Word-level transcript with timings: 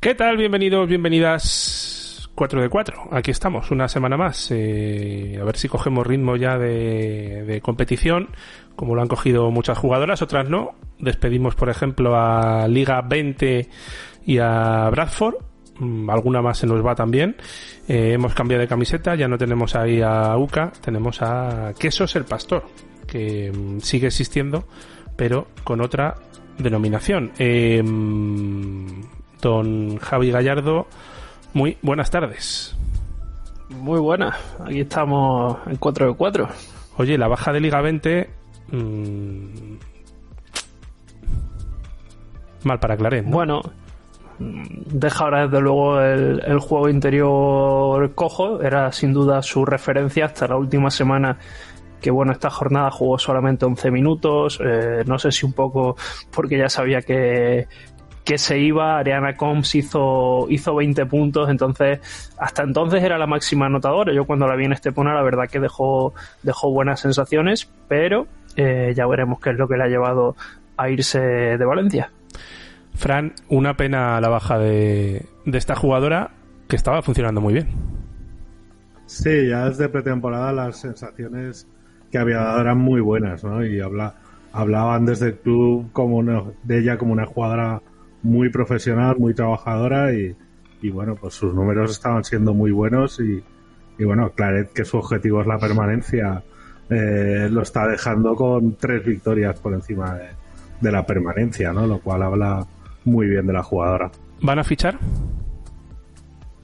¿Qué 0.00 0.14
tal? 0.14 0.38
Bienvenidos, 0.38 0.88
bienvenidas 0.88 2.30
4 2.34 2.62
de 2.62 2.70
4. 2.70 3.08
Aquí 3.12 3.30
estamos, 3.30 3.70
una 3.70 3.86
semana 3.86 4.16
más. 4.16 4.50
Eh, 4.50 5.38
a 5.38 5.44
ver 5.44 5.58
si 5.58 5.68
cogemos 5.68 6.06
ritmo 6.06 6.36
ya 6.36 6.56
de, 6.56 7.60
competición, 7.62 8.30
como 8.76 8.94
lo 8.94 9.02
han 9.02 9.08
cogido 9.08 9.50
muchas 9.50 9.76
jugadoras, 9.76 10.22
otras 10.22 10.48
no. 10.48 10.70
Despedimos, 10.98 11.54
por 11.54 11.68
ejemplo, 11.68 12.16
a 12.16 12.66
Liga 12.66 13.02
20 13.02 13.68
y 14.24 14.38
a 14.38 14.88
Bradford. 14.90 15.34
Mm, 15.80 16.08
Alguna 16.08 16.40
más 16.40 16.56
se 16.56 16.66
nos 16.66 16.84
va 16.84 16.94
también. 16.94 17.36
Eh, 17.86 18.12
hemos 18.14 18.32
cambiado 18.32 18.62
de 18.62 18.68
camiseta, 18.68 19.14
ya 19.16 19.28
no 19.28 19.36
tenemos 19.36 19.76
ahí 19.76 20.00
a 20.00 20.34
Uca, 20.38 20.72
tenemos 20.82 21.20
a 21.20 21.74
Quesos 21.78 22.16
el 22.16 22.24
Pastor, 22.24 22.64
que 23.06 23.52
mm, 23.52 23.80
sigue 23.80 24.06
existiendo, 24.06 24.66
pero 25.14 25.48
con 25.62 25.82
otra 25.82 26.14
denominación. 26.56 27.32
Eh, 27.38 27.82
mm, 27.82 29.19
don 29.40 29.96
Javi 29.98 30.30
Gallardo, 30.30 30.86
muy 31.52 31.76
buenas 31.82 32.10
tardes. 32.10 32.76
Muy 33.70 34.00
buena, 34.00 34.36
aquí 34.64 34.80
estamos 34.80 35.58
en 35.66 35.76
4 35.76 36.08
de 36.08 36.14
4. 36.14 36.48
Oye, 36.96 37.16
la 37.16 37.28
baja 37.28 37.52
de 37.52 37.60
Liga 37.60 37.80
20. 37.80 38.30
mm, 38.72 39.46
mal 42.64 42.78
para 42.78 42.96
Claret. 42.96 43.24
¿no? 43.24 43.30
Bueno, 43.30 43.60
mm, 44.38 44.64
deja 44.86 45.24
ahora 45.24 45.46
desde 45.46 45.60
luego 45.60 46.00
el, 46.00 46.42
el 46.44 46.58
juego 46.58 46.88
interior 46.88 48.14
cojo, 48.14 48.60
era 48.60 48.92
sin 48.92 49.12
duda 49.12 49.42
su 49.42 49.64
referencia 49.64 50.26
hasta 50.26 50.48
la 50.48 50.56
última 50.56 50.90
semana. 50.90 51.38
Que 52.00 52.10
bueno, 52.10 52.32
esta 52.32 52.48
jornada 52.48 52.90
jugó 52.90 53.18
solamente 53.18 53.66
11 53.66 53.90
minutos. 53.90 54.58
eh, 54.64 55.02
no 55.06 55.18
sé 55.18 55.30
si 55.30 55.44
un 55.44 55.52
poco 55.52 55.96
porque 56.30 56.56
ya 56.56 56.68
sabía 56.70 57.02
que, 57.02 57.68
que 58.30 58.38
se 58.38 58.60
iba. 58.60 58.96
Ariana 58.96 59.36
Combs 59.36 59.74
hizo, 59.74 60.46
hizo 60.48 60.72
20 60.76 61.04
puntos, 61.06 61.50
entonces 61.50 61.98
hasta 62.38 62.62
entonces 62.62 63.02
era 63.02 63.18
la 63.18 63.26
máxima 63.26 63.66
anotadora. 63.66 64.12
Yo 64.12 64.24
cuando 64.24 64.46
la 64.46 64.54
vi 64.54 64.66
en 64.66 64.72
Estepona, 64.72 65.12
la 65.14 65.22
verdad 65.22 65.48
que 65.50 65.58
dejó, 65.58 66.14
dejó 66.44 66.70
buenas 66.70 67.00
sensaciones, 67.00 67.68
pero 67.88 68.28
eh, 68.54 68.92
ya 68.96 69.04
veremos 69.08 69.40
qué 69.40 69.50
es 69.50 69.56
lo 69.56 69.66
que 69.66 69.76
le 69.76 69.82
ha 69.82 69.88
llevado 69.88 70.36
a 70.76 70.88
irse 70.90 71.18
de 71.20 71.64
Valencia. 71.64 72.12
Fran, 72.94 73.32
una 73.48 73.74
pena 73.76 74.20
la 74.20 74.28
baja 74.28 74.60
de, 74.60 75.26
de 75.44 75.58
esta 75.58 75.74
jugadora 75.74 76.30
que 76.68 76.76
estaba 76.76 77.02
funcionando 77.02 77.40
muy 77.40 77.54
bien. 77.54 77.66
Sí, 79.06 79.48
ya 79.48 79.68
desde 79.68 79.88
pretemporada 79.88 80.52
las 80.52 80.76
sensaciones 80.80 81.66
que 82.12 82.18
había 82.18 82.36
dado 82.38 82.60
eran 82.60 82.78
muy 82.78 83.00
buenas, 83.00 83.42
¿no? 83.42 83.64
Y 83.64 83.80
habla, 83.80 84.14
hablaban 84.52 85.04
desde 85.04 85.26
el 85.30 85.34
club 85.38 85.90
como 85.92 86.18
una- 86.18 86.44
de 86.62 86.78
ella 86.78 86.96
como 86.96 87.12
una 87.12 87.26
jugadora 87.26 87.82
muy 88.22 88.50
profesional, 88.50 89.16
muy 89.18 89.34
trabajadora 89.34 90.12
y, 90.12 90.36
y 90.82 90.90
bueno, 90.90 91.14
pues 91.14 91.34
sus 91.34 91.54
números 91.54 91.90
estaban 91.90 92.24
siendo 92.24 92.54
muy 92.54 92.70
buenos 92.70 93.20
y, 93.20 93.42
y 93.98 94.04
bueno, 94.04 94.30
Claret, 94.30 94.72
que 94.72 94.84
su 94.84 94.98
objetivo 94.98 95.40
es 95.40 95.46
la 95.46 95.58
permanencia, 95.58 96.42
eh, 96.88 97.48
lo 97.50 97.62
está 97.62 97.86
dejando 97.86 98.34
con 98.34 98.76
tres 98.76 99.04
victorias 99.04 99.58
por 99.60 99.74
encima 99.74 100.14
de, 100.14 100.28
de 100.80 100.92
la 100.92 101.04
permanencia, 101.06 101.72
¿no? 101.72 101.86
Lo 101.86 102.00
cual 102.00 102.22
habla 102.22 102.66
muy 103.04 103.26
bien 103.26 103.46
de 103.46 103.52
la 103.52 103.62
jugadora. 103.62 104.10
¿Van 104.42 104.58
a 104.58 104.64
fichar? 104.64 104.98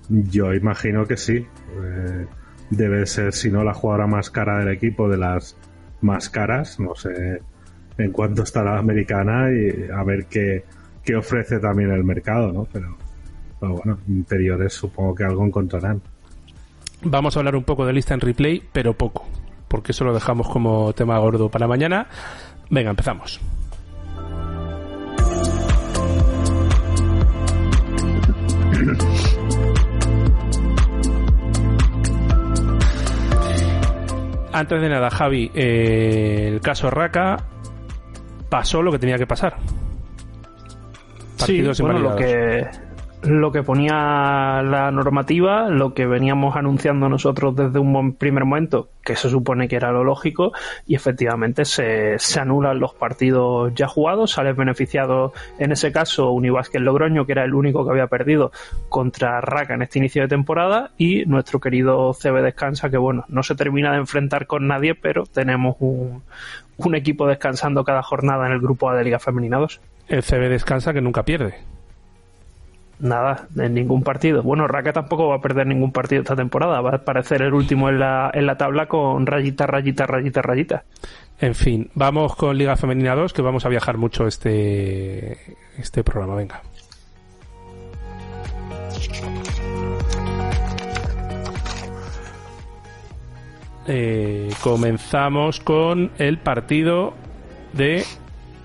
Yo 0.08 0.54
imagino 0.54 1.04
que 1.06 1.16
sí. 1.16 1.36
Eh, 1.82 2.26
debe 2.70 3.06
ser, 3.06 3.32
si 3.32 3.50
no, 3.50 3.64
la 3.64 3.74
jugadora 3.74 4.06
más 4.06 4.30
cara 4.30 4.58
del 4.58 4.68
equipo, 4.68 5.08
de 5.08 5.18
las 5.18 5.56
más 6.00 6.30
caras. 6.30 6.80
No 6.80 6.94
sé 6.94 7.40
en 7.98 8.12
cuánto 8.12 8.42
está 8.42 8.62
la 8.62 8.78
americana 8.78 9.50
y 9.50 9.90
a 9.90 10.02
ver 10.04 10.26
qué, 10.26 10.64
qué 11.06 11.16
ofrece 11.16 11.58
también 11.60 11.90
el 11.92 12.04
mercado, 12.04 12.52
¿no? 12.52 12.66
Pero, 12.70 12.96
pero 13.58 13.74
bueno, 13.74 13.98
interiores 14.08 14.74
supongo 14.74 15.14
que 15.14 15.24
algo 15.24 15.46
encontrarán. 15.46 16.02
Vamos 17.02 17.36
a 17.36 17.40
hablar 17.40 17.54
un 17.56 17.64
poco 17.64 17.86
de 17.86 17.92
lista 17.92 18.12
en 18.12 18.20
replay, 18.20 18.62
pero 18.72 18.94
poco, 18.94 19.26
porque 19.68 19.92
eso 19.92 20.04
lo 20.04 20.12
dejamos 20.12 20.48
como 20.48 20.92
tema 20.92 21.18
gordo 21.18 21.48
para 21.48 21.68
mañana. 21.68 22.08
Venga, 22.68 22.90
empezamos. 22.90 23.40
Antes 34.52 34.80
de 34.80 34.88
nada, 34.88 35.10
Javi, 35.10 35.50
eh, 35.54 36.48
el 36.48 36.60
caso 36.60 36.90
Raka 36.90 37.44
pasó 38.48 38.82
lo 38.82 38.90
que 38.90 38.98
tenía 38.98 39.18
que 39.18 39.26
pasar. 39.26 39.58
Sí, 41.36 41.62
Partidos 41.62 41.80
bueno, 41.80 41.98
lo 41.98 42.16
que, 42.16 42.66
lo 43.22 43.50
que 43.50 43.62
ponía 43.62 44.62
la 44.62 44.90
normativa, 44.90 45.68
lo 45.68 45.94
que 45.94 46.06
veníamos 46.06 46.56
anunciando 46.56 47.08
nosotros 47.08 47.56
desde 47.56 47.78
un 47.78 48.14
primer 48.14 48.44
momento, 48.44 48.88
que 49.02 49.16
se 49.16 49.28
supone 49.28 49.68
que 49.68 49.76
era 49.76 49.92
lo 49.92 50.04
lógico, 50.04 50.52
y 50.86 50.94
efectivamente 50.94 51.64
se, 51.64 52.18
se 52.18 52.40
anulan 52.40 52.78
los 52.78 52.94
partidos 52.94 53.72
ya 53.74 53.88
jugados, 53.88 54.32
sales 54.32 54.56
beneficiado 54.56 55.32
en 55.58 55.72
ese 55.72 55.92
caso 55.92 56.30
Univásquez 56.30 56.80
Logroño, 56.80 57.26
que 57.26 57.32
era 57.32 57.44
el 57.44 57.54
único 57.54 57.84
que 57.84 57.90
había 57.90 58.06
perdido 58.06 58.52
contra 58.88 59.40
Raca 59.40 59.74
en 59.74 59.82
este 59.82 59.98
inicio 59.98 60.22
de 60.22 60.28
temporada, 60.28 60.90
y 60.96 61.24
nuestro 61.26 61.60
querido 61.60 62.12
CB 62.12 62.42
Descansa, 62.42 62.90
que 62.90 62.98
bueno, 62.98 63.24
no 63.28 63.42
se 63.42 63.54
termina 63.54 63.92
de 63.92 63.98
enfrentar 63.98 64.46
con 64.46 64.66
nadie, 64.68 64.94
pero 64.94 65.24
tenemos 65.26 65.76
un, 65.80 66.22
un 66.76 66.94
equipo 66.94 67.26
descansando 67.26 67.84
cada 67.84 68.02
jornada 68.02 68.46
en 68.46 68.52
el 68.52 68.60
grupo 68.60 68.88
A 68.88 68.96
de 68.96 69.04
Liga 69.04 69.18
Femenina 69.18 69.58
2. 69.58 69.80
El 70.08 70.22
CB 70.22 70.48
descansa 70.48 70.92
que 70.92 71.00
nunca 71.00 71.24
pierde. 71.24 71.54
Nada, 72.98 73.46
en 73.56 73.74
ningún 73.74 74.02
partido. 74.02 74.42
Bueno, 74.42 74.66
Raka 74.66 74.92
tampoco 74.92 75.28
va 75.28 75.36
a 75.36 75.40
perder 75.40 75.66
ningún 75.66 75.92
partido 75.92 76.22
esta 76.22 76.34
temporada. 76.34 76.80
Va 76.80 76.90
a 76.90 76.96
aparecer 76.96 77.42
el 77.42 77.52
último 77.52 77.90
en 77.90 77.98
la, 77.98 78.30
en 78.32 78.46
la 78.46 78.56
tabla 78.56 78.86
con 78.86 79.26
rayita, 79.26 79.66
rayita, 79.66 80.06
rayita, 80.06 80.40
rayita. 80.42 80.84
En 81.38 81.54
fin, 81.54 81.90
vamos 81.94 82.34
con 82.36 82.56
Liga 82.56 82.76
Femenina 82.76 83.14
2, 83.14 83.34
que 83.34 83.42
vamos 83.42 83.66
a 83.66 83.68
viajar 83.68 83.98
mucho 83.98 84.26
este, 84.26 85.38
este 85.76 86.02
programa. 86.02 86.36
Venga. 86.36 86.62
Eh, 93.88 94.48
comenzamos 94.62 95.60
con 95.60 96.10
el 96.18 96.38
partido 96.38 97.14
de 97.74 98.04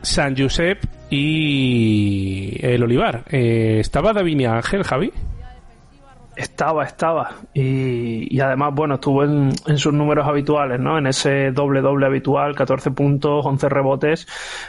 San 0.01 0.35
Josep 0.37 0.83
y 1.09 2.57
el 2.61 2.83
Olivar. 2.83 3.23
Eh, 3.29 3.79
¿Estaba 3.79 4.13
Davinia 4.13 4.55
Ángel, 4.55 4.83
Javi? 4.83 5.11
Estaba, 6.35 6.85
estaba. 6.85 7.35
Y, 7.53 8.33
y 8.35 8.39
además, 8.39 8.73
bueno, 8.73 8.95
estuvo 8.95 9.23
en, 9.23 9.51
en 9.67 9.77
sus 9.77 9.93
números 9.93 10.25
habituales, 10.25 10.79
¿no? 10.79 10.97
En 10.97 11.05
ese 11.07 11.51
doble-doble 11.51 12.05
habitual, 12.05 12.55
14 12.55 12.91
puntos, 12.91 13.45
11 13.45 13.69
rebotes, 13.69 14.27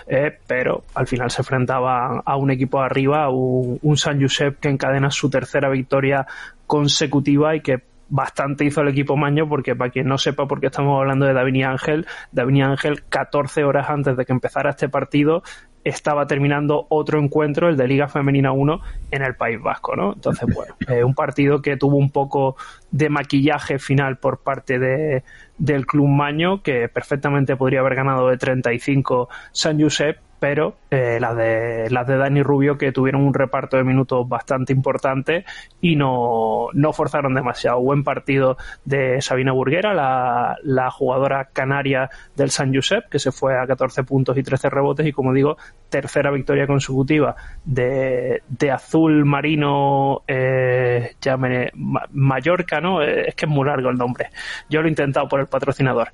eh, 0.08 0.38
pero 0.46 0.82
al 0.94 1.06
final 1.06 1.30
se 1.30 1.42
enfrentaba 1.42 2.20
a 2.24 2.36
un 2.36 2.50
equipo 2.50 2.80
arriba, 2.80 3.30
un, 3.30 3.78
un 3.80 3.96
San 3.96 4.20
Josep 4.20 4.58
que 4.58 4.68
encadena 4.68 5.10
su 5.10 5.30
tercera 5.30 5.70
victoria 5.70 6.26
consecutiva 6.66 7.54
y 7.54 7.60
que 7.60 7.91
bastante 8.12 8.66
hizo 8.66 8.82
el 8.82 8.88
equipo 8.88 9.16
Maño 9.16 9.48
porque 9.48 9.74
para 9.74 9.90
quien 9.90 10.06
no 10.06 10.18
sepa 10.18 10.46
por 10.46 10.60
qué 10.60 10.66
estamos 10.66 11.00
hablando 11.00 11.24
de 11.24 11.32
Davini 11.32 11.64
Ángel, 11.64 12.06
Davini 12.30 12.62
Ángel 12.62 13.04
14 13.08 13.64
horas 13.64 13.88
antes 13.88 14.18
de 14.18 14.26
que 14.26 14.32
empezara 14.32 14.70
este 14.70 14.90
partido 14.90 15.42
estaba 15.82 16.26
terminando 16.26 16.86
otro 16.90 17.18
encuentro, 17.18 17.68
el 17.68 17.76
de 17.76 17.88
Liga 17.88 18.08
Femenina 18.08 18.52
1, 18.52 18.80
en 19.10 19.22
el 19.22 19.34
País 19.34 19.60
Vasco, 19.60 19.96
¿no? 19.96 20.12
Entonces, 20.12 20.46
bueno, 20.54 20.74
eh, 20.88 21.02
un 21.02 21.14
partido 21.14 21.60
que 21.60 21.76
tuvo 21.76 21.96
un 21.96 22.10
poco 22.10 22.56
de 22.90 23.08
maquillaje 23.08 23.78
final 23.78 24.18
por 24.18 24.42
parte 24.42 24.78
de, 24.78 25.24
del 25.62 25.86
Club 25.86 26.08
Maño, 26.08 26.60
que 26.62 26.88
perfectamente 26.88 27.54
podría 27.56 27.80
haber 27.80 27.94
ganado 27.94 28.28
de 28.28 28.36
35 28.36 29.28
San 29.52 29.80
Josep, 29.80 30.18
pero 30.40 30.74
eh, 30.90 31.18
las 31.20 31.36
de 31.36 31.86
las 31.90 32.04
de 32.08 32.16
Dani 32.16 32.42
Rubio 32.42 32.76
que 32.76 32.90
tuvieron 32.90 33.22
un 33.22 33.32
reparto 33.32 33.76
de 33.76 33.84
minutos 33.84 34.28
bastante 34.28 34.72
importante 34.72 35.44
y 35.80 35.94
no, 35.94 36.66
no 36.72 36.92
forzaron 36.92 37.32
demasiado. 37.34 37.80
Buen 37.80 38.02
partido 38.02 38.56
de 38.84 39.22
Sabina 39.22 39.52
Burguera, 39.52 39.94
la, 39.94 40.56
la 40.64 40.90
jugadora 40.90 41.44
canaria 41.52 42.10
del 42.34 42.50
San 42.50 42.74
Josep, 42.74 43.08
que 43.08 43.20
se 43.20 43.30
fue 43.30 43.56
a 43.56 43.64
14 43.68 44.02
puntos 44.02 44.36
y 44.36 44.42
13 44.42 44.68
rebotes 44.68 45.06
y 45.06 45.12
como 45.12 45.32
digo, 45.32 45.58
tercera 45.88 46.32
victoria 46.32 46.66
consecutiva 46.66 47.36
de, 47.64 48.42
de 48.48 48.70
azul 48.72 49.24
marino 49.24 50.22
eh, 50.26 51.12
llame- 51.20 51.70
Ma- 51.74 52.06
Mallorca, 52.10 52.80
¿no? 52.80 53.00
Eh, 53.00 53.28
Es 53.28 53.36
que 53.36 53.46
es 53.46 53.50
muy 53.50 53.64
largo 53.64 53.90
el 53.90 53.96
nombre. 53.96 54.30
Yo 54.68 54.80
lo 54.82 54.88
he 54.88 54.90
intentado 54.90 55.28
por 55.28 55.38
el 55.38 55.46
patrocinador. 55.52 56.12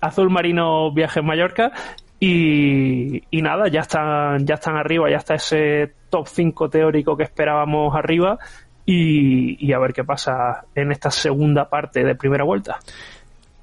Azul 0.00 0.30
Marino 0.30 0.90
Viajes 0.92 1.22
Mallorca 1.22 1.72
y, 2.18 3.22
y 3.30 3.42
nada, 3.42 3.68
ya 3.68 3.80
están, 3.80 4.46
ya 4.46 4.54
están 4.54 4.76
arriba, 4.76 5.10
ya 5.10 5.18
está 5.18 5.34
ese 5.34 5.92
top 6.08 6.26
5 6.26 6.70
teórico 6.70 7.16
que 7.16 7.24
esperábamos 7.24 7.94
arriba 7.94 8.38
y, 8.86 9.64
y 9.64 9.72
a 9.72 9.78
ver 9.78 9.92
qué 9.92 10.04
pasa 10.04 10.64
en 10.74 10.92
esta 10.92 11.10
segunda 11.10 11.68
parte 11.68 12.04
de 12.04 12.14
primera 12.14 12.44
vuelta. 12.44 12.78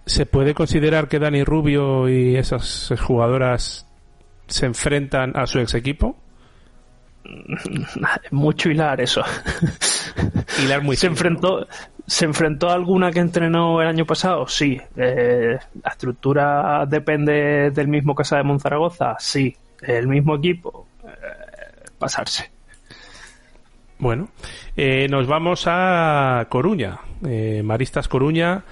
¿Se 0.06 0.26
puede 0.26 0.54
considerar 0.54 1.08
que 1.08 1.20
Dani 1.20 1.44
Rubio 1.44 2.08
y 2.08 2.38
esas 2.38 2.94
jugadoras 3.02 3.88
se 4.48 4.66
enfrentan 4.66 5.36
a 5.36 5.46
su 5.46 5.60
ex 5.60 5.74
equipo? 5.74 6.16
Mucho 8.32 8.70
hilar 8.70 9.02
eso. 9.02 9.22
Hilar 10.64 10.82
muy 10.82 10.96
se 10.96 11.08
enfrentó 11.08 11.68
se 12.08 12.26
enfrentó 12.26 12.70
a 12.70 12.74
alguna 12.74 13.12
que 13.12 13.20
entrenó 13.20 13.82
el 13.82 13.88
año 13.88 14.06
pasado 14.06 14.48
sí. 14.48 14.80
Eh, 14.96 15.58
la 15.84 15.90
estructura 15.92 16.86
depende 16.88 17.70
del 17.72 17.88
mismo 17.90 18.16
casa 18.16 18.38
de 18.38 18.44
Monzaragoza 18.44 19.16
sí. 19.20 19.56
El 19.82 20.08
mismo 20.08 20.36
equipo 20.36 20.88
Eh, 21.06 21.90
pasarse. 22.00 22.50
Bueno, 24.00 24.30
eh, 24.76 25.08
nos 25.10 25.28
vamos 25.28 25.64
a 25.68 26.46
Coruña. 26.50 27.00
Maristas 27.64 28.08
Coruña 28.08 28.64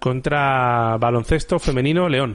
contra 0.00 0.96
baloncesto 0.98 1.58
femenino 1.60 2.08
León. 2.08 2.34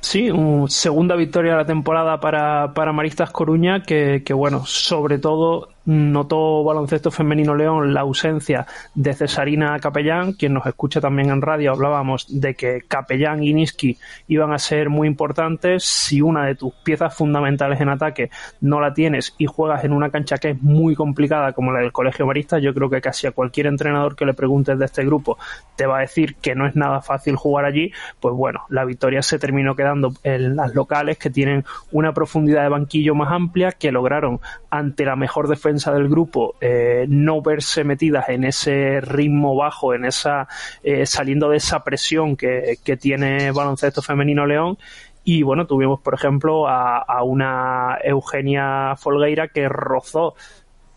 Sí, 0.00 0.30
un- 0.30 0.70
segunda 0.70 1.14
victoria 1.16 1.52
de 1.52 1.58
la 1.58 1.64
temporada 1.66 2.20
para, 2.20 2.72
para 2.72 2.92
Maristas 2.92 3.30
Coruña, 3.32 3.82
que, 3.82 4.22
que, 4.24 4.32
bueno, 4.32 4.64
sobre 4.64 5.18
todo 5.18 5.68
notó 5.84 6.62
baloncesto 6.62 7.10
femenino 7.10 7.54
León 7.54 7.94
la 7.94 8.00
ausencia 8.00 8.66
de 8.94 9.14
Cesarina 9.14 9.78
Capellán, 9.78 10.34
quien 10.34 10.54
nos 10.54 10.66
escucha 10.66 11.00
también 11.00 11.30
en 11.30 11.42
radio, 11.42 11.72
hablábamos 11.72 12.26
de 12.28 12.54
que 12.54 12.82
Capellán 12.86 13.42
y 13.42 13.54
Niski 13.54 13.98
iban 14.28 14.52
a 14.52 14.58
ser 14.58 14.90
muy 14.90 15.08
importantes. 15.08 15.84
Si 15.84 16.20
una 16.20 16.46
de 16.46 16.54
tus 16.54 16.74
piezas 16.74 17.14
fundamentales 17.14 17.80
en 17.80 17.88
ataque 17.88 18.30
no 18.60 18.80
la 18.80 18.92
tienes 18.92 19.34
y 19.38 19.46
juegas 19.46 19.84
en 19.84 19.92
una 19.92 20.10
cancha 20.10 20.38
que 20.38 20.50
es 20.50 20.62
muy 20.62 20.94
complicada 20.94 21.52
como 21.52 21.72
la 21.72 21.80
del 21.80 21.92
Colegio 21.92 22.26
Maristas, 22.26 22.62
yo 22.62 22.74
creo 22.74 22.90
que 22.90 23.00
casi 23.00 23.26
a 23.26 23.32
cualquier 23.32 23.66
entrenador 23.66 24.16
que 24.16 24.26
le 24.26 24.34
preguntes 24.34 24.78
de 24.78 24.84
este 24.84 25.04
grupo 25.04 25.38
te 25.76 25.86
va 25.86 25.98
a 25.98 26.00
decir 26.02 26.36
que 26.36 26.54
no 26.54 26.66
es 26.66 26.76
nada 26.76 27.00
fácil 27.00 27.36
jugar 27.36 27.64
allí, 27.64 27.92
pues 28.20 28.34
bueno, 28.34 28.64
la 28.68 28.84
victoria 28.84 29.22
se 29.22 29.38
terminó 29.38 29.74
quedando 29.74 30.12
en 30.22 30.56
las 30.56 30.74
locales 30.74 31.18
que 31.18 31.30
tienen 31.30 31.64
una 31.90 32.12
profundidad 32.12 32.62
de 32.62 32.68
banquillo 32.68 33.14
más 33.14 33.32
amplia, 33.32 33.72
que 33.72 33.92
lograron 33.92 34.40
ante 34.70 35.04
la 35.04 35.16
mejor 35.16 35.48
defensa 35.48 35.79
del 35.86 36.08
grupo 36.08 36.54
eh, 36.60 37.06
no 37.08 37.42
verse 37.42 37.84
metidas 37.84 38.28
en 38.28 38.44
ese 38.44 39.00
ritmo 39.00 39.56
bajo, 39.56 39.94
en 39.94 40.04
esa 40.04 40.48
eh, 40.82 41.06
saliendo 41.06 41.48
de 41.48 41.56
esa 41.56 41.82
presión 41.82 42.36
que, 42.36 42.78
que 42.84 42.96
tiene 42.96 43.50
baloncesto 43.52 44.02
femenino 44.02 44.46
León 44.46 44.78
y 45.24 45.42
bueno, 45.42 45.66
tuvimos 45.66 46.00
por 46.00 46.14
ejemplo 46.14 46.66
a, 46.68 47.22
una 47.22 47.98
Eugenia 48.02 48.96
Folgueira 48.96 49.48
que 49.48 49.68
rozó 49.68 50.34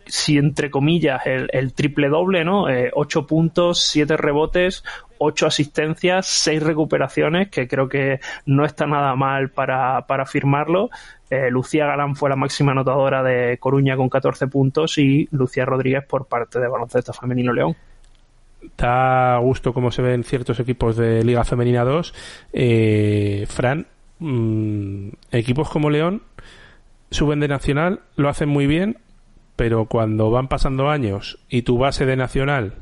si 0.05 0.37
entre 0.37 0.69
comillas 0.69 1.25
el, 1.25 1.49
el 1.53 1.73
triple 1.73 2.09
doble, 2.09 2.43
¿no? 2.43 2.69
Eh, 2.69 2.91
ocho 2.93 3.25
puntos, 3.25 3.81
siete 3.81 4.17
rebotes, 4.17 4.83
ocho 5.17 5.47
asistencias, 5.47 6.27
seis 6.27 6.61
recuperaciones, 6.61 7.49
que 7.49 7.67
creo 7.67 7.87
que 7.87 8.19
no 8.45 8.65
está 8.65 8.85
nada 8.85 9.15
mal 9.15 9.49
para, 9.49 10.05
para 10.07 10.25
firmarlo. 10.25 10.89
Eh, 11.33 11.49
Lucía 11.49 11.87
Galán 11.87 12.15
fue 12.15 12.29
la 12.29 12.35
máxima 12.35 12.73
anotadora 12.73 13.23
de 13.23 13.57
Coruña 13.57 13.97
con 13.97 14.07
14 14.07 14.45
puntos 14.47 14.99
y 14.99 15.27
Lucía 15.31 15.65
Rodríguez 15.65 16.05
por 16.05 16.27
parte 16.27 16.59
de 16.59 16.67
Baloncesto 16.67 17.11
Femenino 17.11 17.51
León. 17.51 17.75
Da 18.77 19.37
gusto 19.39 19.73
como 19.73 19.91
se 19.91 20.03
ven 20.03 20.23
ciertos 20.23 20.59
equipos 20.59 20.95
de 20.95 21.23
Liga 21.23 21.43
Femenina 21.43 21.83
2. 21.83 22.13
Eh, 22.53 23.45
Fran, 23.49 23.87
mm, 24.19 25.07
equipos 25.31 25.69
como 25.69 25.89
León 25.89 26.21
suben 27.09 27.39
de 27.39 27.47
Nacional, 27.47 28.01
lo 28.15 28.29
hacen 28.29 28.49
muy 28.49 28.67
bien, 28.67 28.97
pero 29.55 29.85
cuando 29.85 30.29
van 30.29 30.47
pasando 30.47 30.89
años 30.89 31.39
y 31.49 31.63
tu 31.63 31.77
base 31.79 32.05
de 32.05 32.15
Nacional 32.15 32.75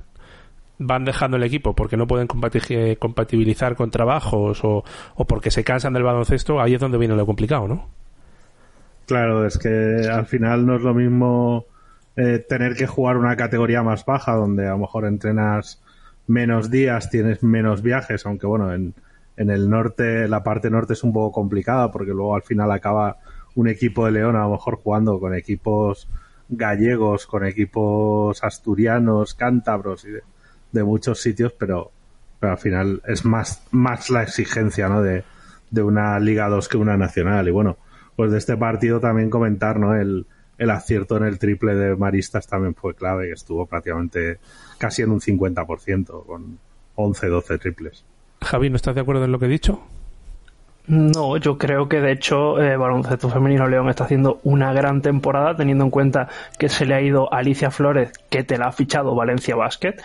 van 0.77 1.05
dejando 1.05 1.37
el 1.37 1.43
equipo 1.43 1.73
porque 1.73 1.95
no 1.95 2.05
pueden 2.05 2.27
compati- 2.27 2.97
compatibilizar 2.97 3.75
con 3.75 3.91
trabajos 3.91 4.59
o 4.63 4.83
porque 5.25 5.51
se 5.51 5.63
cansan 5.63 5.93
del 5.93 6.03
baloncesto, 6.03 6.59
ahí 6.59 6.73
es 6.73 6.79
donde 6.81 6.97
viene 6.97 7.15
lo 7.15 7.25
complicado, 7.25 7.67
¿no? 7.67 8.00
Claro, 9.11 9.45
es 9.45 9.57
que 9.57 10.07
al 10.09 10.25
final 10.25 10.65
no 10.65 10.77
es 10.77 10.83
lo 10.83 10.93
mismo 10.93 11.65
eh, 12.15 12.39
tener 12.47 12.77
que 12.77 12.87
jugar 12.87 13.17
una 13.17 13.35
categoría 13.35 13.83
más 13.83 14.05
baja, 14.05 14.35
donde 14.35 14.65
a 14.65 14.71
lo 14.71 14.77
mejor 14.77 15.03
entrenas 15.03 15.81
menos 16.27 16.71
días, 16.71 17.09
tienes 17.09 17.43
menos 17.43 17.81
viajes, 17.81 18.25
aunque 18.25 18.47
bueno, 18.47 18.73
en, 18.73 18.93
en 19.35 19.49
el 19.49 19.69
norte, 19.69 20.29
la 20.29 20.43
parte 20.43 20.69
norte 20.69 20.93
es 20.93 21.03
un 21.03 21.11
poco 21.11 21.33
complicada, 21.33 21.91
porque 21.91 22.11
luego 22.11 22.35
al 22.35 22.43
final 22.43 22.71
acaba 22.71 23.17
un 23.55 23.67
equipo 23.67 24.05
de 24.05 24.13
León 24.13 24.37
a 24.37 24.43
lo 24.43 24.51
mejor 24.51 24.77
jugando 24.77 25.19
con 25.19 25.35
equipos 25.35 26.07
gallegos, 26.47 27.27
con 27.27 27.45
equipos 27.45 28.41
asturianos, 28.41 29.33
cántabros 29.33 30.05
y 30.05 30.11
de, 30.11 30.21
de 30.71 30.83
muchos 30.85 31.19
sitios, 31.19 31.51
pero, 31.51 31.91
pero 32.39 32.53
al 32.53 32.59
final 32.59 33.01
es 33.05 33.25
más, 33.25 33.61
más 33.71 34.09
la 34.09 34.23
exigencia 34.23 34.87
¿no? 34.87 35.01
de, 35.01 35.25
de 35.69 35.83
una 35.83 36.17
Liga 36.17 36.47
2 36.47 36.69
que 36.69 36.77
una 36.77 36.95
nacional. 36.95 37.45
Y 37.49 37.51
bueno, 37.51 37.75
pues 38.15 38.31
de 38.31 38.37
este 38.37 38.57
partido 38.57 38.99
también 38.99 39.29
comentar, 39.29 39.79
¿no? 39.79 39.95
El, 39.95 40.25
el 40.57 40.69
acierto 40.69 41.17
en 41.17 41.23
el 41.23 41.39
triple 41.39 41.75
de 41.75 41.95
Maristas 41.95 42.47
también 42.47 42.75
fue 42.75 42.93
clave, 42.93 43.27
que 43.27 43.33
estuvo 43.33 43.65
prácticamente 43.65 44.37
casi 44.77 45.01
en 45.01 45.11
un 45.11 45.19
50%, 45.19 46.25
con 46.25 46.59
11-12 46.95 47.59
triples. 47.59 48.05
Javi, 48.41 48.69
¿no 48.69 48.75
estás 48.75 48.95
de 48.95 49.01
acuerdo 49.01 49.25
en 49.25 49.31
lo 49.31 49.39
que 49.39 49.45
he 49.45 49.49
dicho? 49.49 49.81
No, 50.87 51.37
yo 51.37 51.57
creo 51.57 51.87
que 51.87 52.01
de 52.01 52.11
hecho 52.11 52.59
eh, 52.59 52.75
Baloncesto 52.75 53.29
Femenino 53.29 53.67
León 53.67 53.89
está 53.89 54.05
haciendo 54.05 54.39
una 54.43 54.73
gran 54.73 55.01
temporada 55.01 55.55
teniendo 55.55 55.83
en 55.83 55.91
cuenta 55.91 56.27
que 56.57 56.69
se 56.69 56.85
le 56.85 56.95
ha 56.95 57.01
ido 57.01 57.31
Alicia 57.31 57.71
Flores, 57.71 58.11
que 58.29 58.43
te 58.43 58.57
la 58.57 58.67
ha 58.67 58.71
fichado 58.71 59.15
Valencia 59.15 59.55
Basket, 59.55 59.95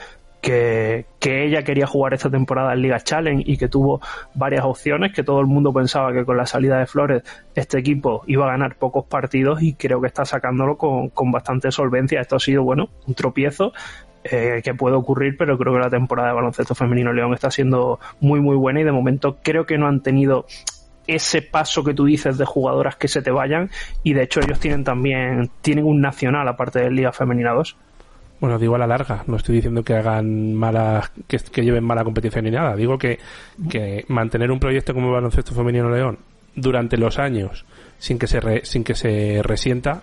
que, 0.47 1.07
que 1.19 1.45
ella 1.45 1.65
quería 1.65 1.89
jugar 1.89 2.15
esta 2.15 2.31
temporada 2.31 2.73
en 2.73 2.83
Liga 2.83 3.01
Challenge 3.01 3.43
y 3.45 3.57
que 3.57 3.67
tuvo 3.67 4.01
varias 4.33 4.65
opciones, 4.65 5.13
que 5.13 5.25
todo 5.25 5.41
el 5.41 5.47
mundo 5.47 5.73
pensaba 5.73 6.13
que 6.13 6.25
con 6.25 6.37
la 6.37 6.47
salida 6.47 6.79
de 6.79 6.87
Flores 6.87 7.25
este 7.57 7.81
equipo 7.81 8.23
iba 8.29 8.47
a 8.47 8.53
ganar 8.53 8.77
pocos 8.77 9.07
partidos 9.07 9.61
y 9.61 9.75
creo 9.75 10.01
que 10.01 10.07
está 10.07 10.25
sacándolo 10.25 10.79
con, 10.79 11.09
con 11.09 11.33
bastante 11.33 11.73
solvencia. 11.73 12.21
Esto 12.21 12.37
ha 12.37 12.39
sido, 12.39 12.63
bueno, 12.63 12.91
un 13.09 13.15
tropiezo 13.15 13.73
eh, 14.23 14.61
que 14.63 14.73
puede 14.73 14.95
ocurrir, 14.95 15.37
pero 15.37 15.59
creo 15.59 15.73
que 15.73 15.81
la 15.81 15.91
temporada 15.91 16.29
de 16.29 16.37
baloncesto 16.37 16.77
femenino 16.77 17.13
León 17.13 17.35
está 17.35 17.51
siendo 17.51 17.99
muy 18.21 18.41
muy 18.41 18.55
buena 18.55 18.81
y 18.81 18.85
de 18.85 18.93
momento 18.93 19.39
creo 19.43 19.67
que 19.67 19.79
no 19.79 19.89
han 19.89 20.01
tenido 20.01 20.47
ese 21.09 21.43
paso 21.43 21.83
que 21.83 21.93
tú 21.93 22.05
dices 22.05 22.39
de 22.39 22.45
jugadoras 22.45 22.95
que 22.95 23.09
se 23.09 23.21
te 23.21 23.33
vayan 23.33 23.69
y 24.05 24.13
de 24.13 24.23
hecho 24.23 24.39
ellos 24.39 24.61
tienen 24.61 24.85
también 24.85 25.51
tienen 25.61 25.87
un 25.87 26.01
nacional 26.01 26.47
aparte 26.47 26.79
de 26.79 26.93
Liga 26.93 27.11
Femenina 27.11 27.53
2. 27.53 27.77
Bueno, 28.41 28.59
digo 28.59 28.75
a 28.75 28.79
la 28.79 28.87
larga, 28.87 29.23
no 29.27 29.37
estoy 29.37 29.57
diciendo 29.57 29.83
que 29.83 29.95
hagan 29.95 30.53
mala, 30.55 31.11
que, 31.27 31.39
que 31.39 31.63
lleven 31.65 31.85
mala 31.85 32.05
competición 32.05 32.45
ni 32.45 32.51
nada. 32.51 32.77
Digo 32.77 32.99
que, 32.99 33.19
que 33.71 34.05
mantener 34.09 34.51
un 34.51 34.61
proyecto 34.61 34.93
como 34.93 35.07
el 35.09 35.15
baloncesto 35.15 35.55
femenino 35.55 35.89
León 35.91 36.19
durante 36.55 36.97
los 36.99 37.19
años 37.19 37.65
sin 37.99 38.19
que 38.19 38.27
se 38.27 38.41
re- 38.41 38.65
sin 38.65 38.85
que 38.85 38.95
se 38.95 39.41
resienta, 39.43 40.03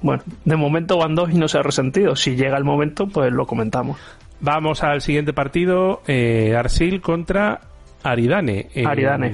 Bueno, 0.00 0.22
de 0.44 0.56
momento 0.56 0.96
van 0.98 1.14
dos 1.14 1.30
y 1.32 1.34
no 1.38 1.48
se 1.48 1.58
ha 1.58 1.62
resentido. 1.62 2.14
Si 2.16 2.34
llega 2.36 2.56
el 2.56 2.64
momento, 2.64 3.06
pues 3.08 3.32
lo 3.32 3.46
comentamos. 3.46 3.98
Vamos 4.40 4.82
al 4.82 5.00
siguiente 5.00 5.32
partido, 5.32 6.02
eh, 6.08 6.54
Arsil 6.56 7.00
contra 7.00 7.60
Aridane. 8.02 8.68
Eh, 8.74 8.84
Aridane. 8.86 9.32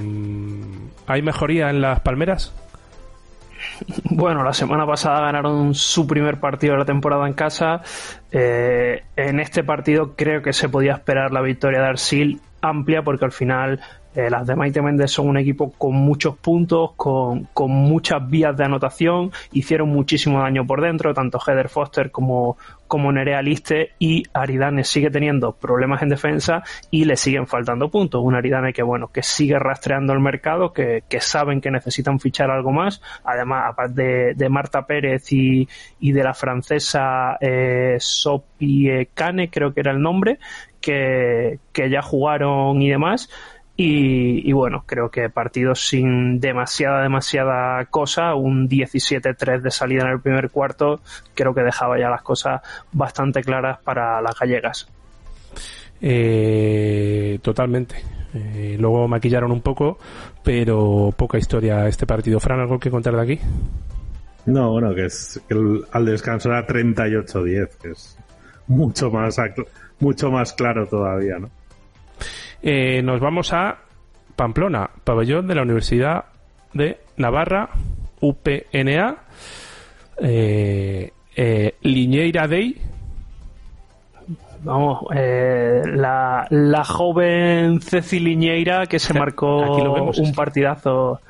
¿Hay 1.07 1.21
mejoría 1.23 1.69
en 1.71 1.81
las 1.81 1.99
palmeras? 2.01 2.53
Bueno, 4.09 4.43
la 4.43 4.53
semana 4.53 4.85
pasada 4.85 5.21
ganaron 5.21 5.73
su 5.73 6.05
primer 6.07 6.39
partido 6.39 6.73
de 6.73 6.79
la 6.79 6.85
temporada 6.85 7.27
en 7.27 7.33
casa. 7.33 7.81
Eh, 8.31 9.03
en 9.15 9.39
este 9.39 9.63
partido 9.63 10.15
creo 10.15 10.41
que 10.41 10.53
se 10.53 10.69
podía 10.69 10.93
esperar 10.93 11.31
la 11.31 11.41
victoria 11.41 11.81
de 11.81 11.87
Arsil 11.87 12.41
amplia 12.61 13.03
porque 13.03 13.25
al 13.25 13.31
final 13.31 13.79
Eh, 14.15 14.27
las 14.29 14.47
de 14.47 14.55
Maite 14.55 14.81
Méndez 14.81 15.11
son 15.11 15.29
un 15.29 15.37
equipo 15.37 15.71
con 15.77 15.93
muchos 15.93 16.35
puntos, 16.35 16.93
con, 16.95 17.47
con, 17.53 17.69
muchas 17.69 18.27
vías 18.27 18.57
de 18.57 18.65
anotación, 18.65 19.31
hicieron 19.51 19.89
muchísimo 19.89 20.41
daño 20.41 20.65
por 20.65 20.81
dentro, 20.81 21.13
tanto 21.13 21.39
Heather 21.39 21.69
Foster 21.69 22.09
como, 22.09 22.57
como 22.89 23.11
Nerea 23.11 23.41
Liste, 23.41 23.91
y 23.99 24.23
Aridane 24.33 24.83
sigue 24.83 25.11
teniendo 25.11 25.53
problemas 25.53 26.01
en 26.01 26.09
defensa 26.09 26.63
y 26.91 27.05
le 27.05 27.15
siguen 27.15 27.47
faltando 27.47 27.89
puntos. 27.89 28.21
Un 28.21 28.35
Aridane 28.35 28.73
que, 28.73 28.83
bueno, 28.83 29.11
que 29.13 29.23
sigue 29.23 29.57
rastreando 29.59 30.11
el 30.11 30.19
mercado, 30.19 30.73
que, 30.73 31.03
que 31.07 31.21
saben 31.21 31.61
que 31.61 31.71
necesitan 31.71 32.19
fichar 32.19 32.49
algo 32.49 32.71
más. 32.71 33.01
Además, 33.23 33.65
aparte 33.69 34.33
de, 34.33 34.49
Marta 34.49 34.87
Pérez 34.87 35.31
y, 35.31 35.69
y, 35.99 36.11
de 36.11 36.23
la 36.23 36.33
francesa 36.33 37.37
eh, 37.39 37.97
Sophie 37.99 39.09
Cane, 39.13 39.51
creo 39.51 39.71
que 39.71 39.81
era 39.81 39.91
el 39.91 40.01
nombre, 40.01 40.39
que, 40.81 41.59
que 41.71 41.89
ya 41.91 42.01
jugaron 42.01 42.81
y 42.81 42.89
demás. 42.89 43.29
Y, 43.81 44.41
y, 44.45 44.51
bueno, 44.51 44.83
creo 44.85 45.09
que 45.09 45.29
partidos 45.29 45.87
sin 45.87 46.41
demasiada, 46.41 47.01
demasiada 47.01 47.85
cosa, 47.85 48.35
un 48.35 48.67
17-3 48.67 49.61
de 49.61 49.71
salida 49.71 50.01
en 50.01 50.09
el 50.09 50.19
primer 50.19 50.49
cuarto, 50.49 50.99
creo 51.33 51.53
que 51.53 51.61
dejaba 51.61 51.97
ya 51.97 52.09
las 52.09 52.21
cosas 52.21 52.61
bastante 52.91 53.41
claras 53.41 53.79
para 53.79 54.21
las 54.21 54.37
gallegas. 54.37 54.85
Eh, 56.01 57.39
totalmente. 57.41 58.03
Eh, 58.33 58.75
luego 58.77 59.07
maquillaron 59.07 59.49
un 59.53 59.61
poco, 59.61 59.97
pero 60.43 61.13
poca 61.15 61.37
historia 61.37 61.87
este 61.87 62.05
partido. 62.05 62.41
Fran, 62.41 62.59
¿algo 62.59 62.79
que 62.79 62.91
contar 62.91 63.15
de 63.15 63.21
aquí? 63.21 63.39
No, 64.45 64.71
bueno, 64.71 64.93
que 64.93 65.05
es 65.05 65.41
que 65.47 65.53
el, 65.53 65.85
al 65.93 66.05
descanso 66.05 66.49
era 66.49 66.67
38-10, 66.67 67.69
que 67.81 67.91
es 67.91 68.17
mucho 68.67 69.09
más, 69.09 69.37
mucho 70.01 70.29
más 70.29 70.51
claro 70.51 70.85
todavía, 70.85 71.39
¿no? 71.39 71.49
Eh, 72.61 73.01
nos 73.01 73.19
vamos 73.19 73.53
a 73.53 73.77
Pamplona, 74.35 74.89
pabellón 75.03 75.47
de 75.47 75.55
la 75.55 75.63
Universidad 75.63 76.25
de 76.73 76.99
Navarra, 77.17 77.69
UPNA, 78.21 79.17
eh, 80.21 81.11
eh, 81.35 81.75
Liñeira 81.81 82.47
Day. 82.47 82.77
Vamos, 84.61 85.05
eh, 85.15 85.81
la, 85.85 86.45
la, 86.49 86.83
joven 86.83 87.79
Ceci 87.81 88.19
Liñeira 88.19 88.87
que 88.87 88.99
se 88.99 89.13
marcó 89.13 90.11
un 90.17 90.33
partidazo 90.33 91.21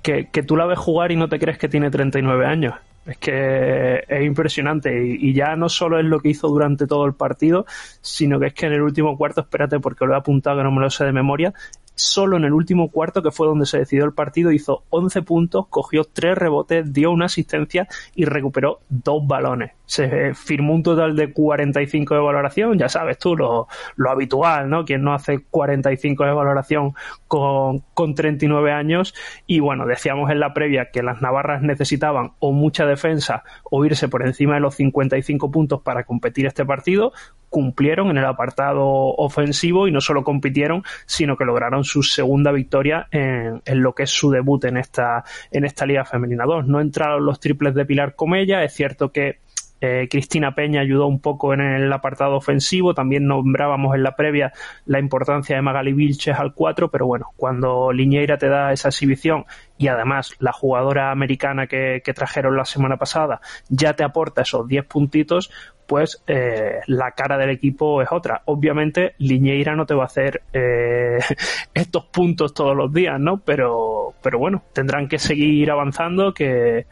que, 0.00 0.28
que 0.30 0.44
tú 0.44 0.56
la 0.56 0.66
ves 0.66 0.78
jugar 0.78 1.10
y 1.10 1.16
no 1.16 1.28
te 1.28 1.40
crees 1.40 1.58
que 1.58 1.68
tiene 1.68 1.90
39 1.90 2.46
años. 2.46 2.74
Es 3.04 3.18
que 3.18 4.04
es 4.06 4.24
impresionante 4.24 5.04
y, 5.04 5.32
ya 5.34 5.56
no 5.56 5.68
solo 5.68 5.98
es 5.98 6.04
lo 6.04 6.20
que 6.20 6.28
hizo 6.28 6.48
durante 6.48 6.86
todo 6.86 7.04
el 7.04 7.14
partido, 7.14 7.66
sino 8.00 8.38
que 8.38 8.46
es 8.46 8.54
que 8.54 8.66
en 8.66 8.74
el 8.74 8.82
último 8.82 9.16
cuarto, 9.18 9.40
espérate 9.40 9.80
porque 9.80 10.06
lo 10.06 10.14
he 10.14 10.16
apuntado 10.16 10.58
que 10.58 10.62
no 10.62 10.70
me 10.70 10.80
lo 10.80 10.90
sé 10.90 11.04
de 11.04 11.12
memoria, 11.12 11.52
solo 11.94 12.36
en 12.36 12.44
el 12.44 12.52
último 12.52 12.90
cuarto, 12.90 13.22
que 13.22 13.30
fue 13.30 13.46
donde 13.46 13.66
se 13.66 13.78
decidió 13.78 14.04
el 14.04 14.12
partido, 14.12 14.52
hizo 14.52 14.84
11 14.90 15.22
puntos, 15.22 15.66
cogió 15.68 16.04
3 16.04 16.38
rebotes, 16.38 16.92
dio 16.92 17.10
una 17.10 17.26
asistencia 17.26 17.88
y 18.14 18.24
recuperó 18.24 18.80
dos 18.88 19.26
balones. 19.26 19.72
Se 19.92 20.32
firmó 20.34 20.74
un 20.74 20.82
total 20.82 21.14
de 21.14 21.32
45 21.32 22.14
de 22.14 22.20
valoración, 22.20 22.78
ya 22.78 22.88
sabes 22.88 23.18
tú, 23.18 23.36
lo, 23.36 23.68
lo 23.96 24.10
habitual, 24.10 24.70
¿no? 24.70 24.86
Quien 24.86 25.02
no 25.02 25.12
hace 25.12 25.40
45 25.50 26.24
de 26.24 26.32
valoración 26.32 26.94
con, 27.28 27.80
con 27.92 28.14
39 28.14 28.72
años. 28.72 29.14
Y 29.46 29.60
bueno, 29.60 29.86
decíamos 29.86 30.30
en 30.30 30.40
la 30.40 30.54
previa 30.54 30.90
que 30.90 31.02
las 31.02 31.20
navarras 31.20 31.60
necesitaban 31.60 32.32
o 32.38 32.52
mucha 32.52 32.86
defensa 32.86 33.44
o 33.64 33.84
irse 33.84 34.08
por 34.08 34.26
encima 34.26 34.54
de 34.54 34.60
los 34.60 34.76
55 34.76 35.50
puntos 35.50 35.82
para 35.82 36.04
competir 36.04 36.46
este 36.46 36.64
partido. 36.64 37.12
Cumplieron 37.50 38.08
en 38.08 38.16
el 38.16 38.24
apartado 38.24 38.86
ofensivo 38.86 39.88
y 39.88 39.92
no 39.92 40.00
solo 40.00 40.24
compitieron, 40.24 40.84
sino 41.04 41.36
que 41.36 41.44
lograron 41.44 41.84
su 41.84 42.02
segunda 42.02 42.50
victoria 42.50 43.08
en, 43.10 43.60
en, 43.66 43.82
lo 43.82 43.94
que 43.94 44.04
es 44.04 44.10
su 44.10 44.30
debut 44.30 44.64
en 44.64 44.78
esta, 44.78 45.24
en 45.50 45.66
esta 45.66 45.84
Liga 45.84 46.06
Femenina 46.06 46.44
2. 46.44 46.66
No 46.66 46.80
entraron 46.80 47.26
los 47.26 47.40
triples 47.40 47.74
de 47.74 47.84
Pilar 47.84 48.14
Comella, 48.14 48.64
es 48.64 48.72
cierto 48.72 49.12
que 49.12 49.40
eh, 49.84 50.06
Cristina 50.08 50.54
Peña 50.54 50.80
ayudó 50.80 51.08
un 51.08 51.18
poco 51.18 51.52
en 51.52 51.60
el 51.60 51.92
apartado 51.92 52.36
ofensivo, 52.36 52.94
también 52.94 53.26
nombrábamos 53.26 53.96
en 53.96 54.04
la 54.04 54.14
previa 54.14 54.52
la 54.86 55.00
importancia 55.00 55.56
de 55.56 55.62
Magali 55.62 55.92
Vilches 55.92 56.38
al 56.38 56.54
4, 56.54 56.88
pero 56.88 57.04
bueno, 57.06 57.32
cuando 57.36 57.90
Liñeira 57.90 58.38
te 58.38 58.48
da 58.48 58.72
esa 58.72 58.90
exhibición 58.90 59.44
y 59.78 59.88
además 59.88 60.36
la 60.38 60.52
jugadora 60.52 61.10
americana 61.10 61.66
que, 61.66 62.00
trajeron 62.14 62.56
la 62.56 62.64
semana 62.64 62.96
pasada 62.96 63.40
ya 63.70 63.94
te 63.94 64.04
aporta 64.04 64.42
esos 64.42 64.68
10 64.68 64.84
puntitos, 64.84 65.50
pues 65.88 66.22
eh, 66.28 66.78
la 66.86 67.10
cara 67.10 67.36
del 67.36 67.50
equipo 67.50 68.02
es 68.02 68.08
otra. 68.12 68.42
Obviamente, 68.44 69.16
Liñeira 69.18 69.74
no 69.74 69.84
te 69.84 69.94
va 69.94 70.04
a 70.04 70.06
hacer 70.06 70.42
eh, 70.52 71.18
estos 71.74 72.04
puntos 72.04 72.54
todos 72.54 72.76
los 72.76 72.92
días, 72.92 73.18
¿no? 73.18 73.38
Pero, 73.38 74.14
pero 74.22 74.38
bueno, 74.38 74.62
tendrán 74.72 75.08
que 75.08 75.18
seguir 75.18 75.72
avanzando, 75.72 76.32
que, 76.32 76.86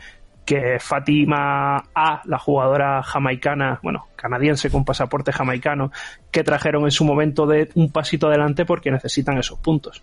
que 0.50 0.80
Fatima 0.80 1.76
A, 1.94 2.22
la 2.24 2.38
jugadora 2.40 3.04
jamaicana, 3.04 3.78
bueno, 3.84 4.08
canadiense 4.16 4.68
con 4.68 4.84
pasaporte 4.84 5.30
jamaicano, 5.30 5.92
que 6.32 6.42
trajeron 6.42 6.82
en 6.82 6.90
su 6.90 7.04
momento 7.04 7.46
de 7.46 7.68
un 7.76 7.92
pasito 7.92 8.26
adelante 8.26 8.64
porque 8.64 8.90
necesitan 8.90 9.38
esos 9.38 9.60
puntos. 9.60 10.02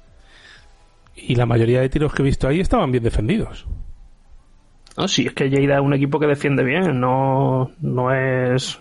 Y 1.17 1.35
la 1.35 1.45
mayoría 1.45 1.81
de 1.81 1.89
tiros 1.89 2.13
que 2.13 2.21
he 2.21 2.25
visto 2.25 2.47
ahí 2.47 2.61
estaban 2.61 2.93
bien 2.93 3.03
defendidos. 3.03 3.67
No, 4.95 5.09
sí, 5.09 5.25
es 5.25 5.33
que 5.33 5.49
Lleida 5.49 5.75
es 5.75 5.81
un 5.81 5.93
equipo 5.93 6.17
que 6.17 6.27
defiende 6.27 6.63
bien, 6.63 6.97
no, 6.97 7.71
no 7.81 8.13
es. 8.13 8.79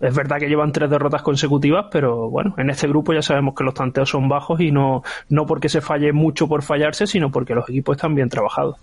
Es 0.00 0.14
verdad 0.14 0.38
que 0.38 0.48
llevan 0.48 0.72
tres 0.72 0.88
derrotas 0.88 1.20
consecutivas, 1.20 1.88
pero 1.92 2.30
bueno, 2.30 2.54
en 2.56 2.70
este 2.70 2.88
grupo 2.88 3.12
ya 3.12 3.20
sabemos 3.20 3.54
que 3.54 3.64
los 3.64 3.74
tanteos 3.74 4.08
son 4.08 4.26
bajos 4.26 4.58
y 4.62 4.72
no, 4.72 5.02
no 5.28 5.44
porque 5.44 5.68
se 5.68 5.82
falle 5.82 6.14
mucho 6.14 6.48
por 6.48 6.62
fallarse, 6.62 7.06
sino 7.06 7.30
porque 7.30 7.54
los 7.54 7.68
equipos 7.68 7.98
están 7.98 8.14
bien 8.14 8.30
trabajados. 8.30 8.78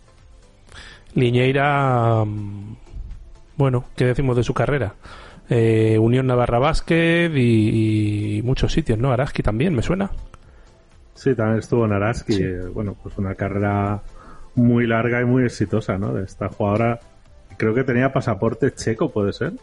Liñeira, 1.15 2.24
bueno, 3.57 3.86
¿qué 3.95 4.05
decimos 4.05 4.36
de 4.36 4.43
su 4.43 4.53
carrera? 4.53 4.93
Eh, 5.50 5.98
Unión 5.98 6.27
Navarra 6.27 6.60
Básquet 6.60 7.31
y, 7.36 8.38
y, 8.38 8.41
muchos 8.41 8.74
sitios, 8.74 9.00
¿no? 9.00 9.12
Araski 9.12 9.41
también, 9.41 9.74
¿me 9.74 9.81
suena? 9.81 10.12
Sí, 11.13 11.34
también 11.34 11.60
estuvo 11.60 11.86
en 11.86 11.93
Araski. 11.93 12.34
Sí. 12.34 12.45
Bueno, 12.74 12.95
pues 13.01 13.17
una 13.17 13.36
carrera 13.36 14.01
muy 14.55 14.88
larga 14.88 15.22
y 15.22 15.25
muy 15.25 15.45
exitosa, 15.45 15.98
¿no? 15.98 16.13
De 16.13 16.24
esta 16.24 16.50
jugadora. 16.50 17.00
Creo 17.57 17.74
que 17.74 17.86
tenía 17.86 18.12
pasaporte 18.12 18.74
checo, 18.74 19.10
¿puede 19.10 19.31
ser? 19.31 19.53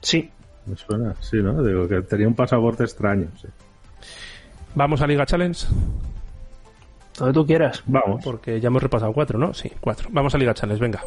Sí. 0.00 0.30
Me 0.66 0.76
suena, 0.76 1.14
sí, 1.20 1.36
¿no? 1.36 1.62
Digo 1.62 1.86
que 1.86 2.02
tenía 2.02 2.26
un 2.26 2.34
pasaporte 2.34 2.82
extraño, 2.82 3.28
sí. 3.40 3.48
¿Vamos 4.74 5.00
a 5.02 5.06
Liga 5.06 5.26
Challenge? 5.26 5.66
Donde 7.18 7.34
tú 7.34 7.46
quieras. 7.46 7.82
Vamos. 7.86 8.22
Porque 8.24 8.60
ya 8.60 8.68
hemos 8.68 8.82
repasado 8.82 9.12
cuatro, 9.12 9.38
¿no? 9.38 9.52
Sí, 9.54 9.70
cuatro. 9.80 10.08
Vamos 10.12 10.34
a 10.34 10.38
Liga 10.38 10.54
Challenge, 10.54 10.80
venga. 10.80 11.02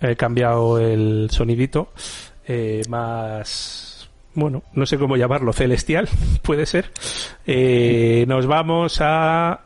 He 0.00 0.16
cambiado 0.16 0.78
el 0.78 1.28
sonidito. 1.30 1.88
Eh, 2.46 2.82
más. 2.88 4.08
Bueno, 4.34 4.62
no 4.72 4.86
sé 4.86 4.98
cómo 4.98 5.16
llamarlo, 5.16 5.52
celestial, 5.52 6.08
puede 6.42 6.64
ser. 6.64 6.90
Eh, 7.46 8.24
nos 8.26 8.46
vamos 8.46 8.98
a 9.00 9.60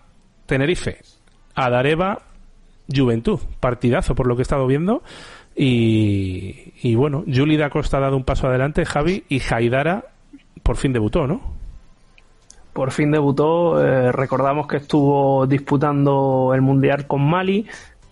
Tenerife, 0.46 0.98
a 1.54 1.70
Dareva, 1.70 2.22
Juventud. 2.92 3.38
Partidazo, 3.60 4.14
por 4.14 4.26
lo 4.26 4.34
que 4.34 4.40
he 4.40 4.42
estado 4.42 4.66
viendo. 4.66 5.02
Y, 5.54 6.94
bueno, 6.94 7.24
Julie 7.32 7.58
da 7.58 7.70
Costa 7.70 7.98
ha 7.98 8.00
dado 8.00 8.16
un 8.16 8.24
paso 8.24 8.46
adelante, 8.46 8.84
Javi, 8.84 9.24
y 9.28 9.40
Haidara 9.40 10.04
por 10.62 10.76
fin 10.76 10.92
debutó, 10.92 11.26
¿no? 11.26 11.40
Por 12.72 12.90
fin 12.90 13.10
debutó, 13.10 13.84
eh, 13.84 14.12
recordamos 14.12 14.66
que 14.66 14.78
estuvo 14.78 15.46
disputando 15.46 16.52
el 16.54 16.62
Mundial 16.62 17.06
con 17.06 17.28
Mali, 17.28 17.66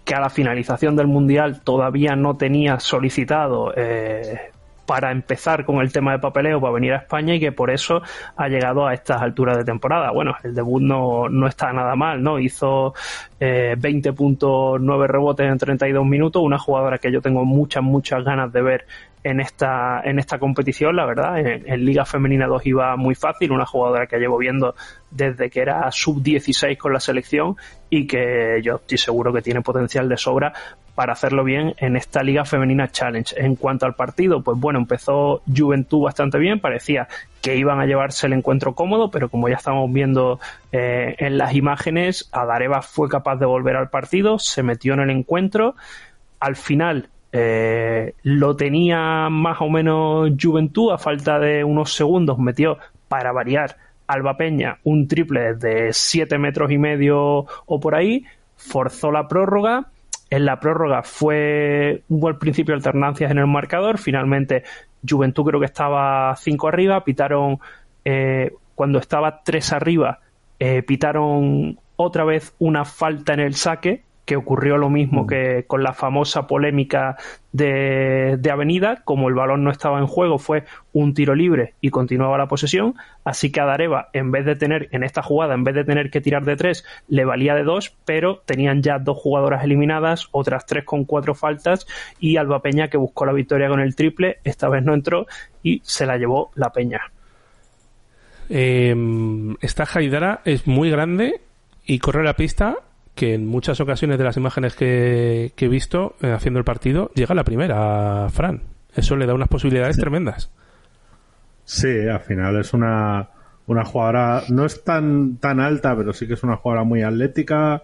que 0.05 0.15
a 0.15 0.21
la 0.21 0.29
finalización 0.29 0.97
del 0.97 1.07
Mundial 1.07 1.63
todavía 1.63 2.15
no 2.15 2.37
tenía 2.37 2.79
solicitado 2.79 3.73
eh, 3.75 4.51
para 4.91 5.13
empezar 5.13 5.65
con 5.65 5.81
el 5.81 5.93
tema 5.93 6.11
de 6.11 6.19
papeleo 6.19 6.61
para 6.61 6.73
venir 6.73 6.95
a 6.95 6.97
España 6.97 7.33
y 7.37 7.39
que 7.39 7.53
por 7.53 7.71
eso 7.71 8.03
ha 8.35 8.49
llegado 8.49 8.89
a 8.89 8.93
estas 8.93 9.23
alturas 9.23 9.57
de 9.57 9.63
temporada. 9.63 10.11
Bueno, 10.11 10.35
el 10.43 10.53
debut 10.53 10.83
no, 10.83 11.29
no 11.29 11.47
está 11.47 11.73
nada 11.73 11.95
mal, 11.95 12.21
¿no? 12.21 12.41
Hizo 12.41 12.93
eh, 13.39 13.77
20.9 13.79 15.07
rebotes 15.07 15.49
en 15.49 15.59
32 15.59 16.05
minutos, 16.05 16.43
una 16.43 16.59
jugadora 16.59 16.99
que 16.99 17.13
yo 17.13 17.21
tengo 17.21 17.45
muchas, 17.45 17.85
muchas 17.85 18.25
ganas 18.25 18.53
de 18.53 18.63
ver 18.63 18.87
en 19.23 19.41
esta, 19.41 20.00
en 20.03 20.19
esta 20.19 20.39
competición, 20.39 20.97
la 20.97 21.05
verdad. 21.05 21.39
En, 21.39 21.85
Liga 21.85 22.05
Femenina 22.05 22.47
2 22.47 22.67
iba 22.67 22.97
muy 22.97 23.15
fácil, 23.15 23.53
una 23.53 23.67
jugadora 23.67 24.07
que 24.07 24.19
llevo 24.19 24.39
viendo 24.39 24.75
desde 25.11 25.50
que 25.50 25.61
era 25.61 25.91
sub-16 25.91 26.77
con 26.79 26.93
la 26.93 27.00
selección 27.00 27.57
y 27.91 28.07
que 28.07 28.61
yo 28.62 28.77
estoy 28.77 28.99
seguro 28.99 29.33
que 29.33 29.43
tiene 29.43 29.61
potencial 29.61 30.09
de 30.09 30.17
sobra 30.17 30.53
para 30.95 31.12
hacerlo 31.12 31.45
bien 31.45 31.75
en 31.79 31.97
esta 31.97 32.23
Liga 32.23 32.45
Femenina 32.45 32.89
Challenge. 32.89 33.35
En 33.39 33.57
cuanto 33.57 33.87
al 33.87 33.95
partido, 33.95 34.43
pues 34.43 34.59
bueno, 34.59 34.79
empezó 34.79 35.43
Juventud 35.47 36.03
bastante 36.03 36.39
bien, 36.39 36.61
parecía 36.61 37.09
que 37.41 37.57
iban 37.57 37.81
a 37.81 37.87
llevarse 37.87 38.27
el 38.27 38.35
encuentro 38.35 38.75
cómodo, 38.75 39.11
pero 39.11 39.29
como 39.29 39.49
ya 39.49 39.57
estamos 39.57 39.91
viendo 39.93 40.41
eh, 40.73 41.17
en 41.19 41.39
las 41.39 41.55
imágenes, 41.55 42.29
Adareva 42.33 42.83
fue 42.83 43.09
capaz 43.09 43.37
de 43.37 43.47
volver 43.47 43.77
al 43.77 43.89
partido, 43.89 44.39
se 44.39 44.62
metió 44.62 44.93
en 44.93 45.00
el 45.00 45.11
encuentro, 45.11 45.75
al 46.39 46.57
final 46.57 47.09
eh, 47.33 48.15
lo 48.23 48.57
tenía 48.57 49.29
más 49.31 49.61
o 49.61 49.69
menos 49.69 50.31
Juventud, 50.41 50.93
a 50.93 50.99
falta 50.99 51.39
de 51.39 51.63
unos 51.65 51.95
segundos 51.95 52.39
metió 52.39 52.79
para 53.09 53.33
variar 53.33 53.77
Alba 54.07 54.37
Peña 54.37 54.79
un 54.83 55.07
triple 55.07 55.55
de 55.55 55.93
7 55.93 56.39
metros 56.39 56.71
y 56.73 56.79
medio 56.79 57.47
o 57.67 57.81
por 57.81 57.95
ahí, 57.95 58.25
forzó 58.57 59.13
la 59.13 59.29
prórroga. 59.29 59.87
En 60.31 60.45
la 60.45 60.61
prórroga 60.61 61.03
fue, 61.03 62.03
hubo 62.09 62.29
al 62.29 62.39
principio 62.39 62.75
alternancias 62.75 63.31
en 63.31 63.39
el 63.39 63.47
marcador, 63.47 63.99
finalmente 63.99 64.63
Juventud 65.09 65.45
creo 65.45 65.61
que 65.61 65.67
estaba 65.67 66.35
5 66.37 66.69
arriba, 66.69 67.05
pitaron, 67.05 67.59
eh, 68.05 68.53
cuando 68.75 68.99
estaba 68.99 69.43
3 69.43 69.73
arriba, 69.73 70.21
eh, 70.59 70.83
pitaron 70.83 71.79
otra 71.97 72.25
vez 72.25 72.55
una 72.59 72.85
falta 72.85 73.33
en 73.35 73.41
el 73.41 73.55
saque, 73.55 74.05
que 74.31 74.37
ocurrió 74.37 74.79
lo 74.79 74.91
mismo 74.91 75.25
mm. 75.25 75.27
que 75.27 75.65
con 75.67 75.83
la 75.83 75.93
famosa 75.93 76.47
polémica 76.47 77.17
de, 77.51 78.39
Avenida, 78.49 79.03
como 79.05 79.29
el 79.29 79.35
balón 79.35 79.65
no 79.65 79.73
estaba 79.73 79.99
en 79.99 80.07
juego, 80.07 80.39
fue 80.39 80.63
un 80.93 81.15
tiro 81.15 81.35
libre 81.35 81.75
y 81.81 81.91
continuaba 81.91 82.39
la 82.39 82.47
posesión, 82.47 82.95
así 83.25 83.51
que 83.51 83.59
a 83.59 83.65
Dareva, 83.65 84.09
en 84.13 84.31
vez 84.31 84.45
de 84.47 84.55
tener, 84.55 84.89
en 84.93 85.03
esta 85.03 85.21
jugada, 85.21 85.55
en 85.55 85.65
vez 85.65 85.75
de 85.75 85.83
tener 85.83 86.13
que 86.13 86.21
tirar 86.21 86.45
de 86.45 86.55
tres, 86.55 86.85
le 87.09 87.25
valía 87.25 87.57
de 87.57 87.65
dos, 87.65 87.97
pero 88.05 88.41
tenían 88.47 88.85
ya 88.85 89.01
dos 89.01 89.19
jugadoras 89.19 89.65
eliminadas, 89.65 90.29
otras 90.31 90.65
tres 90.65 90.85
con 90.85 91.07
cuatro 91.07 91.35
faltas, 91.35 91.89
y 92.21 92.37
Alba 92.37 92.63
Peña, 92.63 92.87
que 92.87 92.99
buscó 92.99 93.27
la 93.27 93.33
victoria 93.33 93.69
con 93.69 93.81
el 93.81 93.97
triple, 93.97 94.39
esta 94.45 94.69
vez 94.69 94.85
no 94.85 94.95
entró 94.95 95.27
y 95.65 95.83
se 95.83 96.07
la 96.07 96.19
llevó 96.19 96.53
la 96.55 96.71
Peña. 96.71 97.01
Eh, 98.49 98.95
esta 99.61 99.87
Jaidara 99.87 100.41
es 100.45 100.69
muy 100.69 100.89
grande 100.89 101.41
y 101.85 101.99
corre 101.99 102.23
la 102.23 102.37
pista 102.37 102.77
que 103.21 103.35
en 103.35 103.47
muchas 103.47 103.79
ocasiones 103.81 104.17
de 104.17 104.25
las 104.25 104.39
imágenes 104.39 104.75
que, 104.75 105.53
he 105.55 105.69
visto 105.69 106.17
eh, 106.23 106.33
haciendo 106.33 106.59
el 106.59 106.65
partido, 106.65 107.11
llega 107.15 107.35
la 107.35 107.45
primera, 107.45 108.27
Fran. 108.31 108.62
Eso 108.97 109.15
le 109.15 109.27
da 109.27 109.35
unas 109.35 109.49
posibilidades 109.49 109.99
tremendas. 109.99 110.50
Sí, 111.67 112.09
al 112.09 112.21
final 112.21 112.59
es 112.59 112.73
una, 112.73 113.29
una 113.67 113.85
jugadora, 113.85 114.45
no 114.49 114.65
es 114.65 114.83
tan, 114.85 115.37
tan 115.37 115.61
alta, 115.61 115.95
pero 115.95 116.15
sí 116.15 116.27
que 116.27 116.33
es 116.33 116.43
una 116.43 116.57
jugadora 116.57 116.85
muy 116.85 117.03
atlética, 117.03 117.83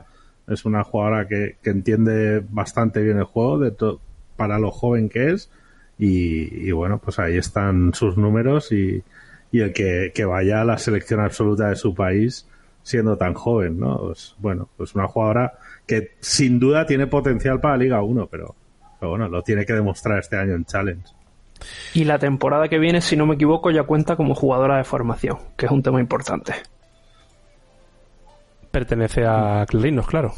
es 0.48 0.64
una 0.64 0.82
jugadora 0.84 1.28
que, 1.28 1.58
entiende 1.64 2.42
bastante 2.48 3.02
bien 3.02 3.18
el 3.18 3.24
juego 3.24 3.58
de 3.58 3.74
para 4.38 4.58
lo 4.58 4.70
joven 4.70 5.10
que 5.10 5.32
es 5.32 5.50
y, 5.98 6.70
bueno, 6.70 6.96
pues 6.96 7.18
ahí 7.18 7.36
están 7.36 7.92
sus 7.92 8.16
números 8.16 8.72
y, 8.72 9.04
y 9.52 9.60
el 9.60 9.74
que, 9.74 10.12
que, 10.14 10.24
vaya 10.24 10.62
a 10.62 10.64
la 10.64 10.78
selección 10.78 11.20
absoluta 11.20 11.68
de 11.68 11.76
su 11.76 11.94
país 11.94 12.46
siendo 12.86 13.16
tan 13.16 13.34
joven, 13.34 13.80
¿no? 13.80 13.98
Pues, 13.98 14.36
bueno, 14.38 14.68
pues 14.76 14.94
una 14.94 15.08
jugadora 15.08 15.54
que 15.88 16.12
sin 16.20 16.60
duda 16.60 16.86
tiene 16.86 17.08
potencial 17.08 17.58
para 17.58 17.76
Liga 17.76 18.00
1, 18.00 18.28
pero, 18.28 18.54
bueno, 19.00 19.28
lo 19.28 19.42
tiene 19.42 19.66
que 19.66 19.72
demostrar 19.72 20.20
este 20.20 20.36
año 20.36 20.54
en 20.54 20.64
Challenge. 20.64 21.04
Y 21.94 22.04
la 22.04 22.20
temporada 22.20 22.68
que 22.68 22.78
viene, 22.78 23.00
si 23.00 23.16
no 23.16 23.26
me 23.26 23.34
equivoco, 23.34 23.72
ya 23.72 23.82
cuenta 23.82 24.14
como 24.14 24.36
jugadora 24.36 24.76
de 24.76 24.84
formación, 24.84 25.36
que 25.56 25.66
es 25.66 25.72
un 25.72 25.82
tema 25.82 25.98
importante. 25.98 26.52
Pertenece 28.70 29.24
a 29.26 29.66
Clarinos, 29.68 30.06
claro. 30.06 30.32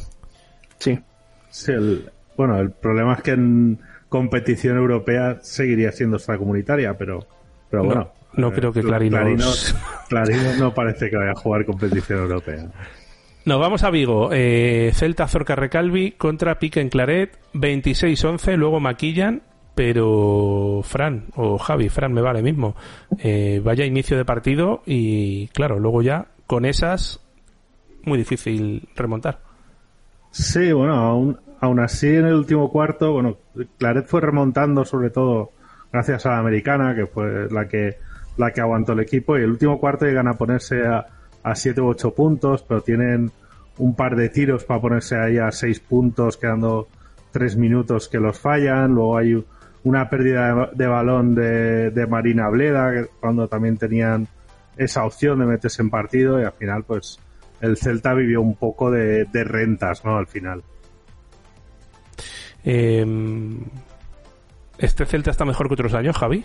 Sí. 0.78 0.98
Sí, 1.50 1.74
bueno, 2.34 2.58
el 2.58 2.70
problema 2.70 3.12
es 3.12 3.22
que 3.22 3.32
en 3.32 3.78
competición 4.08 4.78
europea 4.78 5.36
seguiría 5.42 5.92
siendo 5.92 6.16
extracomunitaria, 6.16 6.96
pero, 6.96 7.26
pero 7.68 7.84
bueno. 7.84 8.17
No 8.34 8.52
creo 8.52 8.72
que 8.72 8.82
Clarinos... 8.82 9.74
Clarinos... 10.08 10.58
no 10.58 10.74
parece 10.74 11.10
que 11.10 11.16
vaya 11.16 11.32
a 11.32 11.34
jugar 11.34 11.64
competición 11.64 12.20
europea. 12.20 12.66
Nos 13.44 13.60
vamos 13.60 13.82
a 13.82 13.90
Vigo. 13.90 14.30
Eh, 14.32 14.90
Celta 14.94 15.26
Zorca 15.26 15.56
Recalvi 15.56 16.12
contra 16.12 16.58
Pique 16.58 16.80
en 16.80 16.88
Claret. 16.88 17.38
26-11. 17.54 18.56
Luego 18.56 18.80
maquillan. 18.80 19.42
Pero 19.74 20.80
Fran 20.82 21.26
o 21.36 21.56
Javi, 21.56 21.88
Fran 21.88 22.12
me 22.12 22.20
vale 22.20 22.42
mismo. 22.42 22.74
Eh, 23.18 23.60
vaya 23.62 23.84
inicio 23.84 24.16
de 24.16 24.24
partido 24.24 24.82
y 24.84 25.46
claro, 25.48 25.78
luego 25.78 26.02
ya 26.02 26.26
con 26.48 26.64
esas 26.64 27.20
muy 28.02 28.18
difícil 28.18 28.88
remontar. 28.96 29.38
Sí, 30.32 30.72
bueno, 30.72 30.94
aún, 30.94 31.38
aún 31.60 31.78
así 31.78 32.08
en 32.08 32.26
el 32.26 32.34
último 32.34 32.70
cuarto, 32.70 33.12
bueno, 33.12 33.36
Claret 33.78 34.06
fue 34.06 34.20
remontando 34.20 34.84
sobre 34.84 35.10
todo 35.10 35.52
gracias 35.92 36.26
a 36.26 36.30
la 36.30 36.38
americana, 36.38 36.96
que 36.96 37.06
fue 37.06 37.48
la 37.50 37.68
que 37.68 37.98
la 38.38 38.52
que 38.52 38.60
aguantó 38.60 38.92
el 38.92 39.00
equipo 39.00 39.36
y 39.36 39.42
el 39.42 39.50
último 39.50 39.78
cuarto 39.78 40.06
llegan 40.06 40.28
a 40.28 40.34
ponerse 40.34 40.86
a, 40.86 41.06
a 41.42 41.54
7 41.54 41.80
u 41.80 41.88
8 41.88 42.14
puntos, 42.14 42.64
pero 42.66 42.80
tienen 42.80 43.30
un 43.78 43.94
par 43.94 44.16
de 44.16 44.28
tiros 44.28 44.64
para 44.64 44.80
ponerse 44.80 45.16
ahí 45.16 45.38
a 45.38 45.50
6 45.50 45.80
puntos, 45.80 46.36
quedando 46.36 46.88
3 47.32 47.56
minutos 47.56 48.08
que 48.08 48.18
los 48.18 48.38
fallan. 48.38 48.94
Luego 48.94 49.18
hay 49.18 49.44
una 49.84 50.08
pérdida 50.08 50.70
de, 50.72 50.86
balón 50.86 51.34
de, 51.34 52.06
Marina 52.08 52.48
Bleda, 52.48 53.06
cuando 53.20 53.48
también 53.48 53.76
tenían 53.76 54.26
esa 54.76 55.04
opción 55.04 55.40
de 55.40 55.46
meterse 55.46 55.82
en 55.82 55.90
partido 55.90 56.40
y 56.40 56.44
al 56.44 56.52
final 56.52 56.84
pues 56.84 57.18
el 57.60 57.76
Celta 57.76 58.14
vivió 58.14 58.40
un 58.40 58.54
poco 58.54 58.90
de, 58.90 59.26
rentas, 59.32 60.04
¿no? 60.04 60.16
Al 60.16 60.26
final. 60.26 60.62
Em, 62.64 63.60
¿Este 64.78 65.06
Celta 65.06 65.30
está 65.30 65.44
mejor 65.44 65.68
que 65.68 65.74
otros 65.74 65.94
años, 65.94 66.16
Javi? 66.16 66.44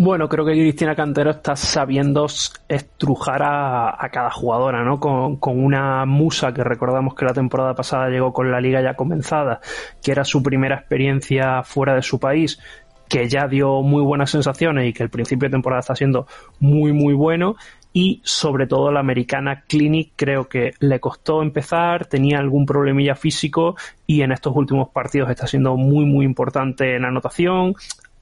Bueno, 0.00 0.28
creo 0.28 0.44
que 0.44 0.52
Cristina 0.52 0.94
Cantero 0.94 1.30
está 1.30 1.56
sabiendo 1.56 2.26
estrujar 2.68 3.42
a, 3.42 4.08
cada 4.12 4.30
jugadora, 4.30 4.84
¿no? 4.84 5.00
Con, 5.00 5.40
una 5.42 6.06
musa 6.06 6.54
que 6.54 6.62
recordamos 6.62 7.16
que 7.16 7.24
la 7.24 7.32
temporada 7.32 7.74
pasada 7.74 8.08
llegó 8.08 8.32
con 8.32 8.52
la 8.52 8.60
liga 8.60 8.80
ya 8.80 8.94
comenzada, 8.94 9.60
que 10.00 10.12
era 10.12 10.24
su 10.24 10.40
primera 10.40 10.76
experiencia 10.76 11.64
fuera 11.64 11.96
de 11.96 12.02
su 12.02 12.20
país, 12.20 12.60
que 13.08 13.28
ya 13.28 13.48
dio 13.48 13.82
muy 13.82 14.00
buenas 14.04 14.30
sensaciones 14.30 14.88
y 14.88 14.92
que 14.92 15.02
el 15.02 15.10
principio 15.10 15.48
de 15.48 15.54
temporada 15.54 15.80
está 15.80 15.96
siendo 15.96 16.28
muy, 16.60 16.92
muy 16.92 17.14
bueno. 17.14 17.56
Y 17.92 18.20
sobre 18.22 18.68
todo 18.68 18.92
la 18.92 19.00
americana 19.00 19.64
Clinic 19.66 20.12
creo 20.14 20.48
que 20.48 20.74
le 20.78 21.00
costó 21.00 21.42
empezar, 21.42 22.06
tenía 22.06 22.38
algún 22.38 22.66
problemilla 22.66 23.16
físico 23.16 23.74
y 24.06 24.22
en 24.22 24.30
estos 24.30 24.54
últimos 24.54 24.90
partidos 24.90 25.28
está 25.28 25.48
siendo 25.48 25.76
muy, 25.76 26.04
muy 26.04 26.24
importante 26.24 26.94
en 26.94 27.04
anotación 27.04 27.74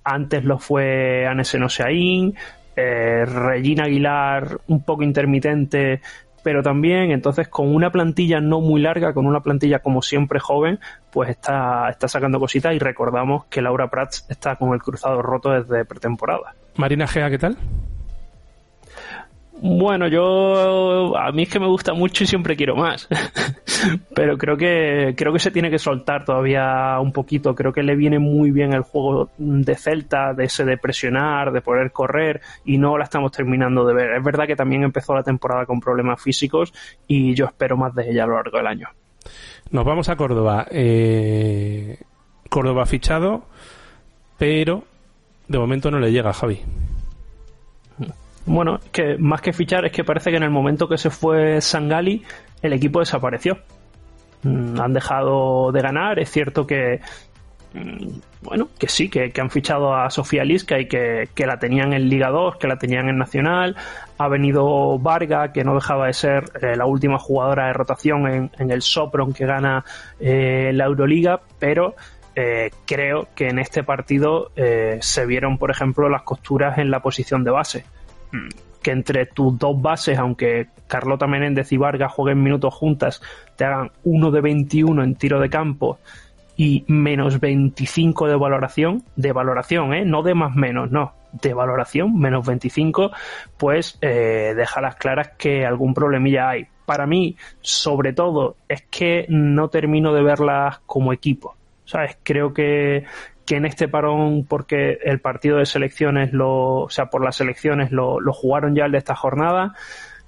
antes 0.06 0.44
lo 0.44 0.58
fue 0.58 1.26
Anese 1.26 1.58
Noseaín, 1.58 2.34
eh, 2.76 3.24
Regina 3.26 3.84
Aguilar 3.84 4.60
un 4.68 4.84
poco 4.84 5.02
intermitente, 5.02 6.00
pero 6.44 6.62
también 6.62 7.10
entonces 7.10 7.48
con 7.48 7.74
una 7.74 7.90
plantilla 7.90 8.40
no 8.40 8.60
muy 8.60 8.80
larga, 8.80 9.12
con 9.12 9.26
una 9.26 9.40
plantilla 9.40 9.80
como 9.80 10.02
siempre 10.02 10.38
joven, 10.38 10.78
pues 11.10 11.30
está, 11.30 11.88
está 11.90 12.06
sacando 12.06 12.38
cositas 12.38 12.72
y 12.72 12.78
recordamos 12.78 13.46
que 13.46 13.60
Laura 13.60 13.90
Prats 13.90 14.24
está 14.28 14.54
con 14.54 14.72
el 14.72 14.80
cruzado 14.80 15.22
roto 15.22 15.50
desde 15.50 15.84
pretemporada. 15.84 16.54
Marina 16.76 17.08
Gea, 17.08 17.28
¿qué 17.28 17.38
tal? 17.38 17.56
Bueno, 19.58 20.06
yo 20.08 21.16
a 21.16 21.32
mí 21.32 21.44
es 21.44 21.48
que 21.48 21.58
me 21.58 21.66
gusta 21.66 21.94
mucho 21.94 22.24
y 22.24 22.26
siempre 22.26 22.56
quiero 22.56 22.76
más. 22.76 23.08
Pero 24.14 24.36
creo 24.36 24.56
que 24.56 25.14
creo 25.16 25.32
que 25.32 25.38
se 25.38 25.50
tiene 25.50 25.70
que 25.70 25.78
soltar 25.78 26.24
todavía 26.24 26.98
un 27.00 27.12
poquito. 27.12 27.54
Creo 27.54 27.72
que 27.72 27.82
le 27.82 27.96
viene 27.96 28.18
muy 28.18 28.50
bien 28.50 28.74
el 28.74 28.82
juego 28.82 29.30
de 29.38 29.74
Celta, 29.74 30.34
de 30.34 30.44
ese 30.44 30.64
de 30.64 30.76
presionar, 30.76 31.52
de 31.52 31.62
poder 31.62 31.90
correr 31.90 32.40
y 32.64 32.78
no 32.78 32.98
la 32.98 33.04
estamos 33.04 33.32
terminando 33.32 33.86
de 33.86 33.94
ver. 33.94 34.12
Es 34.12 34.24
verdad 34.24 34.46
que 34.46 34.56
también 34.56 34.82
empezó 34.82 35.14
la 35.14 35.22
temporada 35.22 35.64
con 35.64 35.80
problemas 35.80 36.22
físicos 36.22 36.72
y 37.06 37.34
yo 37.34 37.46
espero 37.46 37.76
más 37.76 37.94
de 37.94 38.10
ella 38.10 38.24
a 38.24 38.26
lo 38.26 38.34
largo 38.34 38.58
del 38.58 38.66
año. 38.66 38.88
Nos 39.70 39.84
vamos 39.84 40.08
a 40.08 40.16
Córdoba. 40.16 40.66
Eh, 40.70 41.98
Córdoba 42.48 42.86
fichado, 42.86 43.46
pero 44.38 44.84
de 45.48 45.58
momento 45.58 45.90
no 45.90 45.98
le 45.98 46.12
llega 46.12 46.32
Javi. 46.32 46.60
Bueno, 48.46 48.78
que 48.92 49.18
más 49.18 49.40
que 49.40 49.52
fichar 49.52 49.84
es 49.84 49.92
que 49.92 50.04
parece 50.04 50.30
que 50.30 50.36
en 50.36 50.44
el 50.44 50.50
momento 50.50 50.88
que 50.88 50.96
se 50.96 51.10
fue 51.10 51.60
Sangali, 51.60 52.22
el 52.62 52.72
equipo 52.72 53.00
desapareció. 53.00 53.58
Mm, 54.42 54.80
han 54.80 54.92
dejado 54.92 55.72
de 55.72 55.82
ganar, 55.82 56.20
es 56.20 56.30
cierto 56.30 56.64
que 56.64 57.00
mm, 57.74 58.18
bueno, 58.42 58.68
que 58.78 58.86
sí, 58.86 59.08
que, 59.08 59.32
han 59.40 59.50
fichado 59.50 59.94
a 59.96 60.08
Sofía 60.10 60.44
Lisca 60.44 60.78
y 60.78 60.86
que, 60.86 61.28
la 61.38 61.58
tenían 61.58 61.92
en 61.92 62.08
Liga 62.08 62.30
2, 62.30 62.56
que 62.56 62.68
la 62.68 62.78
tenían 62.78 63.08
en 63.08 63.18
Nacional. 63.18 63.74
Ha 64.18 64.28
venido 64.28 64.96
Varga, 65.00 65.52
que 65.52 65.64
no 65.64 65.74
dejaba 65.74 66.06
de 66.06 66.12
ser 66.12 66.44
eh, 66.62 66.76
la 66.76 66.86
última 66.86 67.18
jugadora 67.18 67.66
de 67.66 67.72
rotación 67.72 68.50
en, 68.56 68.70
el 68.70 68.82
Sopron 68.82 69.32
que 69.32 69.46
gana 69.46 69.84
eh, 70.20 70.70
la 70.72 70.84
Euroliga, 70.84 71.40
pero 71.58 71.96
eh, 72.36 72.70
creo 72.86 73.26
que 73.34 73.48
en 73.48 73.58
este 73.58 73.82
partido 73.82 74.52
se 75.00 75.26
vieron, 75.26 75.58
por 75.58 75.72
ejemplo, 75.72 76.08
las 76.08 76.22
costuras 76.22 76.78
en 76.78 76.92
la 76.92 77.00
posición 77.00 77.42
de 77.42 77.50
base 77.50 77.84
que 78.82 78.92
entre 78.92 79.26
tus 79.26 79.58
dos 79.58 79.80
bases, 79.80 80.18
aunque 80.18 80.68
Carlota 80.86 81.26
Menéndez 81.26 81.72
y 81.72 81.76
Vargas 81.76 82.12
jueguen 82.12 82.42
minutos 82.42 82.72
juntas, 82.74 83.20
te 83.56 83.64
hagan 83.64 83.90
uno 84.04 84.30
de 84.30 84.40
21 84.40 85.02
en 85.02 85.16
tiro 85.16 85.40
de 85.40 85.50
campo 85.50 85.98
y 86.56 86.84
menos 86.88 87.40
25 87.40 88.28
de 88.28 88.36
valoración, 88.36 89.02
de 89.16 89.32
valoración, 89.32 89.92
¿eh? 89.92 90.04
no 90.04 90.22
de 90.22 90.34
más 90.34 90.54
menos, 90.54 90.90
no, 90.90 91.12
de 91.32 91.52
valoración, 91.52 92.18
menos 92.18 92.46
25, 92.46 93.10
pues 93.56 93.98
eh, 94.00 94.54
deja 94.56 94.80
las 94.80 94.96
claras 94.96 95.32
que 95.36 95.66
algún 95.66 95.92
problemilla 95.92 96.48
hay. 96.48 96.66
Para 96.86 97.06
mí, 97.06 97.36
sobre 97.60 98.12
todo, 98.12 98.56
es 98.68 98.82
que 98.82 99.26
no 99.28 99.68
termino 99.68 100.14
de 100.14 100.22
verlas 100.22 100.78
como 100.86 101.12
equipo. 101.12 101.56
¿Sabes? 101.84 102.18
Creo 102.22 102.52
que, 102.52 103.04
que 103.46 103.56
en 103.56 103.64
este 103.64 103.88
parón, 103.88 104.44
porque 104.44 104.98
el 105.04 105.20
partido 105.20 105.58
de 105.58 105.66
selecciones, 105.66 106.32
lo, 106.32 106.82
o 106.82 106.90
sea, 106.90 107.06
por 107.06 107.24
las 107.24 107.36
selecciones 107.36 107.92
lo, 107.92 108.20
jugaron 108.32 108.74
ya 108.74 108.84
el 108.86 108.92
de 108.92 108.98
esta 108.98 109.14
jornada, 109.14 109.74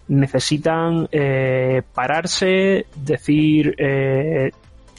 necesitan 0.07 1.09
eh, 1.11 1.83
pararse, 1.95 2.87
decir, 2.97 3.75
eh, 3.79 4.53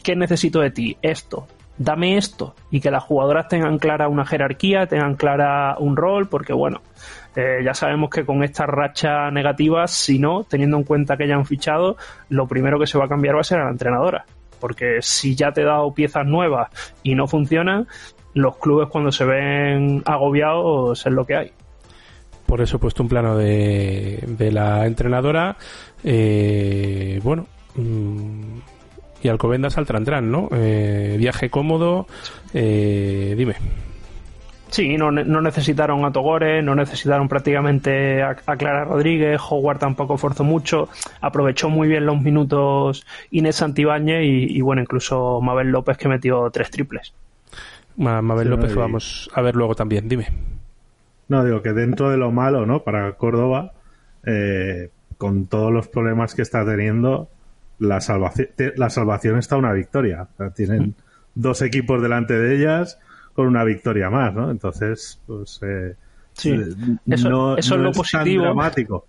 ¿qué 0.04 0.16
necesito 0.16 0.60
de 0.60 0.72
ti? 0.72 0.98
Esto, 1.02 1.48
dame 1.78 2.18
esto. 2.18 2.56
Y 2.70 2.82
que 2.82 2.92
las 2.92 3.04
jugadoras 3.04 3.48
tengan 3.48 3.80
clara 3.80 4.10
una 4.10 4.26
jerarquía, 4.26 4.86
tengan 4.86 5.16
clara 5.16 5.78
un 5.80 5.96
rol, 5.96 6.28
porque 6.28 6.54
bueno, 6.54 6.82
eh, 7.38 7.62
ya 7.64 7.74
sabemos 7.74 8.10
que 8.10 8.26
con 8.26 8.44
esta 8.44 8.66
racha 8.66 9.32
negativa, 9.32 9.88
si 9.88 10.20
no, 10.20 10.44
teniendo 10.44 10.78
en 10.78 10.84
cuenta 10.84 11.16
que 11.16 11.28
ya 11.28 11.36
han 11.36 11.46
fichado, 11.46 11.96
lo 12.28 12.48
primero 12.48 12.78
que 12.78 12.86
se 12.86 12.98
va 12.98 13.06
a 13.06 13.10
cambiar 13.10 13.38
va 13.38 13.42
a 13.42 13.46
ser 13.46 13.60
a 13.60 13.66
la 13.66 13.72
entrenadora. 13.72 14.26
Porque 14.60 15.00
si 15.02 15.36
ya 15.36 15.52
te 15.52 15.62
he 15.62 15.66
dado 15.66 15.94
piezas 15.94 16.26
nuevas 16.26 16.70
y 17.04 17.16
no 17.16 17.28
funcionan, 17.28 17.88
los 18.34 18.58
clubes 18.58 18.90
cuando 18.90 19.12
se 19.12 19.26
ven 19.26 20.04
agobiados 20.06 21.06
es 21.06 21.12
lo 21.12 21.26
que 21.26 21.36
hay 21.36 21.52
por 22.50 22.62
eso 22.62 22.78
he 22.78 22.80
puesto 22.80 23.04
un 23.04 23.10
plano 23.10 23.38
de, 23.38 24.24
de 24.26 24.52
la 24.52 24.88
entrenadora. 24.88 25.56
Eh, 26.04 27.20
bueno, 27.24 27.46
mm, 27.76 28.58
y 29.22 29.28
Alcobendas 29.28 29.78
al 29.78 29.86
Trantran, 29.86 30.32
¿no? 30.32 30.50
Eh, 30.52 31.16
viaje 31.20 31.52
cómodo. 31.52 32.08
Eh, 32.56 33.36
dime. 33.38 33.54
Sí, 34.70 34.98
no, 34.98 35.12
no, 35.12 35.42
necesitaron 35.42 36.06
a 36.06 36.12
Togore, 36.12 36.62
no 36.62 36.76
necesitaron 36.76 37.28
prácticamente 37.28 38.22
a, 38.22 38.36
a, 38.46 38.56
Clara 38.56 38.86
Rodríguez, 38.86 39.42
Howard 39.50 39.80
tampoco 39.80 40.18
forzó 40.18 40.44
mucho, 40.44 40.90
aprovechó 41.22 41.70
muy 41.70 41.88
bien 41.88 42.06
los 42.06 42.22
minutos 42.22 43.06
Inés 43.32 43.56
Santibáñez 43.58 44.24
y, 44.24 44.58
y 44.58 44.62
bueno, 44.62 44.82
incluso 44.82 45.42
Mabel 45.42 45.70
López 45.70 45.98
que 45.98 46.08
metió 46.08 46.50
tres 46.52 46.70
triples. 46.70 47.14
Mabel 47.98 48.46
sí, 48.46 48.50
López, 48.50 48.76
vamos 48.76 49.30
a 49.34 49.42
ver 49.42 49.56
luego 49.56 49.76
también, 49.76 50.08
dime. 50.08 50.28
No, 51.28 51.44
digo 51.44 51.62
que 51.62 51.74
dentro 51.74 52.10
de 52.10 52.18
lo 52.18 52.32
malo, 52.32 52.66
¿no? 52.66 52.84
Para 52.84 53.12
Córdoba, 53.14 53.74
eh, 54.26 54.90
con 55.18 55.48
todos 55.48 55.72
los 55.72 55.88
problemas 55.88 56.34
que 56.34 56.42
está 56.42 56.66
teniendo, 56.66 57.28
la 57.78 58.02
salvación, 58.02 58.48
la 58.76 58.90
salvación 58.90 59.38
está 59.38 59.58
una 59.58 59.74
victoria. 59.74 60.28
O 60.34 60.38
sea, 60.38 60.50
tienen 60.52 60.96
dos 61.36 61.62
equipos 61.62 62.02
delante 62.02 62.38
de 62.38 62.56
ellas 62.56 63.00
con 63.34 63.48
una 63.48 63.64
victoria 63.64 64.10
más, 64.10 64.34
¿no? 64.34 64.52
Entonces, 64.52 65.20
pues. 65.26 65.60
Eh, 65.64 65.96
sí, 66.34 66.56
eso, 67.10 67.30
no, 67.30 67.58
eso 67.58 67.78
no 67.78 67.82
es 67.82 67.84
lo 67.84 67.90
es 67.92 67.98
positivo. 67.98 68.44
Tan 68.44 68.56
dramático. 68.56 69.08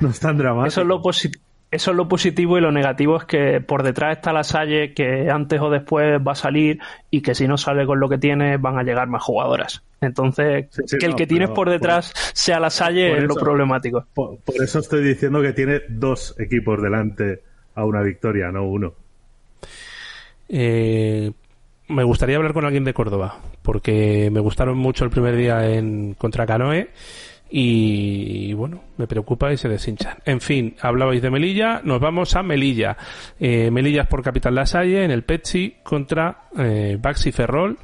No 0.00 0.08
es 0.10 0.20
tan 0.20 0.38
dramático. 0.38 0.68
Eso 0.68 0.80
es 0.82 0.86
lo 0.86 1.02
positivo. 1.02 1.44
Eso 1.70 1.92
es 1.92 1.96
lo 1.96 2.08
positivo 2.08 2.58
y 2.58 2.60
lo 2.60 2.72
negativo 2.72 3.16
es 3.16 3.24
que 3.26 3.60
por 3.60 3.84
detrás 3.84 4.16
está 4.16 4.32
la 4.32 4.42
Salle 4.42 4.92
que 4.92 5.30
antes 5.30 5.60
o 5.60 5.70
después 5.70 6.20
va 6.20 6.32
a 6.32 6.34
salir 6.34 6.80
y 7.12 7.20
que 7.20 7.32
si 7.36 7.46
no 7.46 7.56
sale 7.56 7.86
con 7.86 8.00
lo 8.00 8.08
que 8.08 8.18
tiene 8.18 8.56
van 8.56 8.76
a 8.76 8.82
llegar 8.82 9.06
más 9.06 9.22
jugadoras. 9.22 9.84
Entonces, 10.00 10.66
sí, 10.70 10.82
sí, 10.86 10.98
que 10.98 11.06
el 11.06 11.14
que 11.14 11.28
tienes 11.28 11.50
por 11.50 11.70
detrás 11.70 12.12
por, 12.12 12.36
sea 12.36 12.58
la 12.58 12.70
Salle 12.70 13.12
es 13.12 13.18
eso, 13.18 13.26
lo 13.28 13.34
problemático. 13.36 14.04
Por, 14.12 14.38
por, 14.38 14.56
eso 14.60 14.80
estoy 14.80 15.04
diciendo 15.04 15.40
que 15.42 15.52
tiene 15.52 15.82
dos 15.88 16.34
equipos 16.40 16.82
delante 16.82 17.42
a 17.76 17.84
una 17.84 18.02
victoria, 18.02 18.50
no 18.50 18.64
uno. 18.64 18.94
Eh, 20.48 21.30
me 21.90 22.04
gustaría 22.04 22.36
hablar 22.36 22.52
con 22.52 22.64
alguien 22.64 22.84
de 22.84 22.94
Córdoba, 22.94 23.38
porque 23.62 24.30
me 24.30 24.40
gustaron 24.40 24.78
mucho 24.78 25.04
el 25.04 25.10
primer 25.10 25.36
día 25.36 25.68
en 25.68 26.14
contra 26.14 26.46
Canoe 26.46 26.90
y 27.50 28.52
bueno, 28.54 28.80
me 28.96 29.08
preocupa 29.08 29.52
y 29.52 29.56
se 29.56 29.68
deshinchan. 29.68 30.18
En 30.24 30.40
fin, 30.40 30.76
hablabais 30.80 31.20
de 31.20 31.30
Melilla, 31.30 31.80
nos 31.82 32.00
vamos 32.00 32.36
a 32.36 32.42
Melilla. 32.42 32.96
Eh, 33.40 33.70
Melilla 33.72 34.02
es 34.02 34.08
por 34.08 34.22
Capital 34.22 34.54
La 34.54 34.66
Salle 34.66 35.04
en 35.04 35.10
el 35.10 35.24
Pepsi 35.24 35.76
contra 35.82 36.44
eh, 36.56 36.96
Baxi 37.00 37.32
Ferrol. 37.32 37.76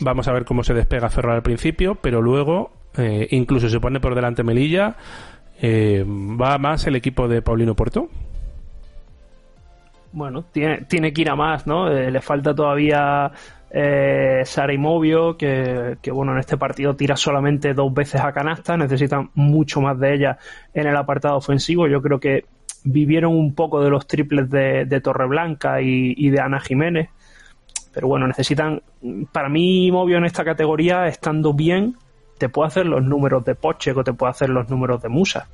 Vamos 0.00 0.28
a 0.28 0.32
ver 0.32 0.44
cómo 0.44 0.62
se 0.62 0.72
despega 0.74 1.10
Ferrol 1.10 1.34
al 1.34 1.42
principio, 1.42 1.96
pero 1.96 2.22
luego 2.22 2.70
eh, 2.96 3.26
incluso 3.32 3.68
se 3.68 3.80
pone 3.80 3.98
por 3.98 4.14
delante 4.14 4.44
Melilla. 4.44 4.96
Eh, 5.60 6.04
¿Va 6.06 6.56
más 6.58 6.86
el 6.86 6.94
equipo 6.94 7.26
de 7.26 7.42
Paulino 7.42 7.74
Puerto? 7.74 8.08
Bueno, 10.12 10.44
tiene, 10.44 10.82
tiene 10.82 11.12
que 11.12 11.22
ir 11.22 11.30
a 11.30 11.36
más, 11.36 11.66
¿no? 11.66 11.90
Eh, 11.90 12.10
le 12.10 12.20
falta 12.20 12.54
todavía 12.54 13.30
eh, 13.70 14.42
Sara 14.44 14.72
Imovio, 14.72 15.36
que, 15.36 15.98
que, 16.00 16.10
bueno, 16.10 16.32
en 16.32 16.38
este 16.38 16.56
partido 16.56 16.96
tira 16.96 17.16
solamente 17.16 17.74
dos 17.74 17.92
veces 17.92 18.20
a 18.20 18.32
canasta, 18.32 18.76
necesitan 18.76 19.30
mucho 19.34 19.80
más 19.80 19.98
de 19.98 20.14
ella 20.14 20.38
en 20.72 20.86
el 20.86 20.96
apartado 20.96 21.36
ofensivo. 21.36 21.86
Yo 21.86 22.00
creo 22.00 22.18
que 22.18 22.46
vivieron 22.84 23.34
un 23.34 23.54
poco 23.54 23.82
de 23.82 23.90
los 23.90 24.06
triples 24.06 24.48
de, 24.48 24.86
de 24.86 25.00
Torreblanca 25.00 25.82
y, 25.82 26.14
y, 26.16 26.30
de 26.30 26.40
Ana 26.40 26.60
Jiménez, 26.60 27.10
pero 27.92 28.08
bueno, 28.08 28.26
necesitan, 28.26 28.82
para 29.32 29.48
mí 29.48 29.86
Imovio 29.86 30.16
en 30.16 30.24
esta 30.24 30.44
categoría, 30.44 31.06
estando 31.06 31.52
bien, 31.52 31.96
te 32.38 32.48
puede 32.48 32.68
hacer 32.68 32.86
los 32.86 33.02
números 33.02 33.44
de 33.44 33.54
Poche 33.54 33.92
o 33.92 34.04
te 34.04 34.12
puede 34.12 34.30
hacer 34.30 34.48
los 34.48 34.70
números 34.70 35.02
de 35.02 35.08
Musa, 35.08 35.48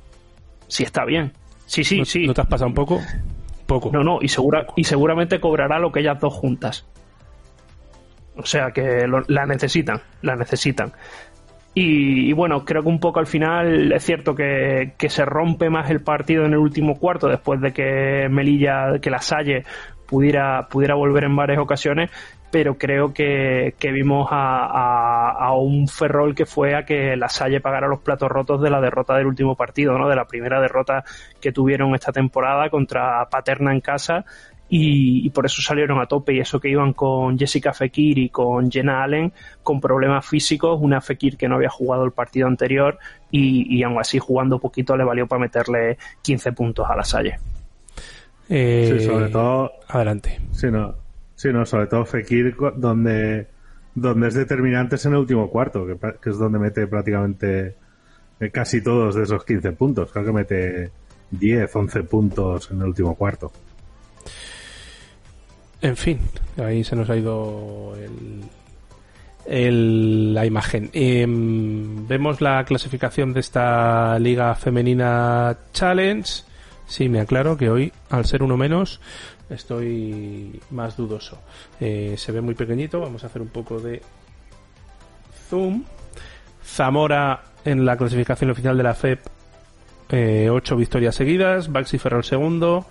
si 0.67 0.83
está 0.83 1.03
bien. 1.03 1.33
Sí, 1.65 1.83
sí, 1.83 1.99
¿No, 1.99 2.05
sí. 2.05 2.27
¿No 2.27 2.33
te 2.33 2.41
has 2.41 2.47
pasado 2.47 2.67
un 2.67 2.75
poco? 2.75 3.01
Poco. 3.65 3.89
No, 3.91 4.03
no, 4.03 4.19
y, 4.21 4.27
segura, 4.27 4.67
y 4.75 4.83
seguramente 4.83 5.39
cobrará 5.39 5.79
lo 5.79 5.91
que 5.91 6.01
ellas 6.01 6.19
dos 6.19 6.33
juntas. 6.33 6.85
O 8.37 8.45
sea 8.45 8.71
que 8.71 9.07
lo, 9.07 9.23
la 9.27 9.45
necesitan, 9.45 10.01
la 10.21 10.35
necesitan. 10.35 10.91
Y, 11.73 12.29
y, 12.29 12.33
bueno, 12.33 12.63
creo 12.63 12.83
que 12.83 12.89
un 12.89 12.99
poco 12.99 13.19
al 13.19 13.27
final 13.27 13.91
es 13.91 14.03
cierto 14.03 14.33
que, 14.33 14.93
que, 14.97 15.09
se 15.09 15.25
rompe 15.25 15.69
más 15.69 15.89
el 15.89 16.01
partido 16.01 16.45
en 16.45 16.53
el 16.53 16.59
último 16.59 16.97
cuarto 16.97 17.27
después 17.27 17.59
de 17.59 17.73
que 17.73 18.27
Melilla, 18.29 18.99
que 19.01 19.09
la 19.09 19.19
Salle 19.19 19.65
pudiera, 20.05 20.67
pudiera 20.69 20.95
volver 20.95 21.25
en 21.25 21.35
varias 21.35 21.59
ocasiones, 21.59 22.11
pero 22.55 22.77
creo 22.77 23.13
que, 23.13 23.75
que 23.77 23.91
vimos 23.91 24.29
a, 24.31 24.65
a, 24.65 25.31
a, 25.31 25.53
un 25.57 25.89
Ferrol 25.89 26.33
que 26.33 26.45
fue 26.45 26.73
a 26.73 26.85
que 26.85 27.17
la 27.17 27.27
Salle 27.27 27.59
pagara 27.59 27.89
los 27.89 27.99
platos 27.99 28.29
rotos 28.29 28.61
de 28.61 28.69
la 28.69 28.79
derrota 28.79 29.13
del 29.17 29.25
último 29.25 29.57
partido, 29.57 29.97
¿no? 29.97 30.07
de 30.07 30.15
la 30.15 30.23
primera 30.23 30.61
derrota 30.61 31.03
que 31.41 31.51
tuvieron 31.51 31.93
esta 31.95 32.13
temporada 32.13 32.69
contra 32.69 33.27
Paterna 33.29 33.73
en 33.73 33.81
casa 33.81 34.23
y, 34.69 35.27
y, 35.27 35.29
por 35.31 35.45
eso 35.45 35.61
salieron 35.61 35.99
a 35.99 36.05
tope 36.05 36.33
y 36.33 36.39
eso 36.39 36.61
que 36.61 36.69
iban 36.69 36.93
con 36.93 37.37
Jessica 37.37 37.73
Fekir 37.73 38.19
y 38.19 38.29
con 38.29 38.71
Jenna 38.71 39.03
Allen 39.03 39.33
con 39.61 39.81
problemas 39.81 40.25
físicos, 40.25 40.79
una 40.81 41.01
Fekir 41.01 41.35
que 41.35 41.49
no 41.49 41.55
había 41.55 41.67
jugado 41.67 42.05
el 42.05 42.13
partido 42.13 42.47
anterior 42.47 42.97
y, 43.31 43.67
y 43.77 43.83
aún 43.83 43.99
así 43.99 44.17
jugando 44.17 44.59
poquito 44.59 44.95
le 44.95 45.03
valió 45.03 45.27
para 45.27 45.41
meterle 45.41 45.97
15 46.21 46.53
puntos 46.53 46.87
a 46.89 46.95
la 46.95 47.03
Salle. 47.03 47.37
Eh, 48.47 48.95
sí, 48.97 49.05
sobre 49.05 49.27
todo 49.27 49.73
adelante. 49.89 50.39
Sí, 50.53 50.67
no, 50.71 50.95
sí, 51.35 51.51
no, 51.51 51.65
sobre 51.65 51.87
todo 51.87 52.05
Fekir 52.05 52.55
donde 52.75 53.47
donde 53.95 54.27
es 54.27 54.33
determinante 54.33 54.95
es 54.95 55.05
en 55.05 55.13
el 55.13 55.19
último 55.19 55.49
cuarto, 55.49 55.87
que, 55.87 56.29
es 56.29 56.37
donde 56.37 56.59
mete 56.59 56.85
prácticamente 56.85 57.75
eh, 58.39 58.51
casi 58.51 58.81
todos 58.81 59.15
de 59.15 59.23
esos 59.23 59.45
15 59.45 59.71
puntos. 59.71 60.11
Creo 60.11 60.25
que 60.25 60.31
mete 60.33 60.91
10, 61.31 61.73
11 61.73 62.03
puntos 62.03 62.69
en 62.71 62.81
el 62.81 62.87
último 62.87 63.15
cuarto. 63.15 63.51
En 65.81 65.95
fin, 65.95 66.19
ahí 66.57 66.83
se 66.83 66.95
nos 66.95 67.09
ha 67.09 67.15
ido 67.15 67.95
el, 69.45 70.33
la 70.33 70.45
imagen. 70.45 70.89
Eh, 70.91 71.25
vemos 71.27 72.41
la 72.41 72.65
clasificación 72.65 73.33
de 73.33 73.39
esta 73.39 74.19
Liga 74.19 74.55
Femenina 74.55 75.57
Challenge. 75.71 76.43
Sí, 76.87 77.07
me 77.07 77.21
aclaro 77.21 77.55
que 77.55 77.69
hoy, 77.69 77.93
al 78.09 78.25
ser 78.25 78.43
uno 78.43 78.57
menos, 78.57 78.99
estoy 79.49 80.59
más 80.71 80.97
dudoso. 80.97 81.39
Eh, 81.79 82.15
se 82.17 82.31
ve 82.31 82.41
muy 82.41 82.55
pequeñito, 82.55 82.99
vamos 82.99 83.23
a 83.23 83.27
hacer 83.27 83.41
un 83.41 83.49
poco 83.49 83.79
de 83.79 84.01
zoom. 85.49 85.83
Zamora 86.63 87.43
en 87.63 87.85
la 87.85 87.97
clasificación 87.97 88.49
oficial 88.49 88.75
de 88.77 88.83
la 88.83 88.93
FEP, 88.93 89.19
eh, 90.09 90.49
8 90.49 90.75
victorias 90.75 91.15
seguidas. 91.15 91.71
Baxi 91.71 91.97
Ferrol 91.97 92.23
segundo. 92.23 92.85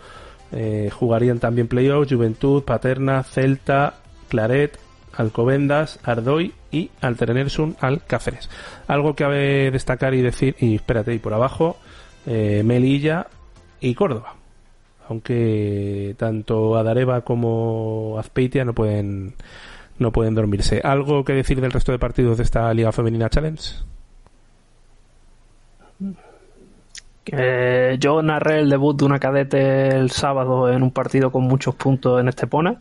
Eh, 0.53 0.91
jugarían 0.93 1.41
también 1.41 1.67
playoffs 1.67 2.13
Juventud, 2.13 2.63
Paterna, 2.63 3.25
Celta, 3.25 3.95
Claret, 4.29 4.79
Alcobendas, 5.17 5.99
Ardoy 6.05 6.53
y 6.71 6.91
Alterenersun 7.01 7.77
Alcáceres. 7.81 8.49
Algo 8.87 9.15
que 9.15 9.25
cabe 9.25 9.71
destacar 9.71 10.15
y 10.15 10.23
decir, 10.23 10.57
y 10.61 10.77
espérate, 10.77 11.15
y 11.15 11.19
por 11.19 11.35
abajo, 11.35 11.77
eh, 12.27 12.63
Melilla 12.65 13.27
y 13.81 13.95
Córdoba. 13.95 14.35
Aunque 15.09 16.15
tanto 16.19 16.77
Adareva 16.77 17.23
como 17.23 18.17
Azpeitia 18.19 18.65
no 18.65 18.75
pueden 18.75 19.35
no 19.99 20.13
pueden 20.13 20.35
dormirse. 20.35 20.81
¿Algo 20.83 21.25
que 21.25 21.35
decir 21.35 21.61
del 21.61 21.73
resto 21.73 21.93
de 21.93 21.99
partidos 21.99 22.39
de 22.39 22.43
esta 22.45 22.73
Liga 22.75 22.93
Femenina 22.93 23.29
Challenge? 23.31 23.63
Yo 27.99 28.23
narré 28.23 28.61
el 28.61 28.71
debut 28.71 28.99
de 28.99 29.05
una 29.05 29.19
cadete 29.19 29.89
el 29.89 30.11
sábado 30.11 30.71
en 30.71 30.83
un 30.83 30.91
partido 30.91 31.31
con 31.33 31.45
muchos 31.45 31.75
puntos 31.75 32.21
en 32.21 32.29
Estepona 32.29 32.81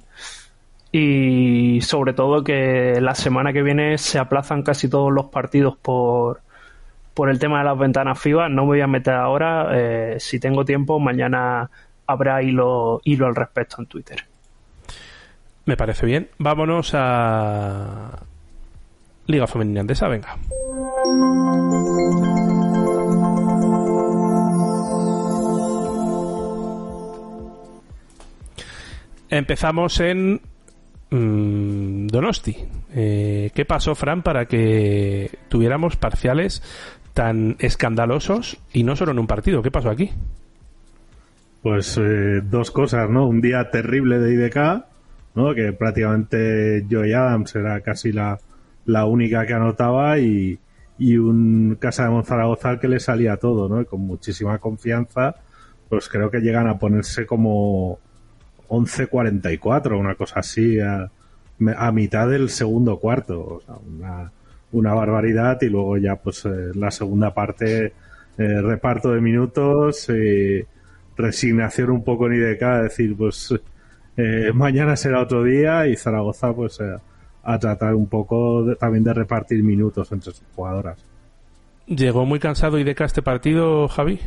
y 0.91 1.81
sobre 1.81 2.13
todo 2.13 2.43
que 2.43 2.99
la 3.01 3.15
semana 3.15 3.53
que 3.53 3.63
viene 3.63 3.97
se 3.97 4.19
aplazan 4.19 4.61
casi 4.63 4.89
todos 4.89 5.11
los 5.11 5.25
partidos 5.27 5.75
por, 5.77 6.41
por 7.13 7.29
el 7.29 7.39
tema 7.39 7.59
de 7.59 7.65
las 7.65 7.77
ventanas 7.77 8.19
FIBA. 8.19 8.49
No 8.49 8.63
me 8.63 8.67
voy 8.67 8.81
a 8.81 8.87
meter 8.87 9.13
ahora, 9.13 9.69
eh, 9.71 10.17
si 10.19 10.39
tengo 10.39 10.65
tiempo 10.65 10.99
mañana 10.99 11.71
habrá 12.07 12.41
hilo, 12.43 13.01
hilo 13.03 13.27
al 13.27 13.35
respecto 13.35 13.77
en 13.79 13.87
Twitter. 13.87 14.25
Me 15.65 15.77
parece 15.77 16.05
bien. 16.05 16.29
Vámonos 16.37 16.91
a 16.93 18.19
Liga 19.27 19.47
Femenina 19.47 19.81
Andesa, 19.81 20.07
venga. 20.07 20.37
Empezamos 29.29 29.99
en 29.99 30.41
mm, 31.09 32.07
Donosti. 32.07 32.55
Eh, 32.93 33.49
¿Qué 33.55 33.65
pasó, 33.65 33.95
Fran, 33.95 34.21
para 34.21 34.45
que 34.45 35.39
tuviéramos 35.47 35.95
parciales 35.95 36.61
tan 37.13 37.55
escandalosos 37.59 38.59
y 38.73 38.83
no 38.83 38.95
solo 38.95 39.11
en 39.11 39.19
un 39.19 39.27
partido? 39.27 39.63
¿Qué 39.63 39.71
pasó 39.71 39.89
aquí? 39.89 40.11
Pues 41.63 41.97
eh, 41.97 42.41
dos 42.43 42.71
cosas, 42.71 43.09
¿no? 43.09 43.25
Un 43.25 43.39
día 43.39 43.71
terrible 43.71 44.19
de 44.19 44.33
IDK, 44.33 44.85
¿no? 45.35 45.55
Que 45.55 45.71
prácticamente 45.71 46.85
Joy 46.89 47.13
Adams 47.13 47.55
era 47.55 47.79
casi 47.79 48.11
la, 48.11 48.37
la 48.85 49.05
única 49.05 49.45
que 49.47 49.53
anotaba 49.53 50.19
y, 50.19 50.59
y 50.99 51.17
un 51.17 51.77
Casa 51.79 52.03
de 52.03 52.09
Monzaragoza 52.09 52.79
que 52.79 52.89
le 52.89 52.99
salía 52.99 53.37
todo, 53.37 53.69
¿no? 53.69 53.81
Y 53.81 53.85
con 53.85 54.01
muchísima 54.01 54.57
confianza, 54.59 55.35
pues 55.87 56.09
creo 56.09 56.29
que 56.29 56.41
llegan 56.41 56.67
a 56.67 56.77
ponerse 56.77 57.25
como 57.25 57.97
11.44, 58.67 59.97
una 59.97 60.15
cosa 60.15 60.41
así, 60.41 60.81
a, 60.81 61.09
a 61.77 61.91
mitad 61.93 62.27
del 62.29 62.49
segundo 62.49 62.99
cuarto. 62.99 63.39
O 63.39 63.61
sea, 63.61 63.75
una, 63.75 64.31
una 64.73 64.93
barbaridad 64.93 65.61
y 65.61 65.69
luego 65.69 65.97
ya 65.97 66.17
pues 66.17 66.43
eh, 66.45 66.71
la 66.75 66.91
segunda 66.91 67.33
parte 67.33 67.93
eh, 68.37 68.61
reparto 68.61 69.11
de 69.13 69.21
minutos 69.21 70.09
y 70.09 70.65
resignación 71.15 71.89
un 71.91 72.03
poco 72.03 72.27
en 72.27 72.33
IDK, 72.33 72.61
decir 72.83 73.15
pues 73.15 73.53
eh, 74.17 74.51
mañana 74.53 74.95
será 74.95 75.21
otro 75.21 75.43
día 75.43 75.87
y 75.87 75.95
Zaragoza 75.95 76.53
pues 76.53 76.79
eh, 76.79 76.97
a 77.43 77.59
tratar 77.59 77.95
un 77.95 78.07
poco 78.07 78.63
de- 78.63 78.75
también 78.75 79.03
de 79.03 79.13
repartir 79.13 79.63
minutos 79.63 80.11
entre 80.11 80.31
sus 80.33 80.43
jugadoras. 80.55 81.03
¿Llegó 81.87 82.25
muy 82.25 82.39
cansado 82.39 82.79
IDK 82.79 83.01
a 83.01 83.05
este 83.05 83.21
partido, 83.21 83.87
Javi? 83.87 84.19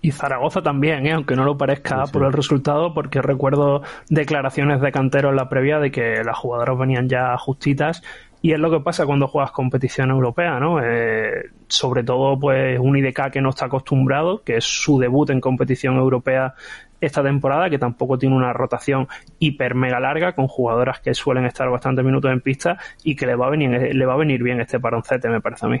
Y 0.00 0.12
Zaragoza 0.12 0.62
también, 0.62 1.06
¿eh? 1.06 1.12
aunque 1.12 1.34
no 1.34 1.44
lo 1.44 1.56
parezca 1.56 2.00
Sí, 2.02 2.06
sí. 2.08 2.12
por 2.12 2.24
el 2.24 2.32
resultado, 2.34 2.92
porque 2.92 3.22
recuerdo 3.22 3.82
declaraciones 4.10 4.80
de 4.82 4.92
Cantero 4.92 5.30
en 5.30 5.36
la 5.36 5.48
previa 5.48 5.78
de 5.78 5.90
que 5.90 6.22
las 6.22 6.36
jugadoras 6.36 6.78
venían 6.78 7.08
ya 7.08 7.36
justitas. 7.38 8.02
Y 8.44 8.52
es 8.52 8.58
lo 8.58 8.70
que 8.70 8.80
pasa 8.80 9.06
cuando 9.06 9.26
juegas 9.26 9.52
competición 9.52 10.10
europea, 10.10 10.60
¿no? 10.60 10.78
Eh, 10.78 11.48
sobre 11.66 12.04
todo, 12.04 12.38
pues, 12.38 12.78
un 12.78 12.94
IDK 12.94 13.30
que 13.30 13.40
no 13.40 13.48
está 13.48 13.64
acostumbrado, 13.64 14.42
que 14.42 14.58
es 14.58 14.64
su 14.64 14.98
debut 14.98 15.30
en 15.30 15.40
competición 15.40 15.96
europea 15.96 16.52
esta 17.00 17.22
temporada, 17.22 17.70
que 17.70 17.78
tampoco 17.78 18.18
tiene 18.18 18.36
una 18.36 18.52
rotación 18.52 19.08
hiper 19.38 19.74
mega 19.74 19.98
larga, 19.98 20.34
con 20.34 20.46
jugadoras 20.46 21.00
que 21.00 21.14
suelen 21.14 21.46
estar 21.46 21.70
bastantes 21.70 22.04
minutos 22.04 22.30
en 22.30 22.42
pista 22.42 22.76
y 23.02 23.16
que 23.16 23.24
le 23.24 23.34
va 23.34 23.46
a 23.46 23.48
venir, 23.48 23.70
le 23.70 24.04
va 24.04 24.12
a 24.12 24.18
venir 24.18 24.42
bien 24.42 24.60
este 24.60 24.78
paroncete, 24.78 25.30
me 25.30 25.40
parece 25.40 25.64
a 25.64 25.70
mí. 25.70 25.78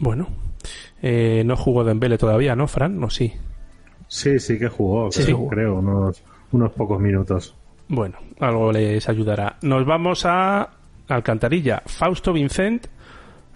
Bueno, 0.00 0.26
eh, 1.02 1.44
no 1.46 1.54
jugó 1.54 1.84
Dembele 1.84 2.18
todavía, 2.18 2.56
¿no, 2.56 2.66
Fran? 2.66 2.98
No, 2.98 3.10
sí. 3.10 3.32
Sí, 4.08 4.40
sí 4.40 4.58
que 4.58 4.66
jugó, 4.66 5.12
Sí, 5.12 5.22
creo, 5.22 5.38
sí 5.38 5.46
creo, 5.48 5.74
unos, 5.76 6.24
unos 6.50 6.72
pocos 6.72 6.98
minutos. 6.98 7.54
Bueno, 7.86 8.18
algo 8.40 8.72
les 8.72 9.08
ayudará. 9.08 9.58
Nos 9.62 9.86
vamos 9.86 10.26
a 10.26 10.81
Alcantarilla. 11.14 11.82
Fausto 11.86 12.32
Vincent 12.32 12.86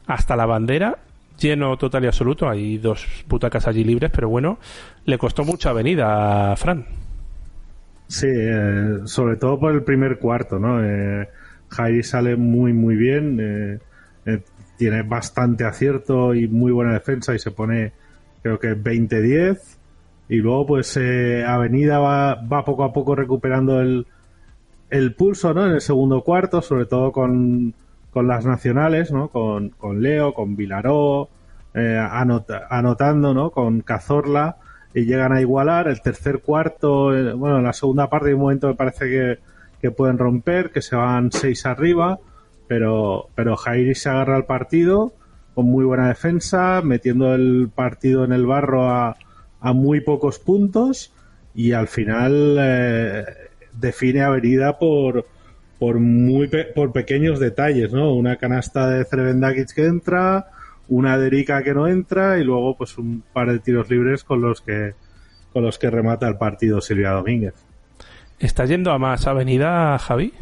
hasta 0.07 0.37
la 0.37 0.47
bandera, 0.47 0.99
lleno 1.39 1.77
total 1.77 2.05
y 2.05 2.07
absoluto. 2.07 2.49
Hay 2.49 2.79
dos 2.79 3.07
butacas 3.29 3.67
allí 3.67 3.85
libres, 3.85 4.11
pero 4.15 4.29
bueno, 4.29 4.59
le 5.05 5.19
costó 5.19 5.45
mucha 5.45 5.71
avenida 5.71 6.53
a 6.53 6.57
Fran. 6.57 6.87
Sí, 8.09 8.29
eh, 8.29 9.01
sobre 9.05 9.37
todo 9.37 9.59
por 9.59 9.73
el 9.73 9.83
primer 9.83 10.19
cuarto, 10.19 10.59
¿no? 10.59 10.83
Eh, 10.83 11.29
Jairi 11.69 12.03
sale 12.03 12.37
muy, 12.37 12.73
muy 12.73 12.97
bien, 12.97 13.39
eh, 13.41 13.79
eh, 14.27 14.41
tiene 14.77 15.03
bastante 15.03 15.65
acierto 15.65 16.35
y 16.35 16.47
muy 16.47 16.73
buena 16.73 16.93
defensa 16.93 17.35
y 17.35 17.39
se 17.39 17.51
pone, 17.51 17.93
creo 18.43 18.59
que 18.59 18.77
20-10. 18.77 19.59
Y 20.29 20.37
luego, 20.37 20.67
pues, 20.67 20.97
eh, 20.97 21.45
Avenida 21.45 21.99
va, 21.99 22.35
va 22.35 22.65
poco 22.65 22.85
a 22.85 22.93
poco 22.93 23.15
recuperando 23.15 23.81
el, 23.81 24.07
el 24.91 25.15
pulso, 25.15 25.53
¿no? 25.55 25.67
En 25.67 25.73
el 25.73 25.81
segundo 25.81 26.23
cuarto, 26.23 26.63
sobre 26.63 26.87
todo 26.87 27.13
con, 27.13 27.75
con 28.13 28.27
las 28.29 28.45
nacionales, 28.47 29.11
¿no? 29.13 29.29
Con, 29.29 29.71
con 29.71 30.03
Leo, 30.03 30.33
con 30.35 30.57
Vilaró, 30.57 31.29
eh, 31.75 31.99
anota- 31.99 32.67
anotando, 32.71 33.35
¿no? 33.35 33.51
Con 33.51 33.81
Cazorla 33.81 34.57
y 34.95 35.05
llegan 35.05 35.33
a 35.33 35.41
igualar. 35.41 35.89
El 35.89 36.01
tercer 36.01 36.41
cuarto, 36.41 37.15
eh, 37.17 37.33
bueno, 37.33 37.59
en 37.59 37.65
la 37.65 37.73
segunda 37.73 38.09
parte 38.09 38.29
hay 38.29 38.35
un 38.35 38.41
momento 38.41 38.69
me 38.69 38.75
parece 38.75 39.07
que, 39.07 39.39
que 39.81 39.91
pueden 39.91 40.19
romper, 40.19 40.71
que 40.71 40.83
se 40.83 40.97
van 40.97 41.31
seis 41.33 41.67
arriba, 41.67 42.19
pero, 42.69 43.29
pero 43.35 43.57
Jairi 43.57 43.95
se 43.95 44.09
agarra 44.09 44.37
al 44.37 44.47
partido 44.47 45.13
con 45.55 45.67
muy 45.67 45.85
buena 45.85 46.09
defensa, 46.09 46.81
metiendo 46.85 47.35
el 47.35 47.71
partido 47.75 48.25
en 48.25 48.33
el 48.33 48.47
barro 48.47 48.91
a, 48.91 49.17
a 49.61 49.73
muy 49.73 50.01
pocos 50.01 50.39
puntos 50.39 51.13
y 51.55 51.73
al 51.73 51.89
final 51.89 52.57
eh, 52.61 53.25
define 53.81 54.23
Avenida 54.23 54.79
por 54.79 55.27
por 55.79 55.99
muy 55.99 56.49
por 56.75 56.93
pequeños 56.93 57.39
detalles, 57.39 57.93
¿no? 57.93 58.15
Una 58.15 58.37
canasta 58.37 58.89
de 58.89 59.05
Cervendakic 59.05 59.75
que 59.75 59.87
entra, 59.87 60.49
una 60.89 61.19
de 61.19 61.27
Erika 61.27 61.63
que 61.63 61.75
no 61.75 61.87
entra 61.87 62.39
y 62.39 62.45
luego 62.45 62.77
pues 62.77 62.97
un 62.99 63.23
par 63.33 63.51
de 63.51 63.59
tiros 63.59 63.91
libres 63.91 64.25
con 64.25 64.41
los 64.41 64.61
que 64.61 64.95
con 65.53 65.63
los 65.63 65.79
que 65.79 65.91
remata 65.91 66.29
el 66.29 66.37
partido 66.37 66.81
Silvia 66.81 67.11
Domínguez. 67.11 67.55
¿Está 68.39 68.67
yendo 68.67 68.93
a 68.93 68.99
más 68.99 69.27
avenida, 69.27 69.99
Javi? 69.99 70.33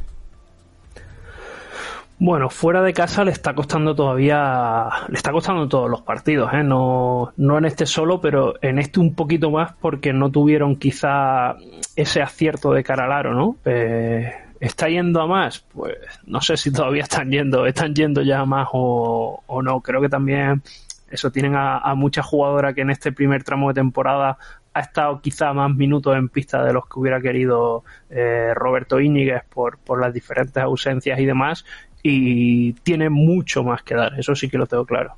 Bueno, 2.19 2.49
fuera 2.49 2.81
de 2.81 2.93
casa 2.93 3.25
le 3.25 3.33
está 3.33 3.55
costando 3.55 3.95
todavía, 3.95 4.89
le 5.09 5.17
está 5.17 5.33
costando 5.33 5.69
todos 5.69 5.91
los 5.91 6.03
partidos, 6.03 6.53
¿eh? 6.55 6.63
no, 6.63 7.33
no 7.37 7.59
en 7.59 7.65
este 7.65 7.87
solo, 7.87 8.21
pero 8.21 8.55
en 8.63 8.79
este 8.79 9.01
un 9.01 9.15
poquito 9.15 9.51
más 9.51 9.75
porque 9.81 10.13
no 10.13 10.31
tuvieron 10.31 10.77
quizá 10.77 11.57
ese 11.97 12.23
acierto 12.23 12.73
de 12.73 12.85
cara 12.85 13.05
al 13.19 13.35
¿no? 13.35 13.57
Eh, 13.65 14.33
¿Está 14.61 14.89
yendo 14.89 15.21
a 15.21 15.27
más? 15.27 15.67
Pues 15.75 15.97
no 16.25 16.41
sé 16.41 16.57
si 16.57 16.73
todavía 16.73 17.03
están 17.03 17.31
yendo, 17.31 17.67
están 17.67 17.95
yendo 17.95 18.23
ya 18.23 18.41
a 18.41 18.47
más 18.47 18.69
o, 18.73 19.43
o 19.47 19.63
no. 19.63 19.81
Creo 19.81 20.01
que 20.01 20.09
también 20.09 20.63
eso 21.11 21.31
tienen 21.33 21.57
a, 21.57 21.79
a 21.79 21.95
mucha 21.95 22.23
jugadora 22.23 22.73
que 22.73 22.83
en 22.83 22.91
este 22.91 23.13
primer 23.13 23.43
tramo 23.43 23.69
de 23.69 23.75
temporada 23.75 24.39
ha 24.73 24.81
estado 24.81 25.21
quizá 25.21 25.53
más 25.53 25.75
minutos 25.75 26.17
en 26.17 26.29
pista 26.29 26.65
de 26.65 26.73
los 26.73 26.87
que 26.87 26.99
hubiera 26.99 27.21
querido 27.21 27.85
eh, 28.09 28.53
Roberto 28.55 29.01
Íñiguez 29.01 29.43
por, 29.49 29.79
por 29.79 30.01
las 30.01 30.15
diferentes 30.15 30.63
ausencias 30.63 31.19
y 31.21 31.27
demás 31.27 31.65
y 32.05 32.75
tiene 32.75 33.09
mucho 33.09 33.65
más 33.65 33.83
que 33.83 33.95
dar, 33.97 34.13
eso 34.21 34.37
sí 34.37 34.49
que 34.49 34.59
lo 34.59 34.67
tengo 34.67 34.85
claro. 34.85 35.15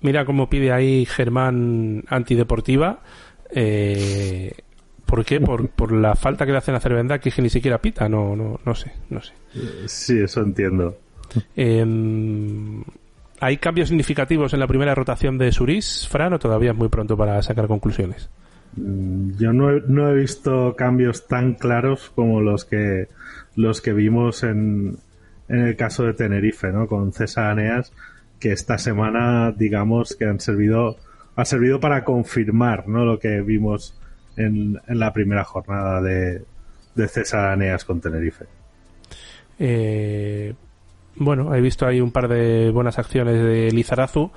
Mira 0.00 0.24
cómo 0.24 0.48
pide 0.48 0.72
ahí 0.72 1.04
Germán 1.04 2.04
antideportiva. 2.08 3.00
Eh, 3.54 4.52
¿Por 5.04 5.24
qué? 5.26 5.40
Por, 5.40 5.68
por 5.68 5.92
la 5.92 6.14
falta 6.14 6.46
que 6.46 6.52
le 6.52 6.58
hacen 6.58 6.74
a 6.74 6.80
Cervenda, 6.80 7.18
que 7.18 7.28
es 7.28 7.34
que 7.34 7.42
ni 7.42 7.50
siquiera 7.50 7.78
pita. 7.82 8.08
No, 8.08 8.34
no, 8.34 8.58
no 8.64 8.74
sé, 8.74 8.92
no 9.10 9.20
sé. 9.20 9.34
Sí, 9.86 10.18
eso 10.20 10.40
entiendo. 10.40 10.96
Eh, 11.54 11.84
¿Hay 13.40 13.56
cambios 13.58 13.88
significativos 13.88 14.54
en 14.54 14.60
la 14.60 14.66
primera 14.66 14.94
rotación 14.94 15.36
de 15.36 15.52
Suris, 15.52 16.08
Fran, 16.08 16.32
o 16.32 16.38
todavía 16.38 16.70
es 16.70 16.76
muy 16.76 16.88
pronto 16.88 17.16
para 17.16 17.42
sacar 17.42 17.66
conclusiones? 17.66 18.30
Mm, 18.76 19.32
Yo 19.38 19.52
no 19.52 19.70
he, 19.70 19.82
no 19.86 20.08
he 20.08 20.14
visto 20.14 20.74
cambios 20.76 21.26
tan 21.26 21.54
claros 21.54 22.10
como 22.14 22.40
los 22.40 22.64
que 22.64 23.08
los 23.56 23.80
que 23.80 23.92
vimos 23.92 24.44
en, 24.44 24.96
en 25.50 25.66
el 25.66 25.76
caso 25.76 26.04
de 26.04 26.14
Tenerife, 26.14 26.72
¿no? 26.72 26.86
Con 26.86 27.12
César 27.12 27.50
Aneas, 27.50 27.92
que 28.38 28.52
esta 28.52 28.78
semana, 28.78 29.52
digamos, 29.52 30.16
que 30.16 30.24
han 30.24 30.40
servido 30.40 30.96
ha 31.36 31.44
servido 31.44 31.80
para 31.80 32.04
confirmar, 32.04 32.88
¿no? 32.88 33.04
Lo 33.04 33.18
que 33.18 33.40
vimos 33.40 33.98
en, 34.36 34.80
en 34.86 34.98
la 34.98 35.12
primera 35.12 35.44
jornada 35.44 36.00
de, 36.00 36.42
de 36.94 37.08
César 37.08 37.46
Aneas 37.46 37.84
con 37.84 38.00
Tenerife. 38.00 38.46
Eh, 39.58 40.54
bueno, 41.16 41.54
he 41.54 41.60
visto 41.60 41.86
ahí 41.86 42.00
un 42.00 42.12
par 42.12 42.28
de 42.28 42.70
buenas 42.70 42.98
acciones 42.98 43.34
de 43.34 43.70
Lizarazu 43.72 44.30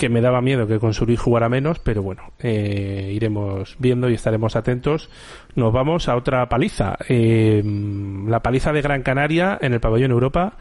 que 0.00 0.08
me 0.08 0.22
daba 0.22 0.40
miedo 0.40 0.66
que 0.66 0.78
con 0.78 0.94
Suris 0.94 1.20
jugara 1.20 1.50
menos, 1.50 1.78
pero 1.78 2.02
bueno, 2.02 2.32
eh, 2.38 3.12
iremos 3.14 3.76
viendo 3.78 4.08
y 4.08 4.14
estaremos 4.14 4.56
atentos. 4.56 5.10
Nos 5.56 5.74
vamos 5.74 6.08
a 6.08 6.16
otra 6.16 6.48
paliza, 6.48 6.96
eh, 7.06 7.62
la 8.26 8.40
paliza 8.40 8.72
de 8.72 8.80
Gran 8.80 9.02
Canaria 9.02 9.58
en 9.60 9.74
el 9.74 9.80
pabellón 9.80 10.12
Europa, 10.12 10.54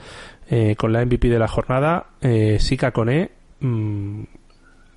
eh, 0.49 0.75
con 0.77 0.91
la 0.91 1.05
MVP 1.05 1.29
de 1.29 1.39
la 1.39 1.47
jornada, 1.47 2.07
eh, 2.19 2.57
Sika 2.59 2.91
Cone. 2.91 3.31
Mm, 3.61 4.23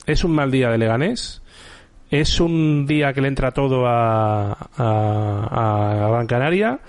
es 0.06 0.24
un 0.24 0.32
mal 0.32 0.50
día 0.50 0.70
de 0.70 0.78
Leganés, 0.78 1.40
es 2.10 2.40
un 2.40 2.84
día 2.84 3.12
que 3.12 3.20
le 3.20 3.28
entra 3.28 3.52
todo 3.52 3.86
a, 3.86 4.54
a, 4.76 6.06
a 6.06 6.08
Gran 6.08 6.26
Canaria. 6.26 6.80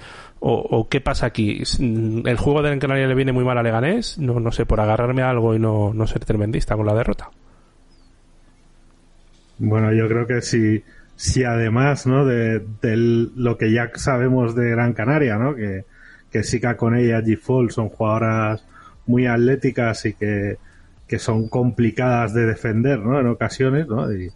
O, 0.45 0.55
o 0.55 0.89
qué 0.89 1.01
pasa 1.01 1.27
aquí? 1.27 1.61
¿El 1.79 2.37
juego 2.37 2.63
de 2.63 2.69
Gran 2.69 2.79
Canaria 2.79 3.07
le 3.07 3.15
viene 3.15 3.31
muy 3.31 3.45
mal 3.45 3.59
a 3.59 3.63
Leganés? 3.63 4.17
No, 4.17 4.39
no 4.39 4.51
sé, 4.51 4.65
por 4.65 4.81
agarrarme 4.81 5.21
a 5.21 5.29
algo 5.29 5.53
y 5.53 5.59
no, 5.59 5.93
no 5.93 6.07
ser 6.07 6.25
tremendista 6.25 6.75
con 6.75 6.87
la 6.87 6.95
derrota. 6.95 7.29
Bueno, 9.59 9.93
yo 9.93 10.07
creo 10.07 10.27
que 10.27 10.41
si 10.41 10.83
si 11.15 11.43
además, 11.43 12.05
¿no? 12.07 12.25
De, 12.25 12.61
lo 12.83 13.57
que 13.57 13.71
ya 13.71 13.91
sabemos 13.95 14.55
de 14.55 14.71
Gran 14.71 14.93
Canaria, 14.93 15.37
¿no? 15.37 15.55
Que, 15.55 15.85
que 16.31 16.43
Sika 16.43 16.75
con 16.77 16.95
ella 16.95 17.21
y 17.25 17.35
Fall 17.35 17.71
son 17.71 17.89
jugadoras 17.89 18.65
muy 19.05 19.27
atléticas 19.27 20.05
y 20.05 20.13
que, 20.13 20.57
que 21.07 21.19
son 21.19 21.47
complicadas 21.47 22.33
de 22.33 22.45
defender, 22.45 22.99
¿no? 22.99 23.19
En 23.19 23.27
ocasiones, 23.27 23.87
¿no? 23.87 24.11
Y 24.11 24.31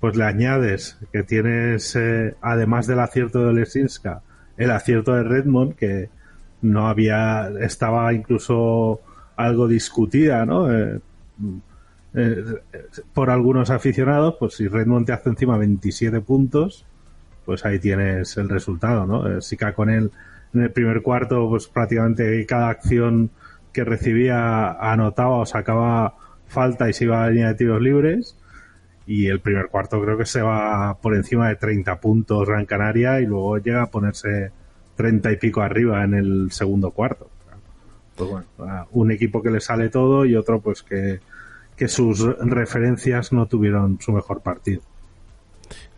pues 0.00 0.16
le 0.16 0.24
añades 0.24 0.98
que 1.12 1.22
tienes, 1.22 1.98
además 2.40 2.86
del 2.86 3.00
acierto 3.00 3.46
de 3.46 3.52
Lesinska, 3.52 4.20
el 4.56 4.70
acierto 4.70 5.14
de 5.14 5.22
Redmond, 5.22 5.76
que 5.76 6.08
no 6.60 6.88
había, 6.88 7.50
estaba 7.60 8.12
incluso 8.12 9.00
algo 9.36 9.68
discutida, 9.68 10.44
¿no? 10.44 10.72
Eh, 10.72 11.00
eh, 12.14 12.44
por 13.14 13.30
algunos 13.30 13.70
aficionados, 13.70 14.36
pues 14.38 14.54
si 14.54 14.68
Redmond 14.68 15.06
te 15.06 15.12
hace 15.12 15.30
encima 15.30 15.56
27 15.56 16.20
puntos, 16.20 16.84
pues 17.44 17.64
ahí 17.64 17.78
tienes 17.78 18.36
el 18.36 18.48
resultado, 18.48 19.06
¿no? 19.06 19.26
Eh, 19.28 19.40
Sika 19.40 19.72
con 19.72 19.90
él 19.90 20.10
en 20.54 20.62
el 20.62 20.70
primer 20.70 21.02
cuarto, 21.02 21.48
pues 21.48 21.66
prácticamente 21.68 22.44
cada 22.46 22.68
acción 22.68 23.30
que 23.72 23.84
recibía 23.84 24.72
anotaba 24.72 25.36
o 25.36 25.46
sacaba 25.46 26.14
falta 26.46 26.90
y 26.90 26.92
se 26.92 27.04
iba 27.04 27.22
a 27.22 27.26
la 27.26 27.30
línea 27.30 27.48
de 27.48 27.54
tiros 27.54 27.80
libres. 27.80 28.36
Y 29.06 29.26
el 29.26 29.40
primer 29.40 29.68
cuarto 29.68 30.00
creo 30.00 30.16
que 30.16 30.26
se 30.26 30.42
va 30.42 30.98
por 31.00 31.14
encima 31.14 31.48
de 31.48 31.56
30 31.56 31.98
puntos 32.00 32.46
Gran 32.46 32.66
Canaria 32.66 33.20
y 33.20 33.26
luego 33.26 33.58
llega 33.58 33.82
a 33.82 33.90
ponerse 33.90 34.52
30 34.96 35.32
y 35.32 35.36
pico 35.38 35.62
arriba 35.62 36.04
en 36.04 36.14
el 36.14 36.52
segundo 36.52 36.90
cuarto. 36.90 37.28
Pues 38.14 38.30
bueno, 38.30 38.86
un 38.92 39.10
equipo 39.10 39.42
que 39.42 39.50
le 39.50 39.60
sale 39.60 39.88
todo 39.88 40.26
y 40.26 40.36
otro 40.36 40.60
pues 40.60 40.82
que, 40.82 41.20
que 41.82 41.88
sus 41.88 42.24
referencias 42.38 43.32
no 43.32 43.46
tuvieron 43.46 43.98
su 44.00 44.12
mejor 44.12 44.40
partido. 44.40 44.82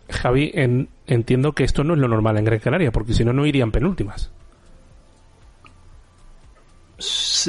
Javi, 0.09 0.49
en- 0.55 0.87
entiendo 1.05 1.53
que 1.53 1.63
esto 1.63 1.83
no 1.83 1.93
es 1.93 1.99
lo 1.99 2.07
normal 2.07 2.37
en 2.37 2.45
Gran 2.45 2.57
Canaria, 2.57 2.91
porque 2.91 3.13
si 3.13 3.23
no, 3.23 3.33
no 3.33 3.45
irían 3.45 3.71
penúltimas. 3.71 4.31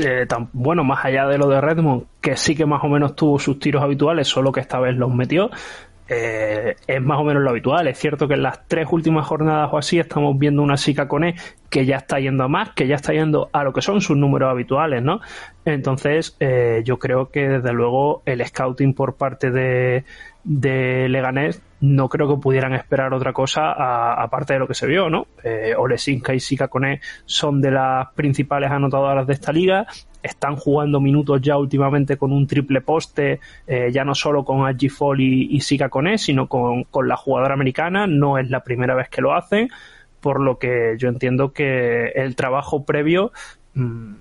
Eh, 0.04 0.26
tan- 0.28 0.50
bueno, 0.52 0.84
más 0.84 1.02
allá 1.02 1.26
de 1.28 1.38
lo 1.38 1.48
de 1.48 1.62
Redmond, 1.62 2.04
que 2.20 2.36
sí 2.36 2.54
que 2.54 2.66
más 2.66 2.84
o 2.84 2.88
menos 2.88 3.16
tuvo 3.16 3.38
sus 3.38 3.58
tiros 3.58 3.82
habituales, 3.82 4.28
solo 4.28 4.52
que 4.52 4.60
esta 4.60 4.78
vez 4.80 4.94
los 4.96 5.14
metió, 5.14 5.48
eh, 6.08 6.76
es 6.86 7.02
más 7.02 7.18
o 7.18 7.24
menos 7.24 7.42
lo 7.42 7.50
habitual. 7.50 7.88
Es 7.88 7.98
cierto 7.98 8.28
que 8.28 8.34
en 8.34 8.42
las 8.42 8.66
tres 8.68 8.86
últimas 8.90 9.26
jornadas 9.26 9.70
o 9.72 9.78
así 9.78 9.98
estamos 9.98 10.38
viendo 10.38 10.62
una 10.62 10.76
Sika 10.76 11.08
Cone 11.08 11.34
que 11.68 11.84
ya 11.84 11.96
está 11.96 12.20
yendo 12.20 12.44
a 12.44 12.48
más, 12.48 12.70
que 12.70 12.86
ya 12.86 12.94
está 12.94 13.12
yendo 13.12 13.50
a 13.52 13.64
lo 13.64 13.72
que 13.72 13.82
son 13.82 14.00
sus 14.00 14.16
números 14.16 14.50
habituales, 14.50 15.02
¿no? 15.02 15.20
Entonces, 15.64 16.36
eh, 16.38 16.82
yo 16.84 16.98
creo 16.98 17.30
que 17.30 17.48
desde 17.48 17.72
luego 17.72 18.22
el 18.24 18.44
scouting 18.46 18.94
por 18.94 19.16
parte 19.16 19.50
de, 19.50 20.04
de 20.46 21.08
Leganés 21.08 21.60
no 21.80 22.08
creo 22.08 22.28
que 22.28 22.40
pudieran 22.40 22.72
esperar 22.72 23.12
otra 23.12 23.32
cosa 23.32 23.72
aparte 24.22 24.54
de 24.54 24.60
lo 24.60 24.68
que 24.68 24.74
se 24.74 24.86
vio, 24.86 25.10
¿no? 25.10 25.26
Eh, 25.42 25.74
Olesinka 25.76 26.32
y 26.34 26.40
Sika 26.40 26.68
Cone 26.68 27.00
son 27.24 27.60
de 27.60 27.72
las 27.72 28.08
principales 28.14 28.70
anotadoras 28.70 29.26
de 29.26 29.32
esta 29.32 29.52
liga, 29.52 29.86
están 30.22 30.56
jugando 30.56 31.00
minutos 31.00 31.42
ya 31.42 31.58
últimamente 31.58 32.16
con 32.16 32.32
un 32.32 32.46
triple 32.46 32.80
poste, 32.80 33.40
eh, 33.66 33.90
ya 33.92 34.04
no 34.04 34.14
solo 34.14 34.44
con 34.44 34.66
Aggie 34.66 34.88
Fall 34.88 35.20
y, 35.20 35.48
y 35.50 35.60
Sika 35.60 35.88
Cone, 35.88 36.16
sino 36.16 36.48
con, 36.48 36.84
con 36.84 37.08
la 37.08 37.16
jugadora 37.16 37.54
americana, 37.54 38.06
no 38.06 38.38
es 38.38 38.48
la 38.48 38.60
primera 38.60 38.94
vez 38.94 39.08
que 39.08 39.20
lo 39.20 39.34
hacen, 39.34 39.68
por 40.20 40.40
lo 40.40 40.58
que 40.58 40.94
yo 40.96 41.08
entiendo 41.08 41.52
que 41.52 42.06
el 42.14 42.36
trabajo 42.36 42.84
previo 42.84 43.32
mm, 43.74 44.14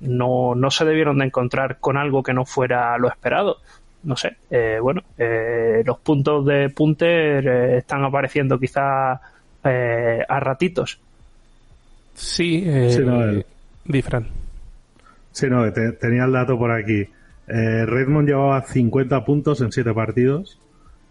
no, 0.00 0.54
no 0.54 0.70
se 0.70 0.84
debieron 0.84 1.18
de 1.18 1.26
encontrar 1.26 1.78
con 1.78 1.96
algo 1.96 2.22
que 2.22 2.34
no 2.34 2.44
fuera 2.44 2.98
lo 2.98 3.08
esperado. 3.08 3.58
No 4.02 4.16
sé, 4.16 4.36
eh, 4.50 4.78
bueno, 4.80 5.02
eh, 5.18 5.82
los 5.84 5.98
puntos 5.98 6.46
de 6.46 6.70
Punter 6.70 7.46
eh, 7.46 7.76
están 7.78 8.02
apareciendo 8.04 8.58
quizá 8.58 9.20
eh, 9.62 10.24
a 10.26 10.40
ratitos. 10.40 10.98
Sí, 12.14 12.62
eh, 12.66 12.92
Sí, 12.92 13.02
no, 13.04 13.22
el- 13.22 13.44
di, 13.84 14.02
Fran. 14.02 14.26
Sí, 15.32 15.46
no, 15.48 15.70
te- 15.72 15.92
tenía 15.92 16.24
el 16.24 16.32
dato 16.32 16.58
por 16.58 16.70
aquí. 16.70 17.06
Eh, 17.46 17.84
Redmond 17.86 18.28
llevaba 18.28 18.62
50 18.62 19.24
puntos 19.24 19.60
en 19.60 19.70
7 19.72 19.92
partidos 19.92 20.58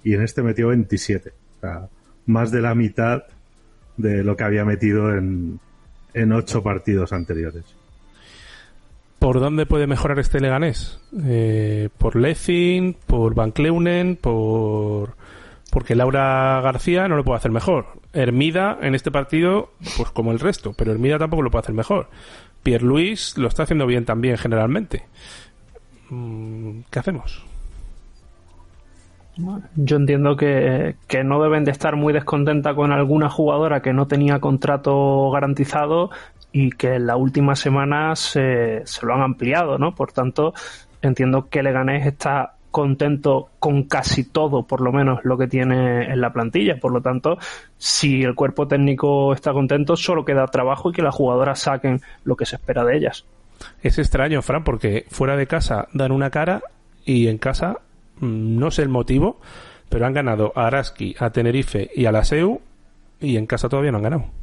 y 0.03 0.13
en 0.13 0.21
este 0.23 0.41
metió 0.41 0.69
27. 0.69 1.29
O 1.29 1.61
sea, 1.61 1.87
más 2.25 2.51
de 2.51 2.61
la 2.61 2.73
mitad 2.75 3.23
de 3.97 4.23
lo 4.23 4.35
que 4.35 4.43
había 4.45 4.65
metido 4.65 5.13
en, 5.15 5.59
en 6.13 6.31
8 6.31 6.63
partidos 6.63 7.11
anteriores. 7.13 7.63
¿Por 9.19 9.41
dónde 9.41 9.65
puede 9.65 9.85
mejorar 9.85 10.17
este 10.19 10.39
Leganés? 10.39 10.99
Eh, 11.25 11.89
¿Por 11.97 12.15
Lezin? 12.15 12.95
¿Por 13.05 13.35
Van 13.35 13.51
Kleunen? 13.51 14.15
¿Por...? 14.15 15.15
Porque 15.71 15.93
Laura 15.93 16.59
García 16.61 17.07
no 17.07 17.15
lo 17.15 17.23
puede 17.23 17.37
hacer 17.37 17.51
mejor. 17.51 17.87
Hermida 18.13 18.79
en 18.81 18.95
este 18.95 19.11
partido, 19.11 19.71
pues 19.97 20.09
como 20.09 20.31
el 20.31 20.39
resto, 20.39 20.73
pero 20.75 20.91
Hermida 20.91 21.19
tampoco 21.19 21.43
lo 21.43 21.51
puede 21.51 21.63
hacer 21.63 21.75
mejor. 21.75 22.07
Pierre 22.63 22.85
Luis 22.85 23.37
lo 23.37 23.47
está 23.47 23.63
haciendo 23.63 23.85
bien 23.85 24.05
también 24.05 24.37
generalmente. 24.37 25.05
Mm, 26.09 26.79
¿Qué 26.89 26.99
hacemos? 26.99 27.45
Yo 29.75 29.97
entiendo 29.97 30.35
que, 30.35 30.95
que 31.07 31.23
no 31.23 31.41
deben 31.41 31.63
de 31.63 31.71
estar 31.71 31.95
muy 31.95 32.13
descontenta 32.13 32.73
con 32.73 32.91
alguna 32.91 33.29
jugadora 33.29 33.81
que 33.81 33.93
no 33.93 34.07
tenía 34.07 34.39
contrato 34.39 35.29
garantizado 35.31 36.09
y 36.51 36.71
que 36.71 36.95
en 36.95 37.07
la 37.07 37.15
última 37.15 37.55
semana 37.55 38.15
se, 38.15 38.81
se 38.85 39.05
lo 39.05 39.13
han 39.13 39.21
ampliado, 39.21 39.77
¿no? 39.77 39.93
Por 39.93 40.11
tanto, 40.11 40.53
entiendo 41.01 41.47
que 41.49 41.63
Leganés 41.63 42.05
está 42.05 42.55
contento 42.71 43.49
con 43.59 43.83
casi 43.83 44.23
todo, 44.23 44.63
por 44.63 44.81
lo 44.81 44.91
menos 44.91 45.19
lo 45.23 45.37
que 45.37 45.47
tiene 45.47 46.05
en 46.05 46.21
la 46.21 46.31
plantilla. 46.31 46.77
Por 46.79 46.91
lo 46.91 47.01
tanto, 47.01 47.37
si 47.77 48.23
el 48.23 48.35
cuerpo 48.35 48.67
técnico 48.67 49.33
está 49.33 49.53
contento, 49.53 49.95
solo 49.95 50.25
queda 50.25 50.45
trabajo 50.47 50.89
y 50.89 50.93
que 50.93 51.01
las 51.01 51.15
jugadoras 51.15 51.59
saquen 51.59 52.01
lo 52.23 52.35
que 52.35 52.45
se 52.45 52.55
espera 52.55 52.83
de 52.83 52.97
ellas. 52.97 53.25
Es 53.81 53.97
extraño, 53.97 54.41
Fran, 54.41 54.63
porque 54.63 55.05
fuera 55.09 55.35
de 55.35 55.47
casa 55.47 55.87
dan 55.93 56.11
una 56.11 56.29
cara 56.29 56.61
y 57.03 57.27
en 57.27 57.37
casa 57.37 57.79
mm, 58.19 58.57
no 58.57 58.71
sé 58.71 58.83
el 58.83 58.89
motivo, 58.89 59.39
pero 59.89 60.05
han 60.05 60.13
ganado 60.13 60.53
a 60.55 60.67
Araski, 60.67 61.15
a 61.19 61.31
Tenerife 61.31 61.89
y 61.95 62.05
a 62.05 62.11
la 62.11 62.23
SEU 62.23 62.61
y 63.19 63.37
en 63.37 63.47
casa 63.47 63.67
todavía 63.67 63.91
no 63.91 63.97
han 63.97 64.03
ganado. 64.03 64.38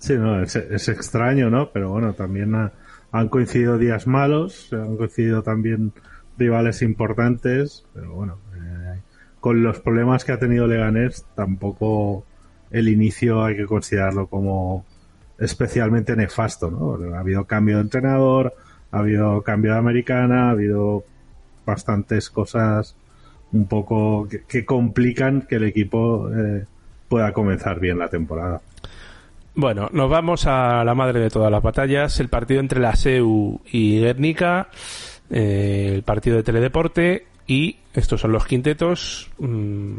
Sí, 0.00 0.14
no, 0.16 0.42
es, 0.42 0.56
es 0.56 0.88
extraño, 0.88 1.50
¿no? 1.50 1.70
Pero 1.72 1.90
bueno, 1.90 2.14
también 2.14 2.54
ha- 2.54 2.72
han 3.12 3.28
coincidido 3.28 3.78
días 3.78 4.06
malos, 4.06 4.72
han 4.72 4.96
coincidido 4.96 5.42
también 5.42 5.92
rivales 6.38 6.82
importantes, 6.82 7.84
pero 7.94 8.14
bueno, 8.14 8.38
eh, 8.56 9.00
con 9.40 9.62
los 9.62 9.80
problemas 9.80 10.24
que 10.24 10.32
ha 10.32 10.38
tenido 10.38 10.66
Leganés, 10.66 11.26
tampoco 11.36 12.24
el 12.70 12.88
inicio 12.88 13.44
hay 13.44 13.56
que 13.56 13.66
considerarlo 13.66 14.26
como 14.28 14.84
especialmente 15.38 16.16
nefasto, 16.16 16.70
¿no? 16.70 17.14
Ha 17.14 17.20
habido 17.20 17.44
cambio 17.46 17.76
de 17.76 17.82
entrenador, 17.82 18.54
ha 18.92 18.98
habido 19.00 19.42
cambio 19.42 19.72
de 19.72 19.78
americana, 19.78 20.48
ha 20.48 20.50
habido 20.52 21.04
bastantes 21.66 22.30
cosas 22.30 22.96
un 23.52 23.66
poco 23.66 24.28
que, 24.28 24.42
que 24.44 24.64
complican 24.66 25.42
que 25.42 25.56
el 25.56 25.64
equipo 25.64 26.30
eh, 26.34 26.66
pueda 27.08 27.32
comenzar 27.34 27.80
bien 27.80 27.98
la 27.98 28.08
temporada. 28.08 28.60
Bueno, 29.60 29.90
nos 29.92 30.08
vamos 30.08 30.46
a 30.46 30.82
la 30.84 30.94
madre 30.94 31.20
de 31.20 31.28
todas 31.28 31.52
las 31.52 31.62
batallas, 31.62 32.18
el 32.18 32.28
partido 32.28 32.60
entre 32.60 32.80
la 32.80 32.96
SEU 32.96 33.60
y 33.70 34.00
Guernica, 34.00 34.68
eh, 35.28 35.92
el 35.96 36.02
partido 36.02 36.38
de 36.38 36.42
Teledeporte 36.42 37.26
y 37.46 37.76
estos 37.92 38.22
son 38.22 38.32
los 38.32 38.46
quintetos. 38.46 39.30
mm, 39.38 39.96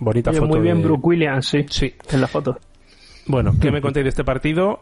bonita 0.00 0.30
Oye, 0.30 0.40
foto. 0.40 0.50
muy 0.52 0.60
bien, 0.60 0.78
de- 0.78 0.84
Brooke 0.84 1.06
Williams, 1.06 1.46
sí, 1.48 1.64
Sí. 1.70 1.94
en 2.10 2.20
la 2.20 2.26
foto. 2.26 2.58
Bueno, 3.26 3.54
¿qué 3.58 3.70
me 3.70 3.80
contáis 3.80 4.04
de 4.04 4.10
este 4.10 4.22
partido? 4.24 4.80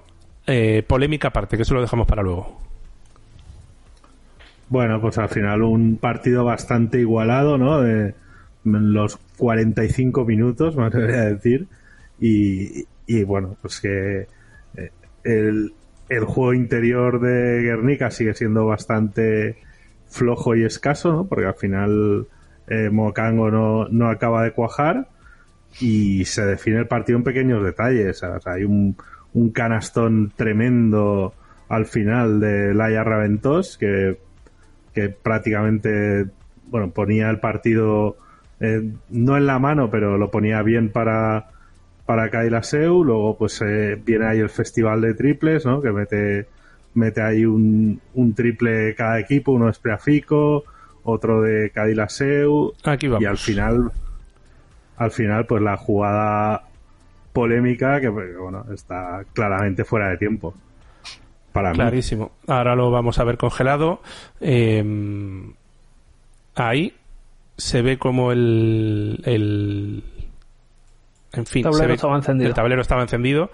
Eh, 0.49 0.83
polémica 0.85 1.29
aparte, 1.29 1.57
que 1.57 1.63
eso 1.63 1.75
lo 1.75 1.81
dejamos 1.81 2.09
para 2.09 2.23
luego. 2.23 2.59
Bueno, 4.69 5.01
pues 5.01 5.17
al 5.19 5.29
final 5.29 5.63
un 5.63 5.97
partido 5.97 6.45
bastante 6.45 6.99
igualado, 6.99 7.57
¿no? 7.57 7.81
De 7.83 8.15
los 8.65 9.17
45 9.37 10.25
minutos, 10.25 10.75
me 10.77 10.87
atrevería 10.87 11.21
a 11.23 11.27
decir. 11.27 11.69
Y, 12.21 12.85
y 13.09 13.25
bueno, 13.25 13.57
pues 13.61 13.81
que 13.81 14.29
eh, 14.77 14.91
el, 15.25 15.73
el 16.09 16.25
juego 16.25 16.55
interior 16.55 17.21
de 17.21 17.63
Guernica 17.63 18.13
sigue 18.13 18.35
siendo 18.35 18.67
bastante 18.67 19.57
flojo 20.07 20.55
y 20.55 20.65
escaso, 20.65 21.13
¿no? 21.13 21.27
Porque 21.27 21.47
al 21.47 21.55
final 21.55 22.29
eh, 22.69 22.91
Mocango 22.91 23.51
no, 23.51 23.89
no 23.89 24.09
acaba 24.09 24.45
de 24.45 24.53
cuajar 24.53 25.09
y 25.81 26.25
se 26.27 26.47
define 26.47 26.79
el 26.79 26.87
partido 26.87 27.19
en 27.19 27.25
pequeños 27.25 27.65
detalles. 27.65 28.23
Hay 28.45 28.63
un, 28.63 28.97
un 29.35 29.51
canastón 29.51 30.33
tremendo 30.37 31.35
al 31.69 31.87
final 31.87 32.39
de 32.39 32.73
Laia 32.75 33.03
Raventós 33.03 33.77
que 33.77 34.19
que 34.95 35.11
prácticamente 35.11 36.27
bueno 36.67 36.91
ponía 36.91 37.31
el 37.31 37.39
partido 37.39 38.17
eh, 38.59 38.91
no 39.11 39.37
en 39.37 39.47
la 39.47 39.59
mano 39.59 39.91
pero 39.91 40.19
lo 40.19 40.31
ponía 40.31 40.63
bien 40.63 40.91
para 40.91 41.51
para 42.09 42.31
Kaila 42.31 42.63
Seu 42.63 43.05
luego 43.05 43.37
pues 43.37 43.61
eh, 43.61 44.01
viene 44.03 44.25
ahí 44.25 44.39
el 44.39 44.49
festival 44.49 45.03
de 45.03 45.13
triples 45.13 45.67
¿no? 45.67 45.83
que 45.83 45.93
mete 45.93 46.47
mete 46.95 47.21
ahí 47.21 47.45
un, 47.45 48.01
un 48.15 48.35
triple 48.35 48.95
cada 48.95 49.21
equipo 49.21 49.53
uno 49.53 49.69
es 49.69 49.79
Preafico 49.79 50.65
otro 51.05 51.43
de 51.43 51.69
Kaila 51.69 52.09
Seu 52.09 52.73
Aquí 52.83 53.09
vamos. 53.09 53.23
y 53.23 53.27
al 53.27 53.37
final 53.37 53.93
al 54.99 55.13
final, 55.13 55.47
pues 55.47 55.63
la 55.63 55.77
jugada 55.77 56.65
polémica 57.33 58.01
que, 58.01 58.11
pues, 58.11 58.37
bueno, 58.37 58.65
está 58.75 59.25
claramente 59.33 59.85
fuera 59.85 60.09
de 60.11 60.17
tiempo. 60.17 60.55
Para 61.53 61.71
mí. 61.71 61.77
Clarísimo. 61.77 62.33
Ahora 62.49 62.75
lo 62.75 62.91
vamos 62.91 63.19
a 63.19 63.25
ver 63.25 63.39
congelado. 63.39 64.03
Eh, 64.41 64.85
ahí 66.57 66.95
se 67.57 67.83
ve 67.83 67.97
como 67.97 68.33
el, 68.33 69.23
el 69.25 70.03
en 71.39 71.47
fin, 71.47 71.63
Tablero 71.63 71.83
se 71.83 71.87
ve- 71.89 71.95
estaba 71.95 72.17
encendido. 72.17 72.49
el 72.49 72.55
tablero 72.55 72.83
estaba 72.83 73.03
encendido. 73.03 73.51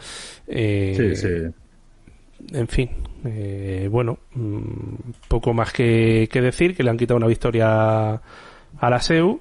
Eh, 0.47 0.95
Sí, 0.97 1.16
sí. 1.16 2.55
En 2.59 2.68
fin, 2.68 2.91
eh, 3.24 3.89
bueno, 3.91 4.18
mm, 4.35 5.12
poco 5.28 5.55
más 5.55 5.72
que, 5.72 6.28
que 6.30 6.41
decir, 6.43 6.76
que 6.76 6.82
le 6.82 6.91
han 6.91 6.97
quitado 6.99 7.16
una 7.16 7.26
victoria 7.26 8.12
a 8.14 8.91
la 8.91 9.01
SEU, 9.01 9.41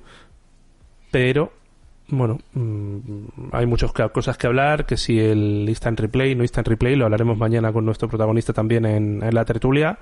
pero 1.12 1.52
bueno, 2.08 2.40
mm, 2.54 3.50
hay 3.52 3.66
muchas 3.66 3.92
ca- 3.92 4.10
cosas 4.10 4.38
que 4.38 4.48
hablar, 4.48 4.86
que 4.86 4.96
si 4.98 5.20
el 5.20 5.66
instant 5.68 6.00
replay, 6.00 6.36
no 6.36 6.44
instant 6.44 6.68
replay, 6.68 6.96
lo 6.96 7.06
hablaremos 7.06 7.38
mañana 7.38 7.74
con 7.74 7.86
nuestro 7.86 8.08
protagonista 8.08 8.54
también 8.54 8.86
en, 8.86 9.22
en 9.24 9.34
la 9.36 9.44
tertulia. 9.46 9.98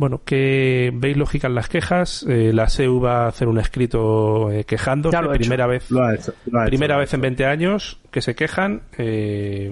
Bueno, 0.00 0.22
que 0.24 0.90
veis 0.94 1.14
lógica 1.18 1.46
en 1.46 1.54
las 1.54 1.68
quejas, 1.68 2.24
eh, 2.26 2.52
la 2.54 2.70
SEU 2.70 3.00
va 3.02 3.24
a 3.24 3.28
hacer 3.28 3.48
un 3.48 3.58
escrito 3.58 4.50
eh, 4.50 4.64
quejándose, 4.64 5.12
Ya 5.14 5.20
lo 5.20 5.30
ha 5.30 5.34
hecho. 5.34 5.40
primera 5.42 5.66
vez, 5.66 5.90
Lo 5.90 6.02
ha 6.02 6.14
hecho. 6.14 6.32
lo 6.50 6.58
ha 6.58 6.64
primera 6.64 6.94
hecho. 6.94 7.00
vez 7.00 7.12
en 7.14 7.20
20 7.20 7.44
años 7.44 8.00
que 8.10 8.22
se 8.22 8.34
quejan, 8.34 8.80
eh, 8.96 9.70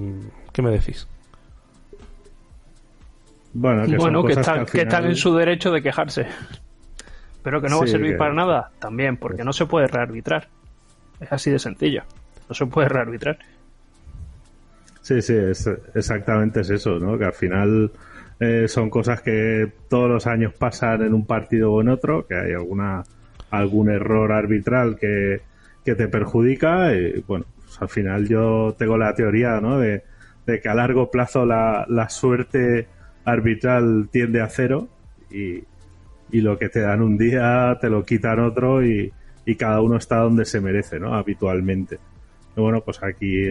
¿qué 0.52 0.60
me 0.60 0.70
decís? 0.70 1.08
Bueno, 3.54 3.86
que, 3.86 3.96
bueno, 3.96 4.22
que 4.22 4.34
están, 4.34 4.66
que 4.66 4.82
están 4.82 5.06
en 5.06 5.16
su 5.16 5.34
derecho 5.34 5.70
de 5.72 5.80
quejarse. 5.82 6.26
Pero 7.42 7.62
que 7.62 7.68
no 7.68 7.78
va 7.78 7.84
a 7.84 7.88
servir 7.88 8.12
que- 8.12 8.18
para 8.18 8.34
nada, 8.34 8.70
también, 8.78 9.16
porque 9.16 9.44
no 9.44 9.54
se 9.54 9.64
puede 9.64 9.86
rearbitrar. 9.86 10.48
Es 11.20 11.32
así 11.32 11.50
de 11.50 11.58
sencillo. 11.58 12.02
No 12.50 12.54
se 12.54 12.66
puede 12.66 12.90
rearbitrar. 12.90 13.38
Sí, 15.00 15.22
sí, 15.22 15.34
es, 15.34 15.66
exactamente 15.94 16.60
es 16.60 16.68
eso, 16.68 16.98
¿no? 16.98 17.16
Que 17.16 17.24
al 17.24 17.32
final 17.32 17.90
eh, 18.40 18.68
son 18.68 18.90
cosas 18.90 19.20
que 19.22 19.70
todos 19.88 20.08
los 20.08 20.26
años 20.26 20.54
pasan 20.54 21.02
en 21.02 21.14
un 21.14 21.26
partido 21.26 21.72
o 21.72 21.80
en 21.80 21.88
otro, 21.88 22.26
que 22.26 22.34
hay 22.34 22.52
alguna 22.52 23.04
algún 23.50 23.90
error 23.90 24.30
arbitral 24.32 24.96
que, 24.98 25.40
que 25.84 25.94
te 25.94 26.08
perjudica 26.08 26.94
y 26.94 27.24
bueno, 27.26 27.46
pues 27.56 27.80
al 27.80 27.88
final 27.88 28.28
yo 28.28 28.74
tengo 28.78 28.98
la 28.98 29.14
teoría, 29.14 29.60
¿no? 29.60 29.78
De, 29.78 30.02
de 30.46 30.60
que 30.60 30.68
a 30.68 30.74
largo 30.74 31.10
plazo 31.10 31.46
la, 31.46 31.86
la 31.88 32.08
suerte 32.08 32.86
arbitral 33.24 34.08
tiende 34.10 34.40
a 34.40 34.48
cero 34.48 34.88
y, 35.30 35.64
y 36.30 36.40
lo 36.40 36.58
que 36.58 36.68
te 36.68 36.80
dan 36.80 37.02
un 37.02 37.16
día 37.16 37.78
te 37.80 37.90
lo 37.90 38.04
quitan 38.04 38.40
otro 38.40 38.84
y, 38.84 39.12
y 39.44 39.54
cada 39.56 39.80
uno 39.80 39.96
está 39.96 40.18
donde 40.18 40.44
se 40.44 40.60
merece, 40.60 41.00
¿no? 41.00 41.14
Habitualmente. 41.14 41.98
Y 42.56 42.60
bueno, 42.60 42.82
pues 42.82 43.02
aquí 43.02 43.46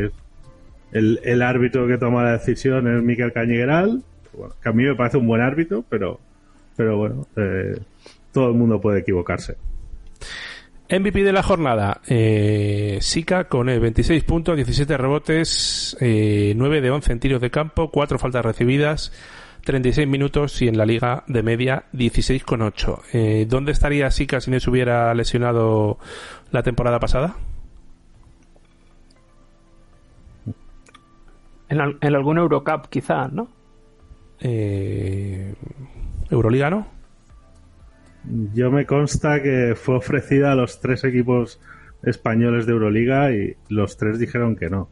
el, 0.91 1.19
el 1.23 1.41
árbitro 1.41 1.87
que 1.87 1.97
toma 1.97 2.23
la 2.23 2.33
decisión 2.33 2.87
es 2.87 3.03
Miquel 3.03 3.33
Cañigueral, 3.33 4.03
bueno, 4.37 4.55
que 4.61 4.69
a 4.69 4.71
mí 4.71 4.83
me 4.83 4.95
parece 4.95 5.17
un 5.17 5.27
buen 5.27 5.41
árbitro, 5.41 5.83
pero, 5.89 6.19
pero 6.75 6.97
bueno, 6.97 7.27
eh, 7.35 7.77
todo 8.31 8.49
el 8.49 8.53
mundo 8.55 8.79
puede 8.79 8.99
equivocarse. 8.99 9.57
MVP 10.89 11.23
de 11.23 11.33
la 11.33 11.43
jornada, 11.43 11.99
eh, 12.07 12.99
Sika 13.01 13.49
con 13.49 13.67
eh, 13.67 13.77
26 13.77 14.23
puntos, 14.23 14.55
17 14.55 14.95
rebotes, 14.95 15.97
eh, 15.99 16.53
9 16.55 16.79
de 16.79 16.91
11 16.91 17.11
en 17.11 17.19
tiros 17.19 17.41
de 17.41 17.51
campo, 17.51 17.91
4 17.91 18.17
faltas 18.17 18.45
recibidas, 18.45 19.11
36 19.65 20.07
minutos 20.07 20.61
y 20.61 20.69
en 20.69 20.77
la 20.77 20.85
liga 20.85 21.25
de 21.27 21.43
media 21.43 21.83
16,8. 21.91 23.01
Eh, 23.11 23.45
¿Dónde 23.49 23.73
estaría 23.73 24.09
Sika 24.11 24.39
si 24.39 24.49
no 24.49 24.61
se 24.61 24.69
hubiera 24.69 25.13
lesionado 25.13 25.97
la 26.51 26.63
temporada 26.63 26.99
pasada? 27.01 27.35
En, 31.69 31.81
al- 31.81 31.97
en 31.99 32.15
algún 32.15 32.37
Eurocup, 32.37 32.87
quizás, 32.89 33.31
¿no? 33.33 33.49
Eh, 34.41 35.53
Euroliga, 36.29 36.69
¿no? 36.69 36.87
Yo 38.53 38.71
me 38.71 38.85
consta 38.85 39.41
que 39.41 39.75
fue 39.75 39.95
ofrecida 39.95 40.51
a 40.51 40.55
los 40.55 40.79
tres 40.81 41.03
equipos 41.03 41.59
españoles 42.03 42.65
de 42.65 42.73
Euroliga 42.73 43.31
y 43.31 43.55
los 43.69 43.97
tres 43.97 44.19
dijeron 44.19 44.55
que 44.55 44.69
no. 44.69 44.89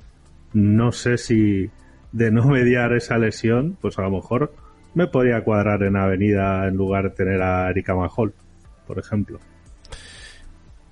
No 0.54 0.92
sé 0.92 1.18
si 1.18 1.70
de 2.12 2.32
no 2.32 2.46
mediar 2.46 2.94
esa 2.94 3.18
lesión, 3.18 3.78
pues 3.82 4.00
a 4.00 4.04
lo 4.04 4.12
mejor 4.12 4.54
me 4.94 5.08
podría 5.08 5.44
cuadrar 5.44 5.84
en 5.84 5.98
Avenida 5.98 6.66
en 6.68 6.78
lugar 6.78 7.04
de 7.04 7.10
tener 7.10 7.42
a 7.42 7.70
Erika 7.70 7.94
Mahol, 7.94 8.34
por 8.88 8.98
ejemplo. 8.98 9.40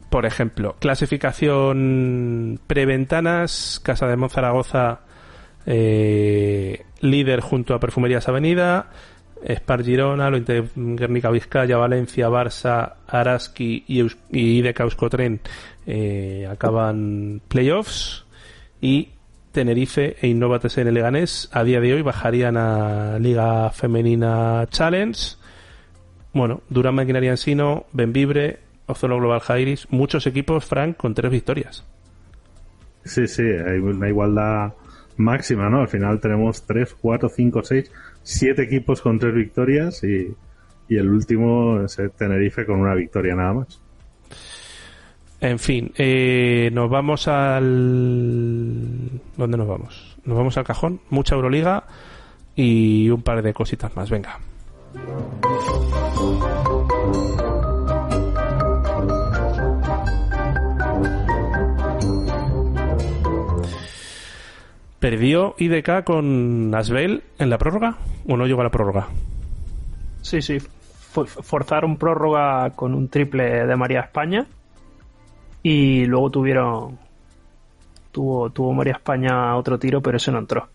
Por 0.10 0.26
ejemplo, 0.26 0.76
clasificación 0.80 2.60
preventanas, 2.68 3.80
Casa 3.84 4.08
de 4.08 4.18
Monzaragoza 4.18 5.00
eh, 5.66 6.84
líder 7.02 7.42
junto 7.42 7.74
a 7.74 7.80
Perfumerías 7.80 8.28
Avenida, 8.28 8.88
Spar 9.48 9.84
Girona, 9.84 10.30
lo 10.30 10.38
Guernica 10.76 11.30
Vizcaya, 11.30 11.78
Valencia, 11.78 12.30
Barça, 12.30 12.94
Araski 13.08 13.84
y, 13.88 14.00
Eus- 14.02 14.18
y 14.32 14.66
Euskotren 14.66 15.42
eh, 15.86 16.48
acaban 16.50 17.42
playoffs 17.48 18.26
y 18.80 19.10
Tenerife 19.52 20.16
e 20.22 20.28
Innova 20.28 20.60
TSN 20.60 20.92
Leganés 20.94 21.50
a 21.52 21.64
día 21.64 21.80
de 21.80 21.94
hoy 21.94 22.02
bajarían 22.02 22.58
a 22.58 23.20
Liga 23.20 23.70
Femenina 23.72 24.66
Challenge. 24.70 25.20
Bueno, 26.34 26.62
Durán 26.70 26.96
Maquinaria 26.96 27.32
Ensino, 27.32 27.86
Benvibre, 27.92 28.60
Ozono 28.88 29.18
Global 29.18 29.42
Jairis, 29.42 29.88
muchos 29.92 30.26
equipos, 30.26 30.66
Frank, 30.66 30.98
con 30.98 31.14
tres 31.14 31.32
victorias. 31.32 31.86
Sí, 33.06 33.28
sí, 33.28 33.44
hay 33.44 33.78
una 33.80 34.08
igualdad 34.10 34.74
máxima, 35.18 35.70
¿no? 35.70 35.82
Al 35.82 35.88
final 35.88 36.20
tenemos 36.20 36.66
3, 36.66 36.96
4, 37.00 37.30
5, 37.30 37.64
6, 37.64 37.92
7 38.24 38.62
equipos 38.62 39.02
con 39.02 39.20
3 39.20 39.34
victorias 39.34 40.04
y, 40.04 40.34
y 40.90 40.98
el 40.98 41.10
último 41.10 41.82
es 41.82 42.00
el 42.00 42.12
Tenerife 42.12 42.66
con 42.66 42.80
una 42.80 42.96
victoria 42.96 43.36
nada 43.36 43.54
más. 43.54 43.80
En 45.44 45.60
fin, 45.60 45.92
eh, 45.98 46.70
nos 46.72 46.90
vamos 46.90 47.28
al... 47.28 49.10
¿Dónde 49.36 49.58
nos 49.58 49.68
vamos? 49.68 50.18
Nos 50.24 50.38
vamos 50.38 50.58
al 50.58 50.64
cajón, 50.64 51.02
mucha 51.10 51.36
Euroliga 51.36 51.84
y 52.56 53.10
un 53.10 53.24
par 53.24 53.42
de 53.42 53.54
cositas 53.54 53.94
más, 53.94 54.10
venga. 54.10 54.40
¿Perdió 65.04 65.54
IDK 65.58 66.06
con 66.06 66.74
Asbel 66.74 67.24
en 67.38 67.50
la 67.50 67.58
prórroga 67.58 67.98
o 68.26 68.38
no 68.38 68.46
llegó 68.46 68.62
a 68.62 68.64
la 68.64 68.70
prórroga? 68.70 69.10
Sí, 70.22 70.42
sí. 70.42 70.60
Forzaron 71.12 71.98
prórroga 71.98 72.70
con 72.70 72.94
un 72.94 73.10
triple 73.10 73.66
de 73.66 73.76
María 73.76 74.00
España. 74.00 74.48
Y 75.62 76.06
luego 76.06 76.32
tuvieron. 76.32 76.98
Tuvo, 78.14 78.50
tuvo 78.52 78.72
María 78.72 78.94
España 78.94 79.58
otro 79.58 79.78
tiro, 79.78 80.02
pero 80.02 80.16
ese 80.16 80.32
no 80.32 80.40
entró. 80.40 80.70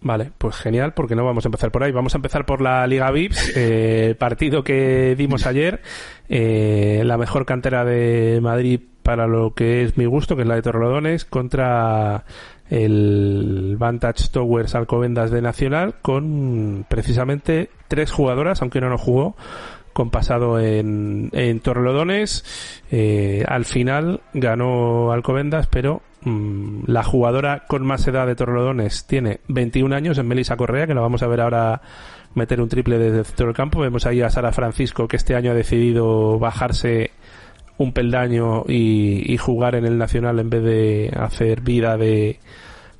Vale, 0.00 0.30
pues 0.38 0.54
genial, 0.54 0.92
porque 0.94 1.16
no 1.16 1.24
vamos 1.24 1.44
a 1.44 1.48
empezar 1.48 1.72
por 1.72 1.82
ahí. 1.82 1.90
Vamos 1.90 2.14
a 2.14 2.18
empezar 2.18 2.46
por 2.46 2.60
la 2.60 2.86
Liga 2.86 3.10
VIPS, 3.10 3.56
eh, 3.56 4.06
el 4.10 4.16
partido 4.16 4.62
que 4.62 5.16
dimos 5.16 5.46
ayer, 5.46 5.82
eh, 6.28 7.02
la 7.04 7.18
mejor 7.18 7.44
cantera 7.44 7.84
de 7.84 8.38
Madrid 8.40 8.80
para 9.02 9.26
lo 9.26 9.54
que 9.54 9.82
es 9.82 9.96
mi 9.96 10.04
gusto, 10.04 10.36
que 10.36 10.42
es 10.42 10.48
la 10.48 10.54
de 10.54 10.60
Torrelodones, 10.60 11.24
contra 11.24 12.24
el 12.70 13.76
Vantage 13.78 14.28
Towers 14.30 14.74
Alcobendas 14.74 15.30
de 15.30 15.42
Nacional, 15.42 15.94
con 16.02 16.84
precisamente 16.88 17.70
tres 17.88 18.12
jugadoras, 18.12 18.60
aunque 18.62 18.80
no 18.80 18.90
nos 18.90 19.00
jugó, 19.00 19.36
con 19.92 20.10
pasado 20.10 20.60
en, 20.60 21.30
en 21.32 21.60
Torrelodones. 21.60 22.44
Eh, 22.90 23.44
al 23.48 23.64
final 23.64 24.20
ganó 24.34 25.12
Alcobendas, 25.12 25.66
pero 25.66 26.02
mm, 26.22 26.84
la 26.86 27.02
jugadora 27.02 27.64
con 27.66 27.86
más 27.86 28.06
edad 28.06 28.26
de 28.26 28.36
Torrelodones 28.36 29.06
tiene 29.06 29.40
21 29.48 29.94
años, 29.94 30.18
en 30.18 30.28
Melissa 30.28 30.56
Correa, 30.56 30.86
que 30.86 30.94
la 30.94 31.00
vamos 31.00 31.22
a 31.22 31.26
ver 31.26 31.40
ahora 31.40 31.80
meter 32.34 32.60
un 32.60 32.68
triple 32.68 32.98
desde 32.98 33.18
el 33.18 33.24
centro 33.24 33.52
campo. 33.54 33.80
Vemos 33.80 34.06
ahí 34.06 34.22
a 34.22 34.30
Sara 34.30 34.52
Francisco, 34.52 35.08
que 35.08 35.16
este 35.16 35.34
año 35.34 35.50
ha 35.50 35.54
decidido 35.54 36.38
bajarse 36.38 37.10
un 37.78 37.92
peldaño 37.92 38.64
y, 38.68 39.32
y 39.32 39.36
jugar 39.38 39.74
en 39.74 39.86
el 39.86 39.96
Nacional 39.96 40.38
en 40.38 40.50
vez 40.50 40.62
de 40.62 41.12
hacer 41.16 41.62
vida 41.62 41.96
de, 41.96 42.38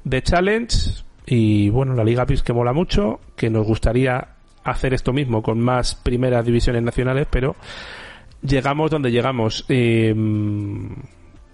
de 0.05 0.22
challenge. 0.22 1.03
Y 1.26 1.68
bueno, 1.70 1.95
la 1.95 2.05
Liga 2.05 2.24
PIS 2.24 2.43
que 2.43 2.53
mola 2.53 2.72
mucho, 2.72 3.20
que 3.37 3.51
nos 3.51 3.66
gustaría 3.66 4.29
hacer 4.64 4.95
esto 4.95 5.12
mismo 5.12 5.43
con 5.43 5.61
más 5.61 5.95
primeras 5.95 6.45
divisiones 6.45 6.83
nacionales, 6.83 7.26
pero 7.31 7.57
llegamos 8.43 8.91
donde 8.91 9.11
llegamos. 9.11 9.64
Eh, 9.68 10.14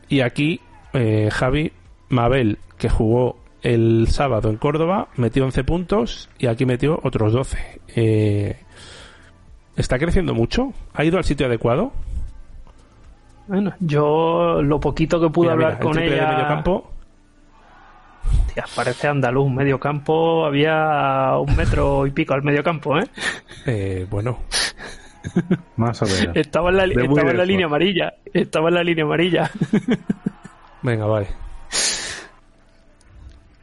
y 0.08 0.20
aquí, 0.20 0.60
eh, 0.92 1.28
Javi 1.32 1.72
Mabel, 2.08 2.58
que 2.78 2.88
jugó 2.88 3.38
el 3.62 4.08
sábado 4.08 4.50
en 4.50 4.56
Córdoba, 4.56 5.08
metió 5.16 5.44
11 5.44 5.64
puntos 5.64 6.28
y 6.38 6.46
aquí 6.46 6.66
metió 6.66 7.00
otros 7.02 7.32
12. 7.32 7.80
Eh, 7.96 8.56
¿Está 9.76 9.98
creciendo 9.98 10.34
mucho? 10.34 10.72
¿Ha 10.92 11.04
ido 11.04 11.18
al 11.18 11.24
sitio 11.24 11.46
adecuado? 11.46 11.92
Bueno, 13.46 13.72
yo 13.80 14.60
lo 14.62 14.80
poquito 14.80 15.20
que 15.20 15.28
pude 15.28 15.46
Mira, 15.48 15.52
hablar 15.52 15.72
el 15.72 15.78
con 15.78 15.92
triple 15.92 16.14
ella. 16.16 16.26
de 16.28 16.32
medio 16.34 16.48
campo. 16.48 16.90
Tía, 18.54 18.64
parece 18.74 19.08
andaluz, 19.08 19.50
medio 19.50 19.78
campo, 19.78 20.46
había 20.46 21.36
un 21.38 21.54
metro 21.56 22.06
y 22.06 22.10
pico 22.10 22.32
al 22.34 22.42
medio 22.42 22.62
campo, 22.62 22.98
¿eh? 22.98 23.06
eh, 23.66 24.06
bueno, 24.08 24.38
Más 25.76 26.00
o 26.02 26.06
menos. 26.06 26.36
Estaba 26.36 26.70
en 26.70 26.76
la, 26.76 26.84
estaba 26.84 27.30
en 27.30 27.36
la 27.36 27.44
línea 27.44 27.66
amarilla, 27.66 28.14
estaba 28.32 28.68
en 28.68 28.74
la 28.74 28.84
línea 28.84 29.04
amarilla. 29.04 29.50
venga, 30.82 31.06
vale. 31.06 31.26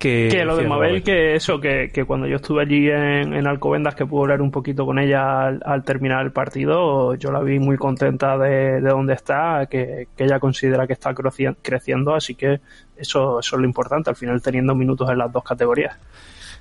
Que, 0.02 0.30
que 0.32 0.43
lo 0.45 0.58
de 0.58 0.68
Mabel, 0.68 1.04
que 1.04 1.36
eso, 1.36 1.62
que, 1.62 1.91
que 1.93 2.06
cuando 2.06 2.26
yo 2.26 2.38
estuve 2.38 2.64
allí 2.64 2.89
en, 2.89 3.36
en 3.36 3.45
Alcobendas, 3.45 3.93
que 3.93 4.04
pude 4.04 4.24
hablar 4.24 4.41
un 4.41 4.49
poquito 4.49 4.84
con 4.84 4.97
ella 4.97 5.45
al, 5.45 5.62
al 5.64 5.84
terminar 5.84 6.26
el 6.26 6.32
partido, 6.32 7.14
yo 7.14 7.32
la 7.32 7.39
vi 7.39 7.60
muy 7.60 7.78
contenta 7.78 8.36
de, 8.36 8.82
de 8.82 8.89
dónde 8.89 9.14
está, 9.14 9.68
que, 9.70 10.08
que 10.18 10.24
ella 10.24 10.39
considera 10.39 10.88
que 10.88 10.93
está 10.93 11.14
creci- 11.14 11.56
creciendo, 11.62 12.16
así 12.16 12.34
que 12.34 12.62
eso, 12.97 13.39
eso 13.39 13.56
es 13.56 13.62
lo 13.62 13.68
importante, 13.68 14.10
al 14.10 14.16
final 14.16 14.41
teniendo 14.41 14.74
minutos 14.74 15.08
en 15.12 15.20
las 15.20 15.32
dos 15.32 15.43
categorías. 15.43 15.95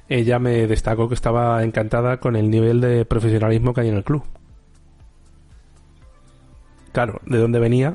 Ella 0.07 0.39
me 0.39 0.67
destacó 0.67 1.09
que 1.09 1.15
estaba 1.15 1.63
encantada 1.65 2.19
con 2.19 2.37
el 2.37 2.51
nivel 2.51 2.83
de 2.83 3.07
profesionalismo 3.07 3.73
que 3.73 3.81
hay 3.81 3.89
en 3.89 3.97
el 3.97 4.05
club. 4.05 4.23
Claro, 6.93 7.21
¿de 7.25 7.39
dónde 7.39 7.59
venía? 7.59 7.95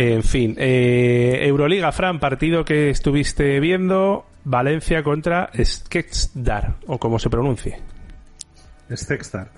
En 0.00 0.22
fin, 0.22 0.54
eh, 0.58 1.40
Euroliga, 1.42 1.92
Fran, 1.92 2.20
partido 2.20 2.64
que 2.64 2.90
estuviste 2.90 3.60
viendo, 3.60 4.24
Valencia 4.44 5.02
contra 5.02 5.50
Sketstar, 5.62 6.76
o 6.86 6.98
como 6.98 7.18
se 7.18 7.28
pronuncie. 7.28 7.78
Es 8.88 9.06
Textar. 9.06 9.50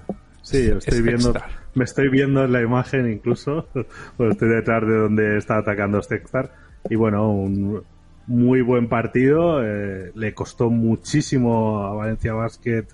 Sí, 0.43 0.69
estoy 0.77 0.99
Es 0.99 1.03
viendo, 1.03 1.33
me 1.75 1.85
estoy 1.85 2.09
viendo 2.09 2.45
en 2.45 2.53
la 2.53 2.61
imagen 2.61 3.11
incluso, 3.11 3.69
pues 4.17 4.33
estoy 4.33 4.49
detrás 4.49 4.87
de 4.87 4.95
donde 4.95 5.39
está 5.39 5.59
atacando 5.59 6.01
Textar. 6.01 6.51
Y 6.91 6.97
bueno, 6.97 7.31
un 7.31 7.83
muy 8.27 8.63
buen 8.63 8.89
partido. 8.89 9.63
eh, 9.65 10.11
le 10.15 10.35
costó 10.35 10.71
muchísimo 10.71 11.85
a 11.85 11.95
Valencia 11.95 12.33
Basket 12.33 12.87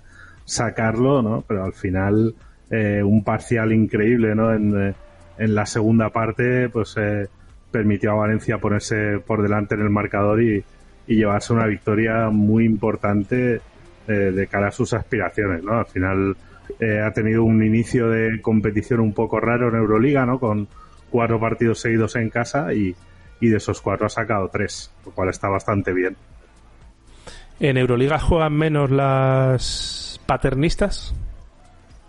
sacarlo, 0.45 1.21
¿no? 1.23 1.43
Pero 1.47 1.63
al 1.63 1.73
final 1.73 2.35
eh, 2.69 3.01
un 3.03 3.23
parcial 3.23 3.73
increíble, 3.73 4.35
¿no? 4.35 4.53
En, 4.53 4.89
eh, 4.89 4.93
en 5.39 5.55
la 5.55 5.65
segunda 5.65 6.09
parte, 6.09 6.69
pues 6.69 6.95
eh, 6.97 7.27
permitió 7.71 8.11
a 8.11 8.15
Valencia 8.15 8.57
ponerse 8.57 9.19
por 9.25 9.41
delante 9.41 9.75
en 9.75 9.81
el 9.81 9.89
marcador 9.89 10.41
y, 10.41 10.63
y 11.07 11.15
llevarse 11.15 11.53
una 11.53 11.65
victoria 11.67 12.29
muy 12.29 12.65
importante 12.65 13.61
eh, 14.07 14.11
de 14.11 14.47
cara 14.47 14.67
a 14.67 14.71
sus 14.71 14.93
aspiraciones, 14.93 15.63
¿no? 15.63 15.79
Al 15.79 15.85
final 15.85 16.35
eh, 16.79 16.99
ha 16.99 17.11
tenido 17.11 17.43
un 17.43 17.63
inicio 17.63 18.09
de 18.09 18.41
competición 18.41 18.99
un 18.99 19.13
poco 19.13 19.39
raro 19.39 19.69
en 19.69 19.75
Euroliga, 19.75 20.25
¿no? 20.25 20.39
Con 20.39 20.67
cuatro 21.09 21.39
partidos 21.39 21.79
seguidos 21.79 22.15
en 22.15 22.29
casa 22.29 22.73
y, 22.73 22.95
y 23.39 23.49
de 23.49 23.57
esos 23.57 23.81
cuatro 23.81 24.05
ha 24.07 24.09
sacado 24.09 24.49
tres, 24.49 24.91
lo 25.05 25.11
cual 25.11 25.29
está 25.29 25.47
bastante 25.49 25.93
bien. 25.93 26.15
¿En 27.59 27.77
Euroliga 27.77 28.19
juegan 28.19 28.53
menos 28.53 28.89
las 28.89 30.21
paternistas? 30.25 31.13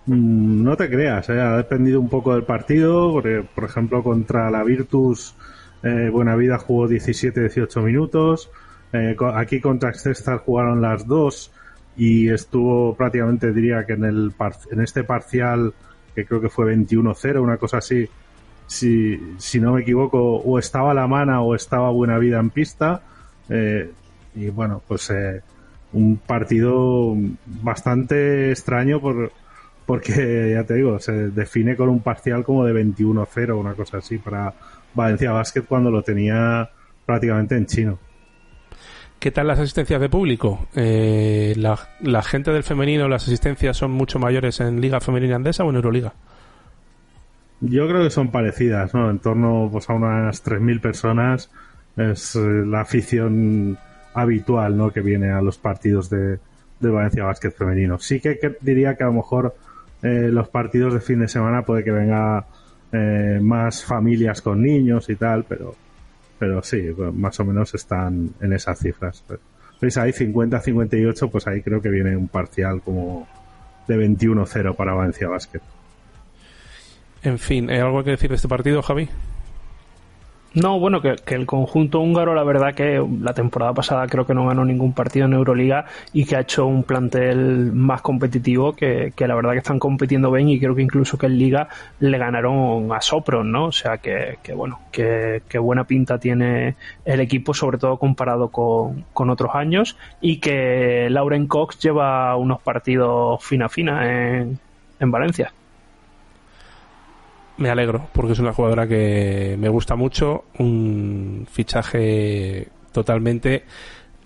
Mm, 0.07 0.63
No 0.63 0.77
te 0.77 0.89
creas, 0.89 1.29
¿eh? 1.29 1.41
ha 1.41 1.57
dependido 1.57 2.01
un 2.01 2.09
poco 2.09 2.35
del 2.35 2.45
partido. 2.45 3.13
Porque, 3.13 3.45
por 3.55 3.65
ejemplo, 3.65 4.03
contra 4.03 4.51
la 4.51 4.63
Virtus, 4.63 5.35
eh, 5.83 6.09
Buenavida 6.13 6.59
jugó 6.59 6.89
17-18 6.89 7.83
minutos. 7.83 8.51
Eh, 8.93 9.17
aquí 9.35 9.61
contra 9.61 9.91
Excelsior 9.91 10.39
jugaron 10.39 10.81
las 10.83 11.07
dos 11.07 11.53
y 11.97 12.29
estuvo 12.29 12.95
prácticamente, 12.95 13.53
diría 13.53 13.85
que 13.87 13.93
en, 13.95 14.05
el 14.05 14.33
par- 14.37 14.57
en 14.71 14.81
este 14.81 15.05
parcial, 15.05 15.73
que 16.15 16.25
creo 16.25 16.41
que 16.41 16.49
fue 16.49 16.75
21-0, 16.75 17.41
una 17.41 17.57
cosa 17.57 17.79
así, 17.79 18.09
si, 18.67 19.19
si 19.39 19.61
no 19.61 19.73
me 19.75 19.83
equivoco, 19.83 20.37
o 20.37 20.59
estaba 20.59 20.95
La 20.95 21.07
Mana 21.07 21.41
o 21.43 21.55
estaba 21.55 21.91
Buenavida 21.91 22.39
en 22.41 22.51
pista. 22.51 23.03
Eh, 23.49 23.91
y 24.35 24.49
bueno, 24.51 24.81
pues 24.87 25.13
un 25.93 26.17
partido 26.19 27.17
bastante 27.47 28.51
extraño 28.53 29.01
por, 29.01 29.33
porque 29.87 30.53
ya 30.55 30.65
te 30.65 30.75
digo, 30.75 30.99
se 31.01 31.31
define 31.31 31.75
con 31.77 31.89
un 31.89 32.01
parcial 32.01 32.45
como 32.45 32.65
de 32.65 32.73
21-0, 32.85 33.59
una 33.59 33.75
cosa 33.75 33.99
así, 33.99 34.19
para 34.19 34.55
Valencia 34.95 35.33
Basket 35.33 35.63
cuando 35.63 35.91
lo 35.91 36.03
tenía 36.03 36.71
prácticamente 37.07 37.57
en 37.57 37.67
chino. 37.67 37.99
¿Qué 39.19 39.31
tal 39.31 39.49
las 39.49 39.59
asistencias 39.59 40.01
de 40.01 40.09
público? 40.09 40.67
Eh, 40.75 41.53
la, 41.57 41.79
la 42.01 42.23
gente 42.23 42.53
del 42.53 42.63
femenino, 42.63 43.07
las 43.07 43.25
asistencias 43.25 43.77
son 43.77 43.91
mucho 43.91 44.19
mayores 44.19 44.61
en 44.61 44.81
Liga 44.81 45.01
Femenina 45.01 45.37
Andesa 45.37 45.63
o 45.63 45.71
en 45.71 45.77
Euroliga? 45.77 46.15
Yo 47.61 47.87
creo 47.87 48.03
que 48.03 48.11
son 48.11 48.31
parecidas, 48.31 48.95
¿no? 48.95 49.11
En 49.11 49.19
torno 49.19 49.69
pues, 49.71 49.91
a 49.91 49.93
unas 49.93 50.43
3.000 50.43 50.81
personas 50.81 51.51
es 51.97 52.35
eh, 52.37 52.41
la 52.41 52.81
afición 52.81 53.77
habitual, 54.15 54.77
¿no? 54.79 54.91
Que 54.91 55.03
viene 55.03 55.31
a 55.31 55.43
los 55.43 55.59
partidos 55.59 56.09
de, 56.09 56.39
de 56.81 56.91
Valencia 56.91 57.25
Basket 57.25 57.51
femenino. 57.51 57.99
Sí 57.99 58.21
que, 58.21 58.39
que 58.39 58.57
diría 58.63 58.97
que 58.97 59.05
a 59.05 59.09
lo 59.09 59.13
mejor 59.13 59.55
eh, 60.03 60.31
los 60.33 60.49
partidos 60.49 60.95
de 60.95 61.01
fin 61.01 61.21
de 61.21 61.29
semana 61.29 61.63
puede 61.63 61.85
que 61.85 61.93
venga 61.93 62.47
eh, 62.93 63.39
más 63.41 63.85
familias 63.85 64.43
con 64.43 64.63
niños 64.63 65.09
y 65.09 65.17
tal, 65.17 65.45
pero 65.45 65.75
pero 66.41 66.63
sí, 66.63 66.83
más 67.13 67.39
o 67.39 67.45
menos 67.45 67.75
están 67.75 68.31
en 68.41 68.55
esas 68.55 68.79
cifras. 68.79 69.23
¿Veis 69.79 69.99
ahí 69.99 70.11
50-58? 70.11 71.31
Pues 71.31 71.47
ahí 71.47 71.61
creo 71.61 71.83
que 71.83 71.91
viene 71.91 72.17
un 72.17 72.29
parcial 72.29 72.81
como 72.81 73.29
de 73.87 74.09
21-0 74.09 74.75
para 74.75 74.95
Valencia 74.95 75.29
Basket. 75.29 75.61
En 77.23 77.39
fin, 77.39 77.69
¿hay 77.69 77.81
algo 77.81 78.03
que 78.03 78.13
decir 78.13 78.31
de 78.31 78.37
este 78.37 78.49
partido, 78.49 78.81
Javi? 78.81 79.11
No, 80.53 80.81
bueno, 80.81 81.01
que, 81.01 81.15
que 81.15 81.37
el 81.37 81.47
conjunto 81.47 82.01
húngaro, 82.01 82.35
la 82.35 82.43
verdad 82.43 82.75
que 82.75 83.01
la 83.23 83.35
temporada 83.35 83.73
pasada 83.73 84.09
creo 84.09 84.27
que 84.27 84.35
no 84.35 84.47
ganó 84.49 84.65
ningún 84.65 84.93
partido 84.93 85.27
en 85.27 85.35
Euroliga 85.35 85.85
y 86.13 86.25
que 86.25 86.35
ha 86.35 86.41
hecho 86.41 86.67
un 86.67 86.83
plantel 86.83 87.73
más 87.73 88.03
competitivo 88.03 88.73
que, 88.73 89.13
que 89.15 89.29
la 89.29 89.37
verdad 89.37 89.53
que 89.53 89.59
están 89.59 89.79
compitiendo 89.79 90.33
bien 90.33 90.49
y 90.49 90.59
creo 90.59 90.75
que 90.75 90.83
incluso 90.83 91.17
que 91.19 91.27
en 91.27 91.39
Liga 91.39 91.69
le 92.01 92.19
ganaron 92.19 92.93
a 92.93 93.01
Sopron, 93.01 93.53
¿no? 93.53 93.67
O 93.67 93.73
sea 93.73 93.99
que, 93.99 94.39
que 94.43 94.53
bueno, 94.53 94.81
que, 94.91 95.41
buena 95.61 95.85
pinta 95.85 96.19
tiene 96.19 96.75
el 97.05 97.21
equipo, 97.21 97.55
sobre 97.55 97.79
todo 97.79 97.99
comparado 97.99 98.49
con, 98.49 99.05
con 99.13 99.31
otros 99.31 99.55
años 99.55 99.97
y 100.21 100.39
que 100.39 101.09
Lauren 101.11 101.47
Cox 101.47 101.79
lleva 101.79 102.37
unos 102.37 102.61
partidos 102.61 103.45
fina 103.45 103.69
fina 103.69 104.41
en, 104.41 104.59
en 104.99 105.11
Valencia. 105.13 105.53
Me 107.61 107.69
alegro, 107.69 108.09
porque 108.15 108.33
es 108.33 108.39
una 108.39 108.55
jugadora 108.55 108.89
que 108.89 109.55
me 109.59 109.69
gusta 109.69 109.95
mucho, 109.95 110.45
un 110.59 111.47
fichaje 111.53 112.69
totalmente 112.91 113.65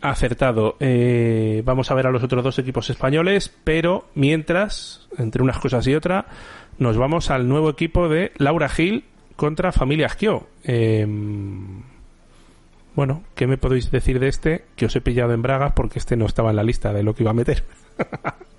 acertado. 0.01 0.77
Eh, 0.79 1.61
vamos 1.65 1.91
a 1.91 1.95
ver 1.95 2.07
a 2.07 2.13
los 2.13 2.23
otros 2.23 2.45
dos 2.45 2.61
equipos 2.61 2.91
españoles, 2.91 3.53
pero 3.65 4.07
mientras, 4.15 5.09
entre 5.19 5.43
unas 5.43 5.59
cosas 5.59 5.85
y 5.89 5.97
otras, 5.97 6.27
nos 6.79 6.97
vamos 6.97 7.33
al 7.33 7.49
nuevo 7.49 7.71
equipo 7.71 8.09
de 8.09 8.31
Laura 8.37 8.69
Gil 8.69 9.03
contra 9.35 9.73
Familia 9.73 10.07
Esquio. 10.07 10.47
Eh, 10.63 11.05
bueno, 12.95 13.25
¿qué 13.35 13.49
me 13.49 13.59
podéis 13.59 13.91
decir 13.91 14.21
de 14.21 14.29
este? 14.29 14.65
Que 14.77 14.87
os 14.87 14.95
he 14.95 15.01
pillado 15.01 15.33
en 15.35 15.43
Bragas 15.43 15.73
porque 15.75 15.99
este 15.99 16.17
no 16.17 16.27
estaba 16.27 16.51
en 16.51 16.57
la 16.57 16.63
lista 16.63 16.93
de 16.93 17.03
lo 17.03 17.17
que 17.17 17.25
iba 17.25 17.33
a 17.33 17.35
meter. 17.35 17.65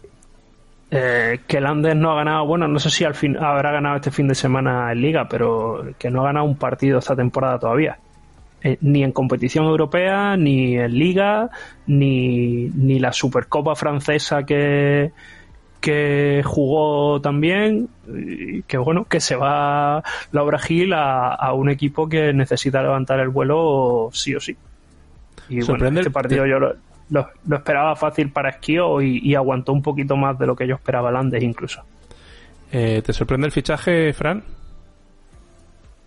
Eh, 0.92 1.40
que 1.48 1.58
el 1.58 1.66
Andes 1.66 1.96
no 1.96 2.12
ha 2.12 2.16
ganado, 2.16 2.46
bueno, 2.46 2.68
no 2.68 2.80
sé 2.80 2.90
si 2.90 3.04
al 3.04 3.16
fin 3.16 3.38
habrá 3.38 3.72
ganado 3.72 3.96
este 3.98 4.12
fin 4.12 4.28
de 4.28 4.36
semana 4.36 4.92
en 4.92 5.02
Liga, 5.02 5.28
pero 5.28 5.84
que 5.98 6.10
no 6.12 6.22
ha 6.22 6.26
ganado 6.26 6.46
un 6.46 6.56
partido 6.58 7.00
esta 7.00 7.16
temporada 7.16 7.60
todavía. 7.60 7.98
Eh, 8.62 8.78
ni 8.82 9.04
en 9.04 9.12
competición 9.12 9.66
europea, 9.66 10.38
ni 10.38 10.78
en 10.78 10.98
Liga, 10.98 11.50
ni, 11.88 12.70
ni 12.70 13.00
la 13.00 13.12
Supercopa 13.14 13.76
francesa 13.76 14.44
que, 14.44 15.12
que 15.82 16.42
jugó 16.46 17.20
también. 17.22 17.90
Que 18.68 18.78
bueno, 18.78 19.06
que 19.06 19.20
se 19.20 19.36
va 19.36 20.04
Laura 20.32 20.60
Gil 20.60 20.94
a, 20.94 21.34
a 21.34 21.54
un 21.54 21.70
equipo 21.70 22.08
que 22.08 22.32
necesita 22.34 22.82
levantar 22.82 23.20
el 23.20 23.30
vuelo 23.30 24.10
sí 24.14 24.34
o 24.36 24.40
sí. 24.40 24.56
Y 25.50 25.56
bueno, 25.56 25.66
Sorprende 25.66 26.00
este 26.02 26.10
el- 26.10 26.14
partido 26.14 26.46
yo 26.48 26.60
lo, 26.60 26.74
lo- 27.10 27.28
lo 27.48 27.56
esperaba 27.58 27.96
fácil 27.96 28.32
para 28.32 28.50
Esquío 28.50 29.02
y, 29.02 29.20
y 29.24 29.36
aguantó 29.36 29.74
un 29.74 29.82
poquito 29.82 30.16
más 30.18 30.38
de 30.40 30.48
lo 30.48 30.56
que 30.56 30.68
yo 30.68 30.76
esperaba 30.76 31.10
el 31.10 31.16
Andes 31.16 31.44
incluso. 31.44 31.84
Eh, 32.72 33.02
¿Te 33.06 33.14
sorprende 33.14 33.46
el 33.48 33.52
fichaje, 33.54 34.12
Fran? 34.14 34.44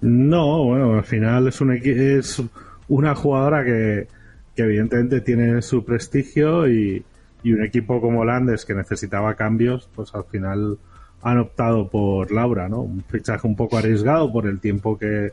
No, 0.01 0.64
bueno, 0.64 0.94
al 0.94 1.05
final 1.05 1.49
es, 1.49 1.61
un 1.61 1.70
equi- 1.70 2.18
es 2.18 2.42
una 2.88 3.14
jugadora 3.14 3.64
que, 3.64 4.07
que 4.55 4.62
evidentemente 4.62 5.20
tiene 5.20 5.61
su 5.62 5.84
prestigio 5.84 6.68
y, 6.70 7.05
y 7.42 7.53
un 7.53 7.64
equipo 7.64 8.01
como 8.01 8.24
Landes 8.24 8.64
que 8.64 8.74
necesitaba 8.74 9.34
cambios, 9.34 9.88
pues 9.94 10.14
al 10.14 10.24
final 10.24 10.78
han 11.22 11.38
optado 11.38 11.88
por 11.88 12.30
Laura, 12.30 12.68
¿no? 12.68 12.80
Un 12.82 13.03
fichaje 13.09 13.46
un 13.46 13.57
poco 13.57 13.76
arriesgado 13.76 14.32
por 14.32 14.46
el 14.46 14.61
tiempo 14.61 14.96
que, 14.96 15.32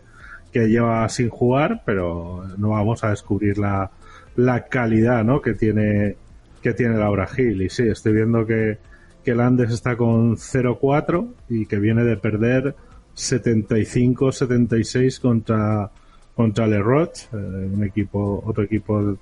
que 0.51 0.68
lleva 0.68 1.07
sin 1.09 1.30
jugar, 1.30 1.84
pero 1.86 2.43
no 2.57 2.70
vamos 2.70 3.03
a 3.03 3.11
descubrir 3.11 3.59
la, 3.59 3.91
la 4.36 4.65
calidad, 4.65 5.23
¿no? 5.23 5.41
Que 5.41 5.53
tiene, 5.53 6.17
que 6.61 6.73
tiene 6.73 6.97
Laura 6.97 7.27
Gil. 7.27 7.61
Y 7.61 7.69
sí, 7.69 7.88
estoy 7.88 8.11
viendo 8.13 8.45
que, 8.45 8.77
que 9.23 9.36
Landes 9.36 9.71
está 9.71 9.95
con 9.95 10.36
0-4 10.36 11.27
y 11.49 11.65
que 11.65 11.79
viene 11.79 12.03
de 12.03 12.17
perder 12.17 12.75
75-76 13.15 15.19
contra, 15.19 15.89
contra 16.36 16.67
Le 16.67 16.79
Roche, 16.79 17.27
eh, 17.33 17.38
un 17.38 17.83
equipo, 17.83 18.43
otro 18.45 18.63
equipo, 18.63 19.17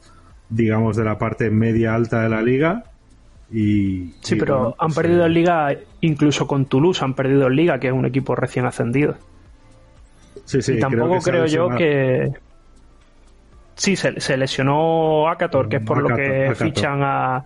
digamos, 0.50 0.98
de 0.98 1.04
la 1.04 1.18
parte 1.18 1.50
media 1.50 1.96
alta 1.96 2.22
de 2.24 2.30
la 2.30 2.42
liga. 2.42 2.84
Y, 3.52 4.14
Sí, 4.22 4.36
y 4.36 4.40
pero 4.40 4.58
bueno, 4.58 4.76
han 4.80 4.94
perdido 4.94 5.26
en 5.26 5.34
Liga, 5.34 5.76
incluso 6.02 6.48
con 6.48 6.66
Toulouse 6.66 7.04
han 7.04 7.14
perdido 7.14 7.48
en 7.48 7.56
Liga, 7.56 7.80
que 7.80 7.88
es 7.88 7.94
un 7.94 8.06
equipo 8.06 8.36
recién 8.36 8.66
ascendido. 8.66 9.16
sí, 10.46 10.62
sí, 10.62 10.74
y 10.74 10.80
tampoco 10.80 11.12
que 11.12 11.18
ha 11.18 11.22
creo, 11.22 11.46
yo 11.46 11.70
que. 11.70 12.32
Sí, 13.76 13.96
se, 13.96 14.20
se 14.20 14.38
lesionó 14.38 15.28
Acator, 15.30 15.68
que 15.68 15.78
es 15.78 15.84
por 15.84 16.02
lo 16.02 16.16
que 16.16 16.46
Acator. 16.48 16.56
fichan 16.56 17.02
a, 17.04 17.44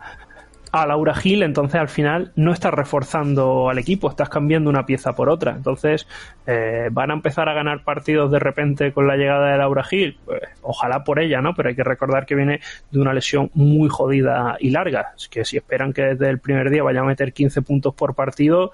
a 0.72 0.86
Laura 0.86 1.16
Gil. 1.16 1.44
Entonces, 1.44 1.80
al 1.80 1.90
final, 1.90 2.32
no 2.36 2.52
estás 2.52 2.74
reforzando 2.74 3.70
al 3.70 3.78
equipo, 3.78 4.10
estás 4.10 4.30
cambiando 4.30 4.70
una 4.70 4.86
pieza 4.86 5.14
por 5.14 5.30
otra. 5.30 5.52
Entonces, 5.52 6.08
eh, 6.46 6.90
van 6.92 7.12
a 7.12 7.14
empezar 7.14 7.50
a 7.50 7.54
ganar 7.54 7.84
partidos 7.84 8.32
de 8.32 8.40
repente 8.40 8.92
con 8.92 9.08
la 9.08 9.16
llegada 9.16 9.52
de 9.52 9.58
Laura 9.58 9.84
Gil. 9.84 10.18
Pues, 10.26 10.42
ojalá 10.62 11.04
por 11.04 11.20
ella, 11.20 11.42
¿no? 11.42 11.54
Pero 11.54 11.70
hay 11.70 11.76
que 11.76 11.84
recordar 11.84 12.26
que 12.26 12.36
viene 12.36 12.60
de 12.92 13.00
una 13.00 13.14
lesión 13.14 13.50
muy 13.54 13.90
jodida 13.90 14.58
y 14.60 14.70
larga. 14.72 15.14
Es 15.16 15.28
que 15.30 15.46
si 15.46 15.58
esperan 15.58 15.94
que 15.94 16.02
desde 16.04 16.30
el 16.30 16.40
primer 16.40 16.70
día 16.70 16.84
vaya 16.84 17.02
a 17.02 17.06
meter 17.06 17.34
15 17.34 17.62
puntos 17.62 17.94
por 17.94 18.16
partido, 18.16 18.72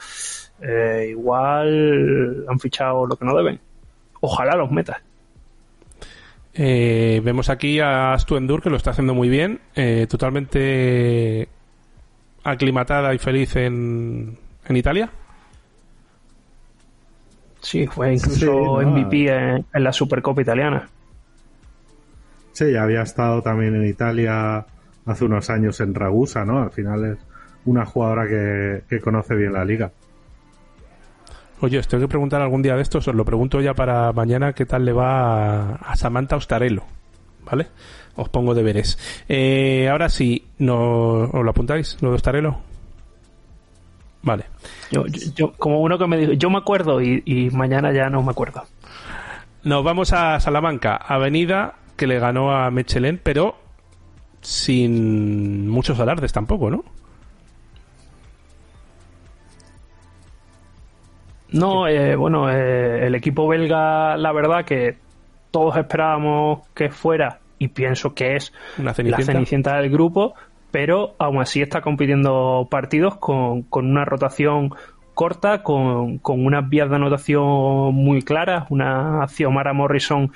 eh, 0.61 1.07
igual 1.11 2.45
han 2.47 2.59
fichado 2.59 3.05
lo 3.05 3.15
que 3.15 3.25
no 3.25 3.35
deben. 3.35 3.59
Ojalá 4.21 4.55
los 4.55 4.71
metas. 4.71 4.97
Eh, 6.55 7.21
vemos 7.23 7.49
aquí 7.49 7.79
a 7.79 8.13
Astu 8.13 8.37
Endur 8.37 8.61
que 8.61 8.69
lo 8.69 8.77
está 8.77 8.91
haciendo 8.91 9.13
muy 9.13 9.27
bien, 9.29 9.59
eh, 9.75 10.05
totalmente 10.09 11.47
aclimatada 12.43 13.13
y 13.13 13.17
feliz 13.17 13.55
en, 13.55 14.37
en 14.67 14.75
Italia. 14.77 15.09
Sí, 17.61 17.87
fue 17.87 18.13
incluso 18.13 18.37
Sí, 18.39 18.45
no, 18.45 18.81
MVP 18.81 19.27
en, 19.29 19.65
en 19.73 19.83
la 19.83 19.93
Supercopa 19.93 20.41
italiana. 20.41 20.89
Sí, 22.51 22.71
ya 22.71 22.83
había 22.83 23.01
estado 23.01 23.41
también 23.41 23.75
en 23.75 23.87
Italia 23.87 24.65
hace 25.05 25.25
unos 25.25 25.49
años 25.49 25.79
en 25.79 25.95
Ragusa, 25.95 26.45
¿no? 26.45 26.61
Al 26.61 26.71
final 26.71 27.05
es 27.05 27.17
una 27.65 27.85
jugadora 27.85 28.27
que, 28.27 28.83
que 28.87 28.99
conoce 28.99 29.33
bien 29.35 29.53
la 29.53 29.65
liga. 29.65 29.91
Oye, 31.63 31.79
os 31.79 31.87
tengo 31.87 32.01
que 32.03 32.07
preguntar 32.09 32.41
algún 32.41 32.61
día 32.61 32.75
de 32.75 32.81
estos, 32.81 33.07
os 33.07 33.15
lo 33.15 33.23
pregunto 33.23 33.61
ya 33.61 33.73
para 33.73 34.11
mañana, 34.11 34.51
qué 34.51 34.65
tal 34.65 34.83
le 34.83 34.91
va 34.91 35.71
a, 35.71 35.75
a 35.75 35.95
Samantha 35.95 36.35
Ostarello, 36.35 36.83
¿vale? 37.45 37.67
Os 38.17 38.27
pongo 38.27 38.53
deberes. 38.53 38.99
Eh, 39.29 39.87
ahora 39.89 40.09
sí, 40.09 40.45
no, 40.57 41.21
¿os 41.23 41.41
lo 41.43 41.49
apuntáis, 41.49 41.97
lo 42.01 42.09
de 42.09 42.15
Ostarello? 42.15 42.57
Vale. 44.23 44.43
Yo, 44.91 45.05
yo- 45.07 45.31
yo- 45.35 45.53
como 45.53 45.79
uno 45.79 45.97
que 45.97 46.05
me 46.05 46.17
dijo, 46.17 46.33
yo 46.33 46.49
me 46.49 46.57
acuerdo 46.57 47.01
y, 47.01 47.23
y 47.25 47.49
mañana 47.51 47.93
ya 47.93 48.09
no 48.09 48.21
me 48.23 48.31
acuerdo. 48.31 48.63
Nos 49.63 49.85
vamos 49.85 50.11
a 50.11 50.41
Salamanca, 50.41 50.97
Avenida, 50.97 51.75
que 51.95 52.07
le 52.07 52.19
ganó 52.19 52.51
a 52.51 52.69
Mechelen, 52.71 53.21
pero 53.23 53.55
sin 54.41 55.69
muchos 55.69 55.97
alardes 56.01 56.33
tampoco, 56.33 56.69
¿no? 56.69 56.83
No, 61.53 61.87
eh, 61.87 62.15
bueno, 62.15 62.49
eh, 62.51 63.05
el 63.07 63.15
equipo 63.15 63.47
belga, 63.47 64.17
la 64.17 64.31
verdad 64.31 64.65
que 64.65 64.97
todos 65.51 65.77
esperábamos 65.77 66.67
que 66.73 66.89
fuera, 66.89 67.39
y 67.59 67.67
pienso 67.69 68.13
que 68.13 68.35
es 68.35 68.51
Una 68.77 68.89
la 68.89 68.93
cenicienta. 68.95 69.31
cenicienta 69.31 69.77
del 69.77 69.89
grupo, 69.91 70.33
pero 70.71 71.15
aún 71.19 71.39
así 71.41 71.61
está 71.61 71.81
compitiendo 71.81 72.67
partidos 72.69 73.17
con, 73.17 73.61
con 73.63 73.89
una 73.89 74.03
rotación 74.03 74.71
corta, 75.13 75.61
con, 75.61 76.17
con 76.17 76.43
unas 76.43 76.67
vías 76.67 76.89
de 76.89 76.95
anotación 76.95 77.93
muy 77.93 78.23
claras, 78.23 78.65
una 78.69 79.25
Xiomara 79.27 79.71
Morrison 79.73 80.31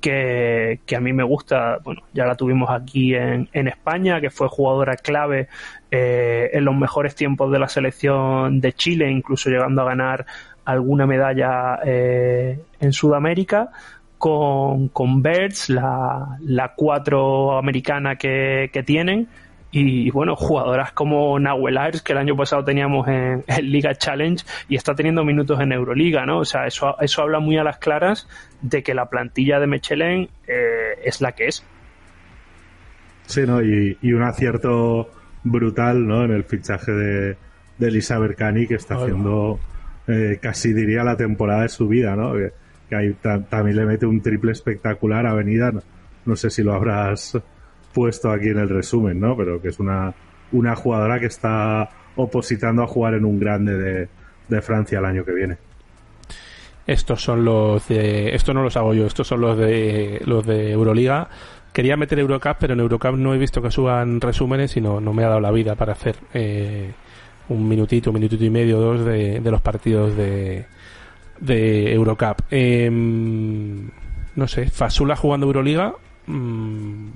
que, 0.00 0.80
que 0.86 0.96
a 0.96 1.00
mí 1.00 1.12
me 1.12 1.24
gusta, 1.24 1.78
bueno, 1.84 2.02
ya 2.14 2.24
la 2.24 2.34
tuvimos 2.34 2.70
aquí 2.70 3.14
en, 3.14 3.48
en 3.52 3.68
España, 3.68 4.20
que 4.20 4.30
fue 4.30 4.48
jugadora 4.48 4.96
clave 4.96 5.48
eh, 5.90 6.50
en 6.54 6.64
los 6.64 6.74
mejores 6.74 7.14
tiempos 7.14 7.52
de 7.52 7.58
la 7.58 7.68
selección 7.68 8.60
de 8.60 8.72
Chile, 8.72 9.10
incluso 9.10 9.50
llegando 9.50 9.82
a 9.82 9.86
ganar 9.86 10.24
alguna 10.64 11.06
medalla 11.06 11.80
eh, 11.84 12.60
en 12.80 12.92
Sudamérica, 12.92 13.70
con, 14.18 14.88
con 14.88 15.22
Birds, 15.22 15.70
la, 15.70 16.36
la 16.40 16.74
cuatro 16.76 17.56
americana 17.56 18.16
que, 18.16 18.70
que 18.72 18.82
tienen, 18.82 19.28
y 19.72 20.10
bueno, 20.10 20.34
jugadoras 20.34 20.92
como 20.92 21.38
Nahuel 21.38 21.78
Ayres, 21.78 22.02
que 22.02 22.12
el 22.12 22.18
año 22.18 22.36
pasado 22.36 22.64
teníamos 22.64 23.06
en, 23.06 23.44
en 23.48 23.70
Liga 23.70 23.94
Challenge 23.94 24.44
y 24.68 24.76
está 24.76 24.94
teniendo 24.94 25.24
minutos 25.24 25.60
en 25.60 25.72
Euroliga, 25.72 26.26
¿no? 26.26 26.38
O 26.38 26.44
sea, 26.44 26.66
eso, 26.66 26.96
eso 27.00 27.22
habla 27.22 27.38
muy 27.38 27.56
a 27.56 27.64
las 27.64 27.78
claras 27.78 28.28
de 28.62 28.82
que 28.82 28.94
la 28.94 29.06
plantilla 29.06 29.60
de 29.60 29.66
Mechelen 29.66 30.28
eh, 30.46 30.98
es 31.04 31.20
la 31.20 31.32
que 31.32 31.46
es. 31.46 31.64
Sí, 33.26 33.42
¿no? 33.46 33.62
Y, 33.62 33.96
y 34.02 34.12
un 34.12 34.22
acierto 34.22 35.08
brutal, 35.44 36.06
¿no? 36.06 36.24
En 36.24 36.32
el 36.32 36.42
fichaje 36.42 36.90
de, 36.90 37.36
de 37.78 37.88
Elisa 37.88 38.18
Bercani, 38.18 38.66
que 38.66 38.74
está 38.74 38.96
haciendo 38.96 39.60
eh, 40.10 40.38
casi 40.40 40.72
diría 40.72 41.04
la 41.04 41.16
temporada 41.16 41.62
de 41.62 41.68
su 41.68 41.88
vida, 41.88 42.16
¿no? 42.16 42.32
Que, 42.88 42.94
ahí 42.96 43.12
ta- 43.20 43.40
también 43.44 43.76
le 43.76 43.86
mete 43.86 44.06
un 44.06 44.20
triple 44.20 44.52
espectacular 44.52 45.26
a 45.26 45.30
Avenida. 45.30 45.70
No, 45.72 45.80
no 46.26 46.36
sé 46.36 46.50
si 46.50 46.62
lo 46.62 46.74
habrás 46.74 47.38
puesto 47.94 48.30
aquí 48.30 48.48
en 48.48 48.58
el 48.58 48.68
resumen, 48.68 49.20
¿no? 49.20 49.36
Pero 49.36 49.60
que 49.62 49.68
es 49.68 49.78
una, 49.78 50.12
una 50.52 50.74
jugadora 50.76 51.18
que 51.20 51.26
está 51.26 51.88
opositando 52.16 52.82
a 52.82 52.86
jugar 52.86 53.14
en 53.14 53.24
un 53.24 53.38
grande 53.38 53.76
de, 53.76 54.08
de 54.48 54.62
Francia 54.62 54.98
el 54.98 55.04
año 55.04 55.24
que 55.24 55.32
viene. 55.32 55.56
Estos 56.86 57.22
son 57.22 57.44
los 57.44 57.86
de. 57.88 58.34
Esto 58.34 58.52
no 58.52 58.62
los 58.62 58.76
hago 58.76 58.94
yo, 58.94 59.06
estos 59.06 59.28
son 59.28 59.40
los 59.40 59.56
de 59.56 60.20
los 60.24 60.44
de 60.44 60.72
Euroliga. 60.72 61.28
Quería 61.72 61.96
meter 61.96 62.18
Eurocup, 62.18 62.56
pero 62.58 62.72
en 62.74 62.80
Eurocup 62.80 63.14
no 63.14 63.32
he 63.32 63.38
visto 63.38 63.62
que 63.62 63.70
suban 63.70 64.20
resúmenes 64.20 64.76
y 64.76 64.80
no, 64.80 65.00
no 65.00 65.12
me 65.12 65.22
ha 65.22 65.28
dado 65.28 65.40
la 65.40 65.52
vida 65.52 65.76
para 65.76 65.92
hacer 65.92 66.16
eh, 66.34 66.90
un 67.50 67.68
minutito, 67.68 68.10
un 68.10 68.14
minutito 68.14 68.44
y 68.44 68.50
medio, 68.50 68.80
dos 68.80 69.04
de, 69.04 69.40
de 69.40 69.50
los 69.50 69.60
partidos 69.60 70.16
de, 70.16 70.64
de 71.40 71.92
Eurocup. 71.92 72.40
Em, 72.50 73.88
no 74.36 74.48
sé, 74.48 74.70
Fasula 74.70 75.14
jugando 75.16 75.46
Euroliga 75.46 75.94
mm, 76.26 77.08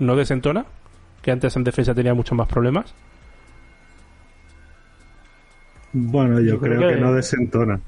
no 0.00 0.16
desentona, 0.16 0.64
que 1.22 1.30
antes 1.30 1.54
en 1.56 1.64
defensa 1.64 1.94
tenía 1.94 2.14
muchos 2.14 2.36
más 2.38 2.48
problemas. 2.48 2.94
Bueno, 5.92 6.40
yo, 6.40 6.54
Yo 6.54 6.60
creo 6.60 6.76
creo, 6.78 6.88
que... 6.90 6.94
que- 6.96 7.00
no 7.00 7.12
desentona. 7.12 7.80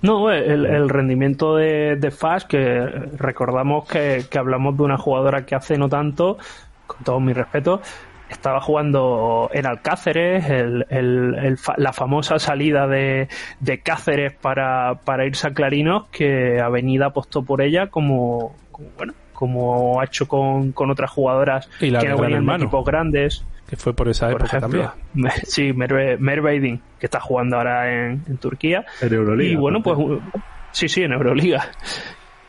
No, 0.00 0.30
el, 0.30 0.64
el 0.64 0.88
rendimiento 0.88 1.56
de, 1.56 1.96
de 1.96 2.10
Fash, 2.12 2.44
que 2.44 2.78
recordamos 3.16 3.84
que, 3.88 4.26
que 4.30 4.38
hablamos 4.38 4.76
de 4.76 4.84
una 4.84 4.96
jugadora 4.96 5.44
que 5.44 5.56
hace 5.56 5.76
no 5.76 5.88
tanto, 5.88 6.38
con 6.86 7.02
todo 7.02 7.18
mi 7.18 7.32
respeto, 7.32 7.82
estaba 8.28 8.60
jugando 8.60 9.50
en 9.52 9.66
Alcáceres, 9.66 10.48
el, 10.50 10.86
el- 10.90 11.34
el 11.42 11.58
fa- 11.58 11.74
la 11.78 11.92
famosa 11.92 12.38
salida 12.38 12.86
de, 12.86 13.28
de 13.60 13.80
Cáceres 13.80 14.32
para, 14.34 14.96
para 15.04 15.24
irse 15.26 15.48
a 15.48 15.52
Clarinos, 15.52 16.06
que 16.10 16.60
Avenida 16.60 17.06
apostó 17.06 17.42
por 17.42 17.62
ella 17.62 17.88
como, 17.88 18.54
como, 18.72 18.88
bueno, 18.96 19.14
como 19.32 20.00
ha 20.00 20.04
hecho 20.04 20.26
con, 20.28 20.72
con 20.72 20.90
otras 20.90 21.10
jugadoras 21.10 21.70
Y 21.80 21.90
la 21.90 22.00
que 22.00 22.08
no 22.08 22.16
Gran 22.16 22.26
venían 22.26 22.40
de 22.40 22.44
Hermano. 22.46 22.64
equipos 22.64 22.84
grandes 22.84 23.44
Que 23.68 23.76
fue 23.76 23.94
por 23.94 24.08
esa 24.08 24.28
por 24.30 24.40
época 24.42 24.56
ejemplo. 24.58 24.82
también. 24.82 25.06
Me- 25.14 25.30
Sí, 25.44 25.72
Merve, 25.72 26.16
Merveidin, 26.18 26.80
que 26.98 27.06
está 27.06 27.20
jugando 27.20 27.56
ahora 27.56 27.88
en, 27.90 28.22
en 28.28 28.36
Turquía. 28.38 28.84
En 29.00 29.12
Euroliga. 29.14 29.50
Y 29.52 29.56
bueno, 29.56 29.80
pues 29.82 29.96
sí, 30.72 30.88
sí, 30.88 31.02
en 31.04 31.12
Euroliga. 31.12 31.68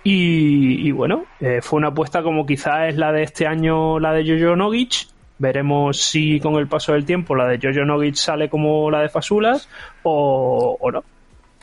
Y, 0.03 0.87
y 0.87 0.91
bueno, 0.91 1.25
eh, 1.41 1.59
fue 1.61 1.77
una 1.77 1.89
apuesta 1.89 2.23
como 2.23 2.45
quizás 2.45 2.89
es 2.89 2.97
la 2.97 3.11
de 3.11 3.23
este 3.23 3.45
año, 3.47 3.99
la 3.99 4.13
de 4.13 4.23
Jojo 4.39 4.55
Nogic. 4.55 5.07
Veremos 5.39 6.01
si 6.01 6.39
con 6.39 6.55
el 6.55 6.67
paso 6.67 6.93
del 6.93 7.05
tiempo 7.05 7.33
la 7.35 7.47
de 7.47 7.59
Jojo 7.61 7.85
Nogic 7.85 8.15
sale 8.15 8.49
como 8.49 8.91
la 8.91 9.01
de 9.01 9.09
Fasulas 9.09 9.67
o, 10.03 10.77
o 10.79 10.91
no. 10.91 11.03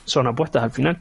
Son 0.05 0.27
apuestas 0.27 0.63
al 0.65 0.71
final. 0.71 0.99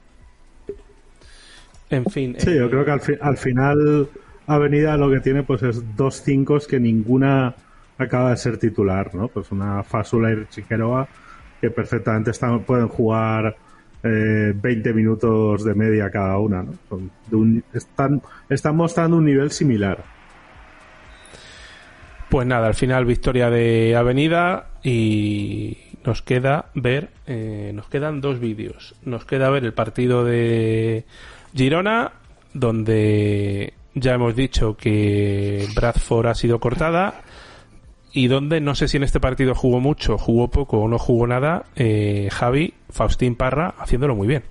En 1.89 2.05
fin. 2.05 2.35
Sí, 2.37 2.49
eh, 2.49 2.57
yo 2.57 2.69
creo 2.69 2.83
que 2.85 2.91
al, 2.91 2.99
fi- 3.01 3.17
al 3.21 3.37
final 3.37 4.09
Avenida 4.47 4.97
lo 4.97 5.09
que 5.09 5.19
tiene 5.19 5.43
pues 5.43 5.63
es 5.63 5.95
dos 5.95 6.21
cinco 6.21 6.57
que 6.67 6.79
ninguna 6.79 7.53
acaba 7.97 8.31
de 8.31 8.37
ser 8.37 8.57
titular, 8.57 9.13
¿no? 9.15 9.27
Pues 9.27 9.51
una 9.51 9.83
Fasula 9.83 10.31
y 10.33 10.45
Chiqueroa 10.49 11.07
que 11.61 11.69
perfectamente 11.69 12.31
están, 12.31 12.59
pueden 12.63 12.87
jugar 12.89 13.55
eh, 14.03 14.53
20 14.55 14.93
minutos 14.93 15.63
de 15.63 15.73
media 15.73 16.09
cada 16.11 16.37
una, 16.37 16.63
¿no? 16.63 16.73
Son 16.89 17.09
de 17.29 17.35
un- 17.35 17.63
están, 17.73 18.21
están 18.49 18.75
mostrando 18.75 19.17
un 19.17 19.25
nivel 19.25 19.51
similar. 19.51 20.03
Pues 22.29 22.47
nada, 22.47 22.67
al 22.67 22.73
final 22.73 23.05
victoria 23.05 23.49
de 23.49 23.95
Avenida 23.95 24.69
y 24.83 25.77
nos 26.03 26.21
queda 26.21 26.65
ver, 26.73 27.09
eh, 27.27 27.71
nos 27.73 27.87
quedan 27.87 28.21
dos 28.21 28.39
vídeos. 28.39 28.95
Nos 29.03 29.25
queda 29.25 29.49
ver 29.49 29.63
el 29.63 29.73
partido 29.73 30.23
de 30.23 31.05
Girona, 31.53 32.13
donde 32.53 33.73
ya 33.93 34.13
hemos 34.13 34.35
dicho 34.35 34.75
que 34.75 35.67
Bradford 35.75 36.27
ha 36.27 36.35
sido 36.35 36.59
cortada 36.59 37.21
y 38.11 38.27
donde 38.27 38.61
no 38.61 38.75
sé 38.75 38.87
si 38.87 38.97
en 38.97 39.03
este 39.03 39.19
partido 39.19 39.55
jugó 39.55 39.79
mucho, 39.79 40.17
jugó 40.17 40.49
poco 40.49 40.79
o 40.79 40.87
no 40.87 40.97
jugó 40.97 41.27
nada, 41.27 41.65
eh, 41.75 42.29
Javi, 42.31 42.73
Faustín 42.89 43.35
Parra 43.35 43.75
haciéndolo 43.77 44.15
muy 44.15 44.27
bien. 44.27 44.43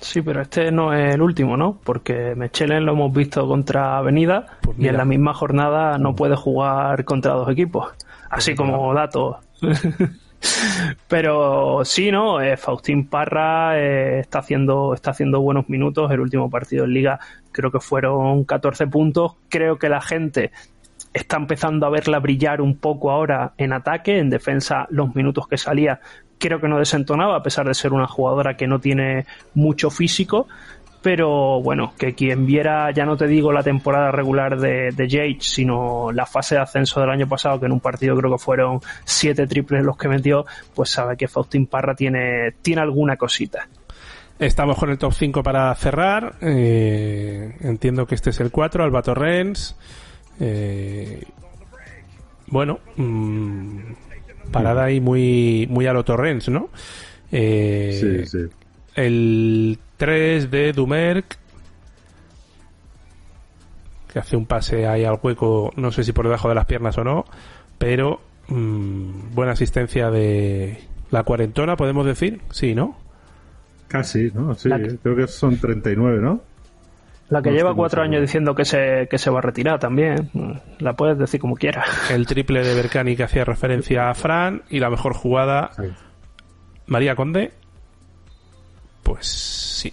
Sí, 0.00 0.22
pero 0.22 0.42
este 0.42 0.70
no 0.70 0.94
es 0.94 1.14
el 1.14 1.22
último, 1.22 1.56
¿no? 1.56 1.80
Porque 1.82 2.34
Mechelen 2.36 2.86
lo 2.86 2.92
hemos 2.92 3.12
visto 3.12 3.46
contra 3.48 3.98
Avenida 3.98 4.58
Pues 4.60 4.78
y 4.78 4.86
en 4.86 4.96
la 4.96 5.04
misma 5.04 5.34
jornada 5.34 5.98
no 5.98 6.14
puede 6.14 6.36
jugar 6.36 7.04
contra 7.04 7.32
dos 7.32 7.48
equipos. 7.50 7.92
Así 8.30 8.54
Pues 8.54 8.70
como 8.70 8.94
dato. 8.94 9.40
pero 11.08 11.84
sí, 11.84 12.12
¿no? 12.12 12.40
Eh, 12.40 12.56
Faustín 12.56 13.08
Parra 13.08 13.78
eh, 13.78 14.20
está, 14.20 14.38
haciendo, 14.38 14.94
está 14.94 15.10
haciendo 15.10 15.40
buenos 15.40 15.68
minutos. 15.68 16.10
El 16.12 16.20
último 16.20 16.48
partido 16.48 16.84
en 16.84 16.92
Liga 16.92 17.18
creo 17.50 17.72
que 17.72 17.80
fueron 17.80 18.44
14 18.44 18.86
puntos. 18.86 19.32
Creo 19.48 19.78
que 19.78 19.88
la 19.88 20.00
gente 20.00 20.52
está 21.12 21.36
empezando 21.36 21.86
a 21.86 21.90
verla 21.90 22.20
brillar 22.20 22.60
un 22.60 22.76
poco 22.76 23.10
ahora 23.10 23.52
en 23.56 23.72
ataque, 23.72 24.18
en 24.18 24.30
defensa 24.30 24.86
los 24.90 25.14
minutos 25.14 25.48
que 25.48 25.58
salía 25.58 26.00
creo 26.38 26.60
que 26.60 26.68
no 26.68 26.78
desentonaba 26.78 27.36
a 27.36 27.42
pesar 27.42 27.66
de 27.66 27.74
ser 27.74 27.92
una 27.92 28.06
jugadora 28.06 28.56
que 28.56 28.66
no 28.66 28.80
tiene 28.80 29.26
mucho 29.54 29.90
físico 29.90 30.46
pero 31.00 31.62
bueno, 31.62 31.94
que 31.96 32.14
quien 32.14 32.44
viera, 32.44 32.90
ya 32.90 33.04
no 33.04 33.16
te 33.16 33.26
digo 33.26 33.52
la 33.52 33.62
temporada 33.62 34.10
regular 34.10 34.58
de, 34.58 34.90
de 34.90 35.08
Jade, 35.08 35.38
sino 35.40 36.10
la 36.12 36.26
fase 36.26 36.56
de 36.56 36.62
ascenso 36.62 37.00
del 37.00 37.10
año 37.10 37.28
pasado, 37.28 37.60
que 37.60 37.66
en 37.66 37.72
un 37.72 37.80
partido 37.80 38.16
creo 38.16 38.32
que 38.32 38.38
fueron 38.38 38.80
siete 39.04 39.46
triples 39.46 39.84
los 39.84 39.96
que 39.96 40.08
metió, 40.08 40.44
pues 40.74 40.90
sabe 40.90 41.16
que 41.16 41.28
Faustín 41.28 41.66
Parra 41.66 41.94
tiene, 41.94 42.52
tiene 42.62 42.82
alguna 42.82 43.16
cosita. 43.16 43.68
Estamos 44.38 44.76
con 44.76 44.90
el 44.90 44.98
top 44.98 45.12
5 45.12 45.42
para 45.42 45.74
cerrar. 45.74 46.36
Eh, 46.40 47.56
entiendo 47.60 48.06
que 48.06 48.14
este 48.14 48.30
es 48.30 48.40
el 48.40 48.50
4, 48.50 48.84
Alba 48.84 49.02
Torrens. 49.02 49.76
Eh, 50.38 51.24
bueno, 52.46 52.78
mm, 52.96 53.78
parada 54.50 54.84
ahí 54.84 55.00
muy, 55.00 55.66
muy 55.70 55.86
a 55.86 55.92
lo 55.92 56.04
Torrens, 56.04 56.48
¿no? 56.48 56.70
Eh, 57.32 57.98
Sí, 58.00 58.26
sí. 58.26 58.46
El 58.94 59.78
3 59.96 60.50
de 60.50 60.72
Dumerc, 60.72 61.36
que 64.12 64.18
hace 64.18 64.36
un 64.36 64.46
pase 64.46 64.86
ahí 64.86 65.04
al 65.04 65.18
hueco, 65.22 65.72
no 65.76 65.92
sé 65.92 66.02
si 66.04 66.12
por 66.12 66.24
debajo 66.24 66.48
de 66.48 66.54
las 66.54 66.66
piernas 66.66 66.96
o 66.98 67.04
no, 67.04 67.24
pero 67.78 68.20
mm, 68.48 69.34
buena 69.34 69.52
asistencia 69.52 70.10
de 70.10 70.78
la 71.10 71.22
cuarentona, 71.22 71.76
podemos 71.76 72.06
decir, 72.06 72.40
sí, 72.50 72.74
¿no? 72.74 72.96
Casi, 73.88 74.30
¿no? 74.34 74.54
Sí, 74.54 74.68
La 74.68 74.78
creo 74.78 75.16
que 75.16 75.26
son 75.26 75.56
39, 75.58 76.20
¿no? 76.20 76.42
La 77.30 77.42
que 77.42 77.50
No 77.50 77.56
lleva 77.56 77.74
cuatro 77.74 78.02
años 78.02 78.22
diciendo 78.22 78.54
que 78.54 78.64
se, 78.64 79.06
que 79.10 79.18
se 79.18 79.28
va 79.30 79.38
a 79.40 79.42
retirar 79.42 79.78
también, 79.78 80.30
la 80.78 80.94
puedes 80.94 81.18
decir 81.18 81.38
como 81.40 81.56
quieras. 81.56 81.86
El 82.10 82.26
triple 82.26 82.64
de 82.64 82.74
Berkani 82.74 83.16
que 83.16 83.24
hacía 83.24 83.44
referencia 83.44 84.08
a 84.08 84.14
Fran 84.14 84.62
y 84.70 84.80
la 84.80 84.88
mejor 84.88 85.12
jugada 85.12 85.70
Sí. 85.76 85.82
María 86.86 87.14
Conde. 87.14 87.52
Pues 89.02 89.26
sí. 89.26 89.92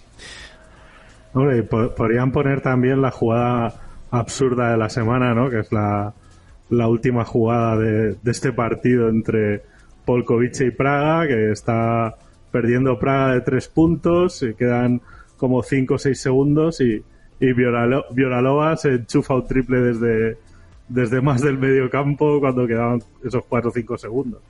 Hombre, 1.34 1.58
y 1.58 1.62
po- 1.62 1.94
podrían 1.94 2.32
poner 2.32 2.60
también 2.62 3.02
la 3.02 3.10
jugada 3.10 3.74
absurda 4.10 4.70
de 4.70 4.78
la 4.78 4.88
semana, 4.88 5.34
¿no? 5.34 5.50
Que 5.50 5.60
es 5.60 5.72
la, 5.72 6.14
la 6.70 6.88
última 6.88 7.24
jugada 7.24 7.76
de, 7.76 8.14
de 8.14 8.30
este 8.30 8.52
partido 8.52 9.08
entre 9.08 9.62
Polkovice 10.06 10.66
y 10.66 10.70
Praga, 10.70 11.26
que 11.26 11.50
está 11.52 12.14
perdiendo 12.50 12.98
Praga 12.98 13.34
de 13.34 13.40
tres 13.42 13.68
puntos, 13.68 14.42
y 14.42 14.54
quedan 14.54 15.02
como 15.36 15.62
cinco 15.62 15.94
o 15.94 15.98
seis 15.98 16.18
segundos 16.20 16.80
y, 16.80 17.04
y 17.40 17.46
Vioralo- 17.52 18.06
Vioralova 18.12 18.76
se 18.76 18.90
enchufa 18.94 19.34
un 19.34 19.46
triple 19.46 19.78
desde, 19.78 20.38
desde 20.88 21.20
más 21.20 21.42
del 21.42 21.58
medio 21.58 21.88
campo 21.90 22.40
cuando 22.40 22.66
quedaban 22.66 23.02
esos 23.24 23.44
cuatro 23.46 23.70
o 23.70 23.72
cinco 23.72 23.98
segundos. 23.98 24.40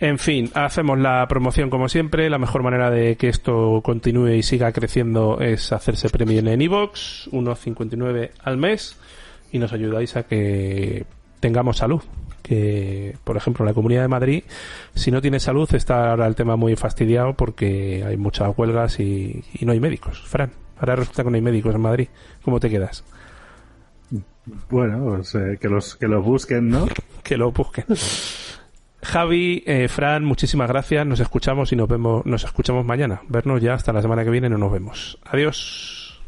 En 0.00 0.18
fin, 0.18 0.48
hacemos 0.54 0.96
la 0.98 1.26
promoción 1.28 1.70
como 1.70 1.88
siempre. 1.88 2.30
La 2.30 2.38
mejor 2.38 2.62
manera 2.62 2.88
de 2.90 3.16
que 3.16 3.28
esto 3.28 3.80
continúe 3.82 4.28
y 4.34 4.42
siga 4.44 4.70
creciendo 4.72 5.40
es 5.40 5.72
hacerse 5.72 6.08
premio 6.08 6.38
en 6.38 6.62
iVoox, 6.62 7.28
1,59 7.32 8.30
al 8.44 8.58
mes, 8.58 8.96
y 9.50 9.58
nos 9.58 9.72
ayudáis 9.72 10.14
a 10.16 10.22
que 10.24 11.04
tengamos 11.40 11.78
salud. 11.78 12.02
Que, 12.42 13.16
por 13.24 13.36
ejemplo, 13.36 13.62
en 13.64 13.68
la 13.68 13.74
Comunidad 13.74 14.02
de 14.02 14.08
Madrid, 14.08 14.44
si 14.94 15.10
no 15.10 15.20
tiene 15.20 15.38
salud, 15.38 15.68
está 15.74 16.10
ahora 16.10 16.26
el 16.26 16.34
tema 16.34 16.56
muy 16.56 16.76
fastidiado 16.76 17.34
porque 17.34 18.02
hay 18.06 18.16
muchas 18.16 18.56
huelgas 18.56 19.00
y, 19.00 19.44
y 19.52 19.66
no 19.66 19.72
hay 19.72 19.80
médicos. 19.80 20.22
Fran, 20.26 20.52
ahora 20.78 20.96
resulta 20.96 21.24
que 21.24 21.30
no 21.30 21.36
hay 21.36 21.42
médicos 21.42 21.74
en 21.74 21.80
Madrid. 21.82 22.08
¿Cómo 22.42 22.58
te 22.58 22.70
quedas? 22.70 23.04
Bueno, 24.70 25.04
pues 25.16 25.34
eh, 25.34 25.58
que, 25.60 25.68
los, 25.68 25.96
que 25.96 26.08
los 26.08 26.24
busquen, 26.24 26.68
¿no? 26.68 26.86
que 27.22 27.36
lo 27.36 27.52
busquen. 27.52 27.84
Javi, 29.02 29.62
eh, 29.66 29.88
Fran, 29.88 30.24
muchísimas 30.24 30.68
gracias. 30.68 31.06
Nos 31.06 31.20
escuchamos 31.20 31.72
y 31.72 31.76
nos 31.76 31.88
vemos, 31.88 32.24
nos 32.26 32.44
escuchamos 32.44 32.84
mañana. 32.84 33.22
Vernos 33.28 33.60
ya 33.60 33.74
hasta 33.74 33.92
la 33.92 34.02
semana 34.02 34.24
que 34.24 34.30
viene, 34.30 34.48
no 34.48 34.58
nos 34.58 34.72
vemos. 34.72 35.18
Adiós. 35.24 36.20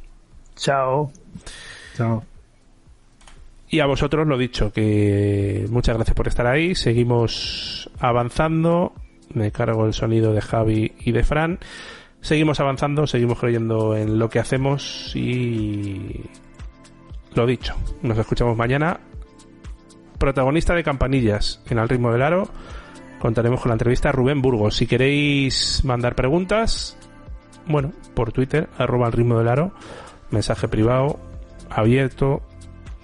Chao. 0.56 1.10
Chao. 1.96 2.29
Y 3.72 3.78
a 3.78 3.86
vosotros 3.86 4.26
lo 4.26 4.36
dicho, 4.36 4.72
que 4.72 5.64
muchas 5.70 5.94
gracias 5.94 6.16
por 6.16 6.26
estar 6.26 6.46
ahí. 6.48 6.74
Seguimos 6.74 7.88
avanzando. 8.00 8.92
Me 9.32 9.52
cargo 9.52 9.86
el 9.86 9.94
sonido 9.94 10.32
de 10.32 10.40
Javi 10.40 10.92
y 10.98 11.12
de 11.12 11.22
Fran. 11.22 11.60
Seguimos 12.20 12.58
avanzando, 12.58 13.06
seguimos 13.06 13.38
creyendo 13.38 13.96
en 13.96 14.18
lo 14.18 14.28
que 14.28 14.40
hacemos 14.40 15.12
y 15.14 16.20
lo 17.34 17.46
dicho. 17.46 17.76
Nos 18.02 18.18
escuchamos 18.18 18.56
mañana. 18.56 18.98
Protagonista 20.18 20.74
de 20.74 20.82
Campanillas 20.82 21.62
en 21.70 21.78
Al 21.78 21.88
ritmo 21.88 22.12
del 22.12 22.22
aro. 22.22 22.48
Contaremos 23.20 23.60
con 23.60 23.68
la 23.68 23.74
entrevista 23.74 24.08
a 24.08 24.12
Rubén 24.12 24.42
Burgos. 24.42 24.76
Si 24.76 24.88
queréis 24.88 25.84
mandar 25.84 26.16
preguntas, 26.16 26.98
bueno, 27.66 27.92
por 28.14 28.32
Twitter, 28.32 28.68
arroba 28.78 29.06
al 29.06 29.12
ritmo 29.12 29.38
del 29.38 29.48
aro, 29.48 29.72
mensaje 30.30 30.66
privado, 30.66 31.20
abierto, 31.70 32.42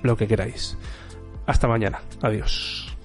lo 0.06 0.16
que 0.16 0.26
queráis. 0.26 0.76
Hasta 1.46 1.68
mañana. 1.68 2.00
Adiós. 2.22 2.96